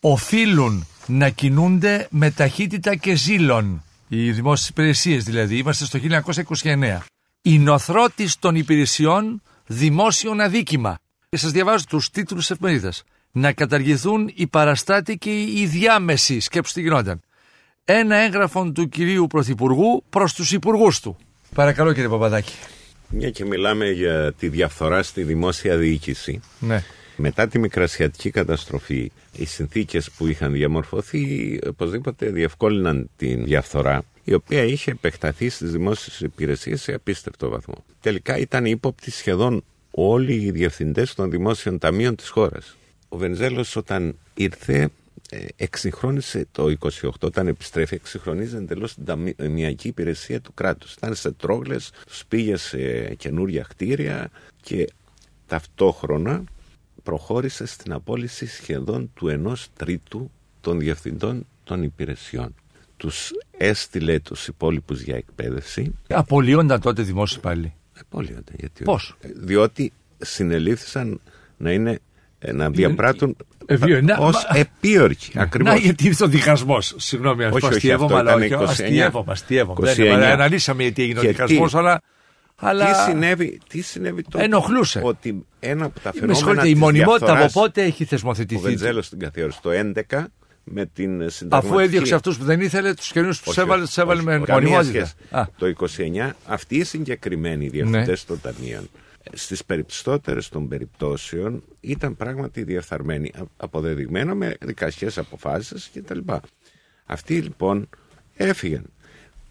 Οφείλουν 0.00 0.86
να 1.06 1.28
κινούνται 1.28 2.06
με 2.10 2.30
ταχύτητα 2.30 2.94
και 2.94 3.14
ζήλων. 3.14 3.82
Οι 4.08 4.30
δημόσιες 4.32 4.68
υπηρεσίες 4.68 5.24
δηλαδή. 5.24 5.56
Είμαστε 5.56 5.84
στο 5.84 5.98
1929. 5.98 7.04
Η 7.42 7.58
νοθρότης 7.58 8.38
των 8.38 8.54
υπηρεσιών 8.54 9.42
δημόσιον 9.68 10.40
αδίκημα. 10.40 10.98
Και 11.28 11.36
σας 11.36 11.50
διαβάζω 11.50 11.84
τους 11.88 12.10
τίτλους 12.10 12.46
της 12.46 12.50
εφημερίδας. 12.50 13.02
Να 13.32 13.52
καταργηθούν 13.52 14.30
οι 14.34 14.46
παραστάτη 14.46 15.18
και 15.18 15.30
οι 15.30 15.66
διάμεση. 15.66 16.40
Σκέψτε 16.40 16.80
τι 16.80 16.86
γινόταν. 16.86 17.20
Ένα 17.84 18.16
έγγραφο 18.16 18.72
του 18.72 18.88
κυρίου 18.88 19.26
Πρωθυπουργού 19.26 20.04
προς 20.10 20.34
τους 20.34 20.52
υπουργούς 20.52 21.00
του. 21.00 21.16
Παρακαλώ 21.54 21.92
κύριε 21.92 22.08
Παπαδάκη. 22.08 22.52
Μια 23.08 23.30
και 23.30 23.44
μιλάμε 23.44 23.90
για 23.90 24.32
τη 24.32 24.48
διαφθορά 24.48 25.02
στη 25.02 25.22
δημόσια 25.22 25.76
διοίκηση. 25.76 26.40
Ναι. 26.58 26.82
Μετά 27.16 27.48
τη 27.48 27.58
μικρασιατική 27.58 28.30
καταστροφή, 28.30 29.12
οι 29.32 29.44
συνθήκες 29.44 30.10
που 30.10 30.26
είχαν 30.26 30.52
διαμορφωθεί 30.52 31.58
οπωσδήποτε 31.66 32.30
διευκόλυναν 32.30 33.10
την 33.16 33.44
διαφθορά, 33.44 34.02
η 34.28 34.34
οποία 34.34 34.62
είχε 34.62 34.90
επεκταθεί 34.90 35.48
στις 35.48 35.72
δημόσιες 35.72 36.20
υπηρεσίες 36.20 36.82
σε 36.82 36.92
απίστευτο 36.92 37.48
βαθμό. 37.48 37.84
Τελικά 38.00 38.36
ήταν 38.36 38.64
ύποπτοι 38.64 39.10
σχεδόν 39.10 39.64
όλοι 39.90 40.34
οι 40.34 40.50
διευθυντές 40.50 41.14
των 41.14 41.30
δημόσιων 41.30 41.78
ταμείων 41.78 42.16
της 42.16 42.28
χώρας. 42.28 42.76
Ο 43.08 43.16
Βενζέλος 43.16 43.76
όταν 43.76 44.18
ήρθε 44.34 44.88
ε, 45.30 45.46
εξυγχρόνισε 45.56 46.46
το 46.52 46.76
28 46.78 47.10
όταν 47.20 47.46
επιστρέφει 47.46 47.94
εξυγχρονίζει 47.94 48.56
εντελώς 48.56 48.94
την 48.94 49.04
ταμιακή 49.04 49.88
υπηρεσία 49.88 50.40
του 50.40 50.54
κράτους 50.54 50.92
ήταν 50.94 51.14
σε 51.14 51.32
τρόγλες, 51.32 51.92
τους 52.06 52.24
πήγε 52.28 52.56
σε 52.56 53.14
καινούρια 53.14 53.66
κτίρια 53.68 54.30
και 54.62 54.88
ταυτόχρονα 55.46 56.44
προχώρησε 57.02 57.66
στην 57.66 57.92
απόλυση 57.92 58.46
σχεδόν 58.46 59.10
του 59.14 59.28
ενός 59.28 59.68
τρίτου 59.76 60.30
των 60.60 60.78
διευθυντών 60.78 61.46
των 61.64 61.82
υπηρεσιών. 61.82 62.54
Τους 62.98 63.30
έστειλε 63.56 64.18
τους 64.20 64.46
υπόλοιπους 64.46 65.00
για 65.00 65.16
εκπαίδευση. 65.16 65.94
Απολύονταν 66.08 66.80
τότε 66.80 67.02
δημόσιοι 67.02 67.38
πάλι. 67.40 67.72
Απολύονταν. 68.00 68.54
Γιατί 68.58 68.84
Πώς? 68.84 69.16
Διότι 69.36 69.92
συνελήφθησαν 70.18 71.20
να 71.56 71.72
είναι 71.72 71.98
να 72.52 72.70
διαπράττουν 72.70 73.36
Ε, 73.66 74.00
να- 74.00 74.16
ω 74.18 74.24
μα- 74.24 74.56
επίορκοι. 74.58 75.30
Ακριβώς. 75.34 75.72
Να 75.72 75.78
γιατί 75.78 76.06
ήρθε 76.06 76.24
ο 76.24 76.28
διχασμό. 76.28 76.80
Συγγνώμη, 76.80 77.44
Όχι, 77.44 77.54
αυτό 77.54 77.66
όχι, 77.66 77.76
αστείευομαι, 77.76 78.04
αυτό 78.14 78.16
αλλά 78.30 78.44
ήταν 78.44 78.60
όχι. 78.62 78.72
29. 78.72 78.84
Αστείευομαι, 78.84 79.32
αστείευομαι. 79.32 79.90
29. 79.90 79.94
Δεν 79.96 80.06
είναι, 80.16 80.26
αναλύσαμε 80.26 80.82
γιατί 80.82 81.02
έγινε 81.02 81.18
ο 81.18 81.22
Και 81.22 81.28
διχασμό, 81.28 81.66
τι- 81.66 81.76
αλλά. 81.78 82.00
αλλά... 82.56 82.84
Τι 82.92 83.10
συνέβη, 83.10 83.58
τι 83.68 83.80
συνέβη 83.80 84.22
τότε. 84.22 84.44
Ενοχλούσε. 84.44 85.00
Ότι 85.04 85.46
ένα 85.60 85.84
από 85.84 85.94
τα 86.00 86.00
Με 86.04 86.12
φαινόμενα 86.12 86.34
συγχωρείτε, 86.38 86.68
η 86.68 86.72
της 86.72 86.80
μονιμότητα 86.80 87.24
από 87.30 87.36
διαφθοράς, 87.38 87.52
πότε 87.52 87.82
έχει 87.82 88.02
Ο 88.02 88.06
θεσμοθετηθεί. 88.06 88.60
Βενζέλος 88.60 89.06
στην 89.06 89.18
καθιέρωση 89.18 89.58
το 89.62 89.70
11 89.70 90.26
με 90.70 90.86
την 90.86 91.30
συνταγματική... 91.30 91.72
Αφού 91.72 91.78
έδιωξε 91.84 92.14
αυτούς 92.14 92.38
που 92.38 92.44
δεν 92.44 92.60
ήθελε, 92.60 92.94
τους 92.94 93.12
καινούριου 93.12 93.34
τους 93.38 93.46
Όχι, 93.46 93.60
έβαλε, 93.60 93.82
όχι, 93.82 93.86
τους 93.88 93.98
έβαλε 94.02 94.18
όχι, 94.18 94.28
με 94.28 94.34
όχι, 94.36 94.44
καμία 94.44 94.68
μονιμότητα. 94.70 95.04
σχέση. 95.06 95.14
Α, 95.30 95.46
Το 95.58 95.66
29 96.26 96.30
αυτοί 96.46 96.76
οι 96.76 96.84
συγκεκριμένοι 96.84 97.68
διευθυντές 97.68 98.26
Ναι. 98.28 98.36
των 98.36 98.40
ταμείων 98.40 98.88
στις 99.32 99.64
περισσότερες 99.64 100.48
των 100.48 100.68
περιπτώσεων 100.68 101.62
ήταν 101.80 102.16
πράγματι 102.16 102.62
διεφθαρμένοι, 102.62 103.32
α- 103.38 103.42
αποδεδειγμένο 103.56 104.34
με 104.34 104.56
δικαστικές 104.60 105.18
αποφάσεις 105.18 105.90
κτλ. 105.94 106.18
Αυτοί 107.06 107.34
λοιπόν 107.40 107.88
έφυγαν. 108.36 108.84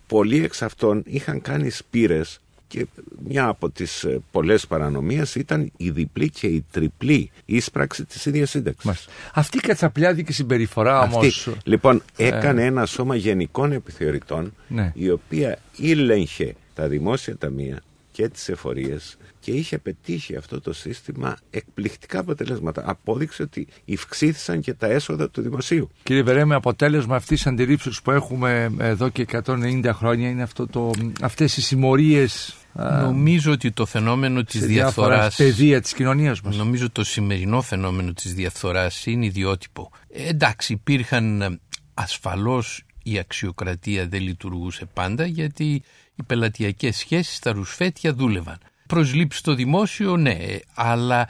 Πολλοί 0.07 0.43
εξ 0.43 0.61
αυτών 0.61 1.03
είχαν 1.05 1.41
κάνει 1.41 1.69
σπήρες 1.69 2.39
και 2.67 2.87
μια 3.27 3.47
από 3.47 3.69
τις 3.69 4.03
ε, 4.03 4.19
πολλές 4.31 4.67
παρανομίες 4.67 5.35
ήταν 5.35 5.71
η 5.77 5.89
διπλή 5.89 6.29
και 6.29 6.47
η 6.47 6.65
τριπλή 6.71 7.31
ίσπραξη 7.45 8.05
της 8.05 8.25
ίδιας 8.25 8.49
σύνταξης. 8.49 8.85
μάλιστα. 8.85 9.11
Αυτή 9.33 9.57
η 9.57 9.59
κατσαπλιάδικη 9.61 10.33
συμπεριφορά 10.33 10.99
όμως. 11.01 11.47
Αυτή, 11.47 11.59
λοιπόν, 11.69 12.01
έκανε 12.17 12.65
ένα 12.65 12.85
σώμα 12.85 13.15
γενικών 13.15 13.71
επιθεωρητών 13.71 14.53
Ναι. 14.67 14.91
η 14.95 15.09
οποία 15.09 15.59
ήλεγχε 15.75 16.55
τα 16.73 16.87
δημόσια 16.87 17.37
ταμεία 17.37 17.81
και 18.17 18.29
τις 18.29 18.49
εφορίες 18.49 19.17
και 19.39 19.51
είχε 19.51 19.77
πετύχει 19.77 20.35
αυτό 20.35 20.61
το 20.61 20.73
σύστημα 20.73 21.37
εκπληκτικά 21.49 22.19
αποτελέσματα. 22.19 22.83
Απόδειξε 22.85 23.41
ότι 23.43 23.67
ευξήθησαν 23.85 24.61
και 24.61 24.73
τα 24.73 24.87
έσοδα 24.87 25.29
του 25.29 25.41
δημοσίου. 25.41 25.89
Κύριε 26.03 26.23
Βερέ, 26.23 26.45
με 26.45 26.55
αποτέλεσμα 26.55 27.15
αυτής 27.15 27.37
της 27.37 27.47
αντιλήψη 27.47 27.89
που 28.03 28.11
έχουμε 28.11 28.75
εδώ 28.79 29.09
και 29.09 29.25
190 29.45 29.89
χρόνια 29.93 30.29
είναι 30.29 30.41
αυτό 30.41 30.67
το, 30.67 30.91
αυτές 31.21 31.57
οι 31.57 31.61
συμμορίες 31.61 32.55
α, 32.73 33.01
Νομίζω 33.01 33.51
ότι 33.51 33.71
το 33.71 33.85
φαινόμενο 33.85 34.43
της 34.43 34.59
σε 34.59 34.65
διάφορα 34.65 35.07
διαφθοράς 35.07 35.35
πεδία 35.35 35.81
της 35.81 35.93
κοινωνίας 35.93 36.41
μας. 36.41 36.55
Νομίζω 36.55 36.89
το 36.91 37.03
σημερινό 37.03 37.61
φαινόμενο 37.61 38.13
της 38.13 38.33
διαφθοράς 38.33 39.05
είναι 39.05 39.25
ιδιότυπο. 39.25 39.91
Ε, 40.09 40.27
εντάξει, 40.27 40.73
υπήρχαν 40.73 41.41
ε, 41.41 41.59
ασφαλώς 41.93 42.85
η 43.03 43.17
αξιοκρατία 43.19 44.07
δεν 44.07 44.21
λειτουργούσε 44.21 44.85
πάντα 44.93 45.25
γιατί 45.25 45.83
οι 46.17 46.23
πελατειακές 46.23 46.97
σχέσεις 46.97 47.35
στα 47.35 47.51
ρουσφέτια 47.51 48.13
δούλευαν. 48.13 48.57
Προσλήψεις 48.87 49.39
στο 49.39 49.53
δημόσιο, 49.53 50.17
ναι, 50.17 50.37
αλλά 50.73 51.27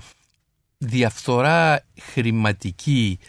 διαφθορά 0.78 1.86
χρηματική 2.02 3.20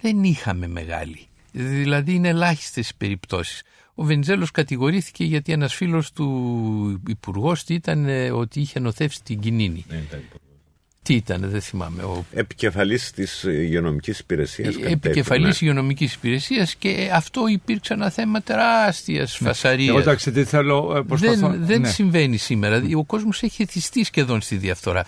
δεν 0.00 0.24
είχαμε 0.24 0.66
μεγάλη. 0.66 1.26
Δηλαδή 1.52 2.14
είναι 2.14 2.28
ελάχιστες 2.28 2.94
περιπτώσεις. 2.94 3.62
Ο 3.94 4.04
Βενιζέλος 4.04 4.50
κατηγορήθηκε 4.50 5.24
γιατί 5.24 5.52
ένας 5.52 5.74
φίλος 5.74 6.12
του 6.12 7.02
υπουργός 7.06 7.64
ήταν 7.68 8.06
ε, 8.06 8.30
ότι 8.30 8.60
είχε 8.60 8.80
νοθεύσει 8.80 9.22
την 9.22 9.40
Κινίνη. 9.40 9.84
Τι 11.06 11.14
ήταν, 11.14 11.50
δεν 11.50 11.60
θυμάμαι. 11.60 12.02
Ο 12.02 12.24
Επικεφαλής 12.32 13.10
της 13.10 13.42
υγειονομικής 13.42 14.18
υπηρεσίας. 14.18 14.66
κάτι 14.66 14.80
τέτοιο, 14.80 14.92
επικεφαλής 14.92 15.60
ναι. 15.60 15.68
υγειονομικής 15.68 16.14
υπηρεσίας 16.14 16.74
και 16.74 17.10
αυτό 17.12 17.46
υπήρξε 17.46 17.94
ένα 17.94 18.10
θέμα 18.10 18.42
τεράστιας 18.42 19.36
φασαρίας. 19.36 19.88
Εγώ 19.88 19.98
εντάξει, 19.98 20.32
τι 20.32 20.44
θέλω, 20.44 20.94
ε, 20.96 21.02
προσπαθώ. 21.02 21.48
Δεν, 21.48 21.64
δεν 21.64 21.80
ναι. 21.80 21.88
συμβαίνει 21.88 22.36
σήμερα. 22.36 22.82
Ο 22.96 23.04
κόσμος 23.04 23.42
έχει 23.42 23.62
εθιστεί 23.62 24.04
σχεδόν 24.04 24.40
στη 24.40 24.56
διαφθορά. 24.56 25.04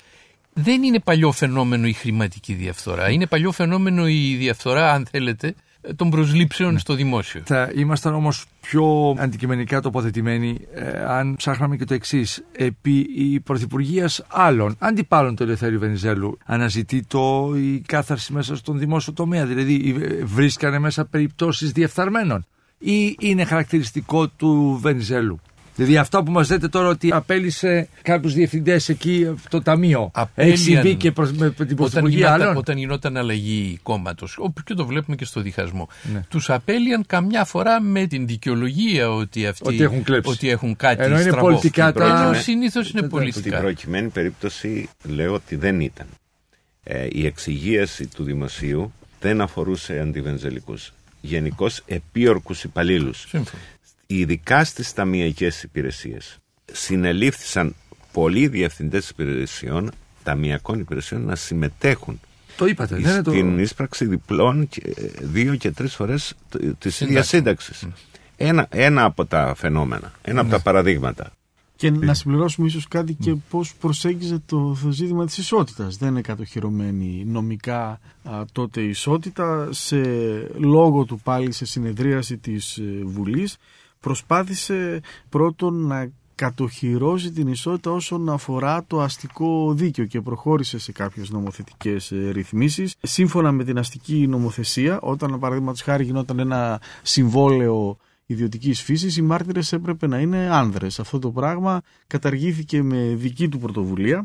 Δεν 0.52 0.82
είναι 0.82 0.98
παλιό 1.00 1.32
φαινόμενο 1.32 1.86
η 1.86 1.92
χρηματική 1.92 2.52
διαφθορά. 2.54 3.10
Είναι 3.10 3.26
παλιό 3.26 3.52
φαινόμενο 3.52 4.08
η 4.08 4.36
διαφθορά, 4.38 4.92
αν 4.92 5.06
θέλετε, 5.10 5.54
των 5.96 6.10
προσλήψεων 6.10 6.72
Ναι. 6.72 6.78
στο 6.78 6.94
δημόσιο. 6.94 7.40
Θα 7.44 7.70
ήμασταν 7.74 8.14
όμως 8.14 8.44
πιο 8.60 9.14
αντικειμενικά 9.18 9.80
τοποθετημένοι 9.80 10.58
ε, 10.74 11.04
αν 11.04 11.36
ψάχναμε 11.36 11.76
και 11.76 11.84
το 11.84 11.94
εξής. 11.94 12.44
Επί 12.52 13.06
η 13.16 13.40
πρωθυπουργίας 13.40 14.24
άλλων 14.28 14.74
αντιπάλων 14.78 15.36
του 15.36 15.42
Ελευθέριου 15.42 15.78
Βενιζέλου 15.78 16.38
αναζητεί 16.44 17.02
το 17.02 17.52
η 17.56 17.80
κάθαρση 17.86 18.32
μέσα 18.32 18.56
στον 18.56 18.78
δημόσιο 18.78 19.12
τομέα. 19.12 19.46
Δηλαδή 19.46 19.96
ε, 20.00 20.24
βρίσκανε 20.24 20.78
μέσα 20.78 21.04
περιπτώσεις 21.04 21.72
διεφθαρμένων 21.72 22.46
ή 22.78 23.16
είναι 23.20 23.44
χαρακτηριστικό 23.44 24.28
του 24.28 24.78
Βενιζέλου; 24.82 25.40
Δηλαδή 25.78 25.96
αυτά 25.96 26.22
που 26.22 26.30
μας 26.32 26.50
λέτε 26.50 26.68
τώρα 26.68 26.88
ότι 26.88 27.12
απέλησε 27.12 27.88
κάποιους 28.02 28.34
διευθυντές 28.34 28.88
εκεί 28.88 29.26
από 29.30 29.40
το 29.50 29.62
ταμείο. 29.62 30.10
Απέλυαν- 30.14 30.54
Έχει 30.54 30.62
συμβεί 30.62 30.94
και 30.94 31.12
προς, 31.12 31.32
με, 31.32 31.44
με 31.46 31.50
την 31.50 31.62
Όταν 31.64 31.76
πρωθυπουργία 31.76 32.18
γινόταν, 32.18 32.42
άλλων; 32.42 32.56
όταν 32.56 32.76
γινόταν 32.78 33.16
αλλαγή 33.16 33.78
κόμματος, 33.82 34.36
όπω 34.38 34.60
και 34.64 34.74
το 34.74 34.86
βλέπουμε 34.86 35.16
και 35.16 35.24
στο 35.24 35.40
διχασμό, 35.40 35.88
Ναι. 36.12 36.24
τους 36.28 36.50
απέλυαν 36.50 37.04
καμιά 37.06 37.44
φορά 37.44 37.80
με 37.82 38.06
την 38.06 38.26
δικαιολογία 38.26 39.10
ότι 39.10 39.46
αυτοί 39.46 39.68
Ότι 39.68 39.82
έχουν 39.82 40.02
κλέψει. 40.02 40.30
ότι 40.30 40.48
έχουν 40.50 40.76
κάτι 40.76 41.02
Ενώ 41.02 41.14
είναι 41.14 41.30
στραβό. 41.30 41.46
πολιτικά 41.46 41.92
τα- 41.92 42.04
Ενώ 42.24 42.32
συνήθως 42.40 42.90
είναι 42.90 43.00
Δεν- 43.00 43.10
Στην 43.10 43.18
πολιτικά. 43.18 43.58
προκειμένη 43.60 44.08
περίπτωση 44.08 44.88
λέω 45.04 45.34
ότι 45.34 45.56
δεν 45.56 45.80
ήταν. 45.80 46.06
Ε, 46.82 47.06
η 47.12 47.26
εξυγίαση 47.26 48.06
του 48.06 48.22
δημοσίου 48.24 48.92
δεν 49.20 49.40
αφορούσε 49.40 49.98
αντιβενζελικούς. 50.00 50.92
Γενικώς 51.20 51.82
επίορκους 51.86 52.64
υπαλλήλους. 52.64 53.26
Σύμφωνα. 54.10 54.32
Ειδικά 54.32 54.64
στις 54.64 54.92
ταμιακές 54.92 55.62
υπηρεσίες. 55.62 56.38
Συνελήφθησαν 56.72 57.74
πολλοί 58.12 58.48
διευθυντές 58.48 59.08
υπηρεσιών, 59.08 59.90
ταμιακών 60.22 60.80
υπηρεσιών 60.80 61.24
να 61.24 61.34
συμμετέχουν 61.36 62.20
Το 62.56 62.66
είπατε. 62.66 62.96
δεν 62.96 63.12
είναι 63.12 63.22
το... 63.22 63.30
στην 63.30 63.58
ίσπραξη 63.58 64.04
διπλών 64.06 64.68
και, 64.68 64.80
ε, 64.96 65.06
δύο 65.20 65.54
και 65.56 65.70
τρεις 65.70 65.94
φορές 65.94 66.34
τ- 66.48 66.56
της 66.56 66.68
Σύνταξης. 66.68 67.00
ίδιας 67.00 67.28
σύνταξης. 67.28 67.88
Ένα, 68.36 68.66
ένα 68.70 69.04
από 69.04 69.26
τα 69.26 69.54
φαινόμενα, 69.56 70.12
ένα 70.22 70.40
από 70.40 70.50
τα 70.50 70.60
παραδείγματα. 70.60 71.32
Και 71.76 71.90
να 71.90 72.14
συμπληρώσουμε 72.14 72.66
ίσως 72.66 72.88
κάτι 72.88 73.14
και 73.14 73.34
πώς 73.50 73.74
προσέγγιζε 73.74 74.42
το, 74.46 74.78
το 74.82 74.90
ζήτημα 74.90 75.26
της 75.26 75.38
ισότητας. 75.38 75.96
Δεν 75.96 76.08
είναι 76.08 76.20
κατοχυρωμένη 76.20 77.24
νομικά 77.26 78.00
α, 78.22 78.44
τότε 78.52 78.80
η 78.80 78.88
ισότητα. 78.88 79.68
Σε 79.72 79.96
λόγο 80.58 81.04
του 81.04 81.20
πάλι 81.20 81.52
σε 81.52 81.64
συνεδρίαση 81.64 82.36
της 82.36 82.76
ε, 82.78 82.82
Βουλής 83.04 83.56
προσπάθησε 84.00 85.00
πρώτον 85.28 85.86
να 85.86 86.12
κατοχυρώσει 86.38 87.30
την 87.32 87.48
ισότητα 87.48 87.90
όσον 87.90 88.28
αφορά 88.28 88.84
το 88.86 89.00
αστικό 89.00 89.72
δίκαιο 89.74 90.04
και 90.04 90.20
προχώρησε 90.20 90.78
σε 90.78 90.92
κάποιες 90.92 91.30
νομοθετικές 91.30 92.12
ε, 92.12 92.30
ρυθμίσεις. 92.30 92.94
Σύμφωνα 93.02 93.52
με 93.52 93.64
την 93.64 93.78
αστική 93.78 94.26
νομοθεσία, 94.26 95.00
όταν 95.00 95.38
παραδείγματος 95.38 95.82
χάρη 95.82 96.04
γινόταν 96.04 96.38
ένα 96.38 96.80
συμβόλαιο 97.02 97.96
ιδιωτικής 98.26 98.82
φύσης, 98.82 99.16
οι 99.16 99.22
μάρτυρες 99.22 99.72
έπρεπε 99.72 100.06
να 100.06 100.18
είναι 100.18 100.48
άνδρες. 100.50 101.00
Αυτό 101.00 101.18
το 101.18 101.30
πράγμα 101.30 101.80
καταργήθηκε 102.06 102.82
με 102.82 103.14
δική 103.14 103.48
του 103.48 103.58
πρωτοβουλία. 103.58 104.24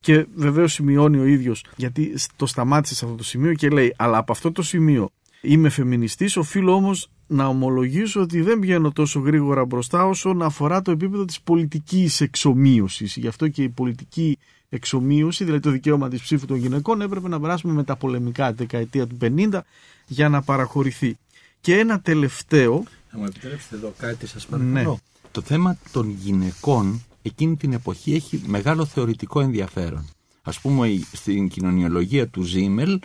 Και 0.00 0.26
βεβαίως 0.34 0.72
σημειώνει 0.72 1.18
ο 1.18 1.24
ίδιος, 1.24 1.64
γιατί 1.76 2.14
το 2.36 2.46
σταμάτησε 2.46 2.94
σε 2.94 3.04
αυτό 3.04 3.16
το 3.16 3.24
σημείο 3.24 3.54
και 3.54 3.68
λέει: 3.68 3.94
Αλλά 3.96 4.18
από 4.18 4.32
αυτό 4.32 4.52
το 4.52 4.62
σημείο 4.62 5.10
είμαι 5.40 5.68
φεμινιστής, 5.68 6.36
οφείλω 6.36 6.72
όμως 6.72 7.08
να 7.26 7.46
ομολογήσω 7.46 8.20
ότι 8.20 8.40
δεν 8.40 8.60
βγαίνω 8.60 8.92
τόσο 8.92 9.20
γρήγορα 9.20 9.64
μπροστά 9.64 10.06
όσον 10.06 10.42
αφορά 10.42 10.82
το 10.82 10.90
επίπεδο 10.90 11.24
της 11.24 11.40
πολιτικής 11.40 12.20
εξομοίωσης. 12.20 13.16
Γι' 13.16 13.26
αυτό 13.28 13.48
και 13.48 13.62
η 13.62 13.68
πολιτική 13.68 14.38
εξομοίωση, 14.68 15.44
δηλαδή 15.44 15.62
το 15.62 15.70
δικαίωμα 15.70 16.08
της 16.08 16.20
ψήφου 16.20 16.46
των 16.46 16.56
γυναικών, 16.56 17.00
έπρεπε 17.00 17.28
να 17.28 17.40
περάσουμε 17.40 17.72
με 17.72 17.84
τα 17.84 17.96
πολεμικά 17.96 18.48
τη 18.48 18.54
δεκαετία 18.54 19.06
του 19.06 19.16
50 19.20 19.60
για 20.06 20.28
να 20.28 20.42
παραχωρηθεί. 20.42 21.18
Και 21.60 21.78
ένα 21.78 22.00
τελευταίο... 22.00 22.82
Θα 23.10 23.18
μου 23.18 23.24
επιτρέψετε 23.24 23.76
εδώ 23.76 23.92
κάτι 23.98 24.26
σας 24.26 24.46
παρακαλώ. 24.46 24.90
Ναι. 24.90 24.96
Το 25.30 25.40
θέμα 25.40 25.76
των 25.92 26.10
γυναικών 26.10 27.02
εκείνη 27.22 27.56
την 27.56 27.72
εποχή 27.72 28.14
έχει 28.14 28.42
μεγάλο 28.46 28.84
θεωρητικό 28.84 29.40
ενδιαφέρον. 29.40 30.08
Ας 30.42 30.60
πούμε 30.60 31.00
στην 31.12 31.48
κοινωνιολογία 31.48 32.28
του 32.28 32.42
Ζήμελ 32.42 33.00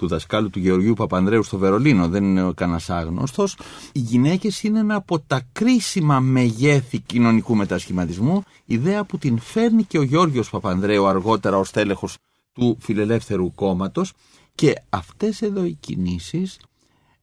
του 0.00 0.06
δασκάλου 0.06 0.50
του 0.50 0.58
Γεωργίου 0.58 0.94
Παπανδρέου 0.94 1.42
στο 1.42 1.58
Βερολίνο, 1.58 2.08
δεν 2.08 2.24
είναι 2.24 2.52
κανένας 2.54 2.90
άγνωστος. 2.90 3.56
Οι 3.92 3.98
γυναίκες 3.98 4.62
είναι 4.62 4.78
ένα 4.78 4.94
από 4.94 5.20
τα 5.20 5.42
κρίσιμα 5.52 6.20
μεγέθη 6.20 6.98
κοινωνικού 6.98 7.54
μετασχηματισμού, 7.54 8.42
ιδέα 8.64 9.04
που 9.04 9.18
την 9.18 9.38
φέρνει 9.38 9.84
και 9.84 9.98
ο 9.98 10.02
Γιώργος 10.02 10.50
Παπανδρέου 10.50 11.06
αργότερα 11.06 11.58
ως 11.58 11.70
τέλεχος 11.70 12.16
του 12.52 12.76
Φιλελεύθερου 12.80 13.54
κόμματος. 13.54 14.12
Και 14.54 14.74
αυτές 14.88 15.42
εδώ 15.42 15.64
οι 15.64 15.76
κινήσεις 15.80 16.58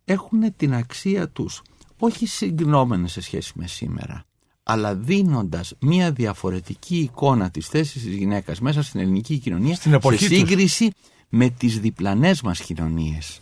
έχουν 0.05 0.55
την 0.55 0.73
αξία 0.73 1.29
τους 1.29 1.61
όχι 1.99 2.25
συγκνόμενες 2.25 3.11
σε 3.11 3.21
σχέση 3.21 3.51
με 3.55 3.67
σήμερα 3.67 4.25
αλλά 4.69 4.95
δίνοντας 4.95 5.73
μια 5.79 6.11
διαφορετική 6.11 6.97
εικόνα 6.97 7.49
της 7.49 7.67
θέσης 7.67 8.03
της 8.03 8.15
γυναίκας 8.15 8.59
μέσα 8.59 8.81
στην 8.81 8.99
ελληνική 8.99 9.37
κοινωνία 9.37 9.75
στην 9.75 9.99
σε 10.01 10.17
σύγκριση 10.17 10.91
με 11.29 11.49
τις 11.49 11.79
διπλανές 11.79 12.41
μας 12.41 12.59
κοινωνίες 12.59 13.41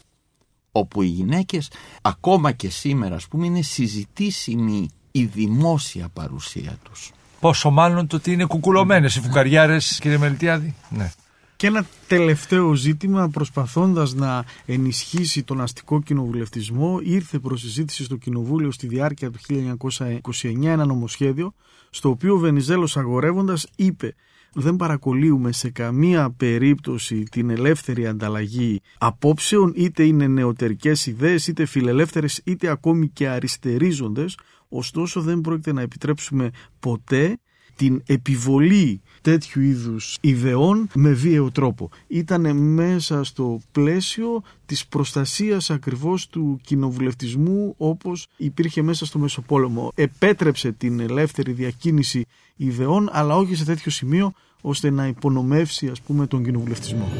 όπου 0.71 1.01
οι 1.01 1.07
γυναίκες 1.07 1.71
ακόμα 2.01 2.51
και 2.51 2.69
σήμερα 2.69 3.15
ας 3.15 3.27
πούμε 3.27 3.45
είναι 3.45 3.61
συζητήσιμη 3.61 4.89
η 5.11 5.25
δημόσια 5.25 6.09
παρουσία 6.13 6.77
τους. 6.83 7.11
Πόσο 7.39 7.69
μάλλον 7.69 8.07
το 8.07 8.15
ότι 8.15 8.31
είναι 8.31 8.45
κουκουλωμένες 8.45 9.15
οι 9.15 9.21
φουκαριάρες 9.21 9.99
κύριε 10.01 10.17
Μελτιάδη. 10.17 10.75
Ναι. 10.89 11.11
Και 11.55 11.67
ένα 11.67 11.85
τελευταίο 12.07 12.73
ζήτημα 12.73 13.29
προσπαθώντας 13.29 14.13
να 14.13 14.45
ενισχύσει 14.65 15.43
τον 15.43 15.61
αστικό 15.61 16.01
κοινοβουλευτισμό 16.01 16.99
ήρθε 17.03 17.39
προς 17.39 17.61
συζήτηση 17.61 18.03
στο 18.03 18.15
Κοινοβούλιο 18.15 18.71
στη 18.71 18.87
διάρκεια 18.87 19.31
του 19.31 19.39
1929 19.49 20.63
ένα 20.63 20.85
νομοσχέδιο 20.85 21.53
στο 21.89 22.09
οποίο 22.09 22.33
ο 22.33 22.37
Βενιζέλος 22.37 22.97
αγορεύοντας 22.97 23.67
είπε 23.75 24.15
δεν 24.57 24.75
παρακολύουμε 24.75 25.51
σε 25.51 25.69
καμία 25.69 26.31
περίπτωση 26.31 27.23
την 27.23 27.49
ελεύθερη 27.49 28.07
ανταλλαγή 28.07 28.81
απόψεων 28.97 29.73
είτε 29.75 30.03
είναι 30.03 30.27
νεωτερικές 30.27 31.05
ιδέες 31.05 31.47
είτε 31.47 31.65
φιλελεύθερες 31.65 32.41
είτε 32.43 32.67
ακόμη 32.67 33.07
και 33.07 33.27
αριστερίζοντες. 33.27 34.37
Ωστόσο 34.69 35.21
δεν 35.21 35.41
πρόκειται 35.41 35.73
να 35.73 35.81
επιτρέψουμε 35.81 36.49
ποτέ 36.79 37.37
την 37.75 38.03
επιβολή 38.05 39.01
τέτοιου 39.25 39.61
είδους 39.61 40.17
ιδεών 40.21 40.87
με 40.93 41.11
βίαιο 41.11 41.51
τρόπο. 41.51 41.89
Ήταν 42.07 42.55
μέσα 42.57 43.23
στο 43.23 43.59
πλαίσιο 43.71 44.43
της 44.65 44.87
προστασίας 44.87 45.69
ακριβώς 45.69 46.27
του 46.27 46.59
κοινοβουλευτισμού 46.63 47.73
όπως 47.77 48.27
υπήρχε 48.37 48.81
μέσα 48.81 49.05
στο 49.05 49.19
Μεσοπόλεμο. 49.19 49.91
Επέτρεψε 49.95 50.71
την 50.71 50.99
ελεύθερη 50.99 51.51
διακίνηση 51.51 52.25
ιδεών 52.55 53.09
αλλά 53.11 53.35
όχι 53.35 53.55
σε 53.55 53.65
τέτοιο 53.65 53.91
σημείο 53.91 54.31
ώστε 54.61 54.89
να 54.89 55.07
υπονομεύσει 55.07 55.87
ας 55.87 56.01
πούμε 56.01 56.27
τον 56.27 56.43
κοινοβουλευτισμό. 56.43 57.11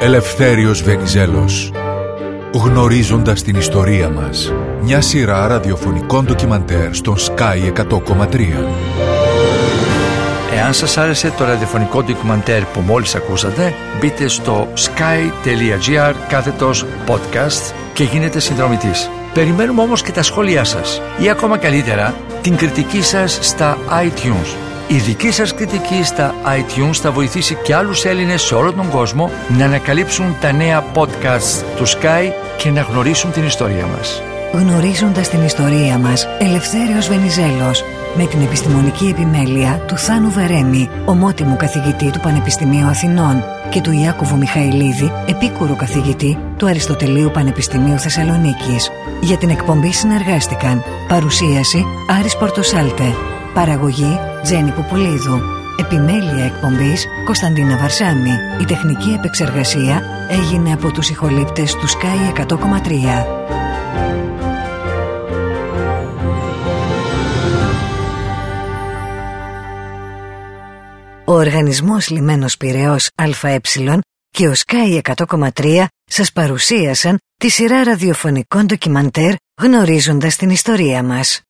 Ελευθέριος 0.00 0.82
Βενιζέλος 0.82 1.72
Γνωρίζοντας 2.54 3.42
την 3.42 3.56
ιστορία 3.56 4.10
μας 4.10 4.52
Μια 4.86 5.00
σειρά 5.00 5.46
ραδιοφωνικών 5.46 6.24
ντοκιμαντέρ 6.24 6.94
στον 6.94 7.16
Sky 7.16 7.72
100,3 7.76 8.38
Εάν 10.54 10.72
σας 10.72 10.96
άρεσε 10.96 11.32
το 11.38 11.44
ραδιοφωνικό 11.44 12.02
ντοκιμαντέρ 12.02 12.64
που 12.64 12.80
μόλις 12.80 13.14
ακούσατε 13.14 13.74
μπείτε 14.00 14.28
στο 14.28 14.68
sky.gr 14.74 16.14
κάθετος 16.28 16.86
podcast 17.06 17.74
και 17.94 18.04
γίνετε 18.04 18.40
συνδρομητής. 18.40 19.10
Περιμένουμε 19.34 19.82
όμως 19.82 20.02
και 20.02 20.12
τα 20.12 20.22
σχόλιά 20.22 20.64
σας 20.64 21.02
ή 21.18 21.30
ακόμα 21.30 21.58
καλύτερα 21.58 22.14
την 22.42 22.56
κριτική 22.56 23.02
σας 23.02 23.38
στα 23.40 23.78
iTunes. 24.04 24.56
Η 24.88 24.96
δική 24.96 25.30
σας 25.30 25.54
κριτική 25.54 26.04
στα 26.04 26.34
iTunes 26.44 26.94
θα 26.94 27.10
βοηθήσει 27.10 27.58
και 27.62 27.74
άλλους 27.74 28.04
Έλληνες 28.04 28.42
σε 28.42 28.54
όλο 28.54 28.72
τον 28.72 28.90
κόσμο 28.90 29.30
να 29.58 29.64
ανακαλύψουν 29.64 30.36
τα 30.40 30.52
νέα 30.52 30.84
podcasts 30.94 31.62
του 31.76 31.88
Sky 31.88 32.30
και 32.56 32.70
να 32.70 32.80
γνωρίσουν 32.80 33.32
την 33.32 33.44
ιστορία 33.44 33.86
μας. 33.96 34.22
Γνωρίζοντας 34.54 35.28
την 35.28 35.44
ιστορία 35.44 35.98
μας, 35.98 36.26
Ελευθέριος 36.38 37.08
Βενιζέλος, 37.08 37.84
με 38.16 38.26
την 38.26 38.42
επιστημονική 38.42 39.06
επιμέλεια 39.06 39.80
του 39.86 39.96
Θάνου 39.96 40.30
Βερέμι, 40.30 40.88
ομότιμου 41.04 41.56
καθηγητή 41.56 42.10
του 42.10 42.20
Πανεπιστημίου 42.20 42.86
Αθηνών 42.86 43.42
και 43.70 43.80
του 43.80 43.92
Ιάκωβου 43.92 44.36
Μιχαηλίδη, 44.36 45.12
επίκουρου 45.26 45.76
καθηγητή 45.76 46.38
του 46.56 46.66
Αριστοτελείου 46.66 47.30
Πανεπιστημίου 47.30 47.98
Θεσσαλονίκης. 47.98 48.90
Για 49.20 49.36
την 49.36 49.48
εκπομπή 49.50 49.92
συνεργάστηκαν 49.92 50.82
Παρουσίαση 51.08 51.84
Άρης 52.18 52.36
Πορτοσάλτε 52.36 53.14
Παραγωγή 53.54 54.18
Τζένι 54.42 54.70
Πουπουλίδου 54.70 55.40
Επιμέλεια 55.80 56.44
εκπομπής 56.44 57.06
Κωνσταντίνα 57.24 57.76
Βαρσάμι 57.76 58.30
Η 58.60 58.64
τεχνική 58.64 59.10
επεξεργασία 59.10 60.02
έγινε 60.30 60.72
από 60.72 60.90
τους 60.92 61.10
ηχολήπτες 61.10 61.74
του 61.74 61.88
Sky 61.88 62.40
100,3 62.40 63.63
Ο 71.26 71.32
Οργανισμός 71.32 72.10
Λιμένος 72.10 72.56
Πυραιός 72.56 73.10
ΑΕ 73.14 73.58
και 74.30 74.48
ο 74.48 74.52
Sky 74.66 75.00
100,3 75.14 75.84
σας 76.04 76.32
παρουσίασαν 76.32 77.18
τη 77.36 77.48
σειρά 77.48 77.84
ραδιοφωνικών 77.84 78.66
ντοκιμαντέρ 78.66 79.34
γνωρίζοντας 79.62 80.36
την 80.36 80.50
ιστορία 80.50 81.02
μας. 81.02 81.40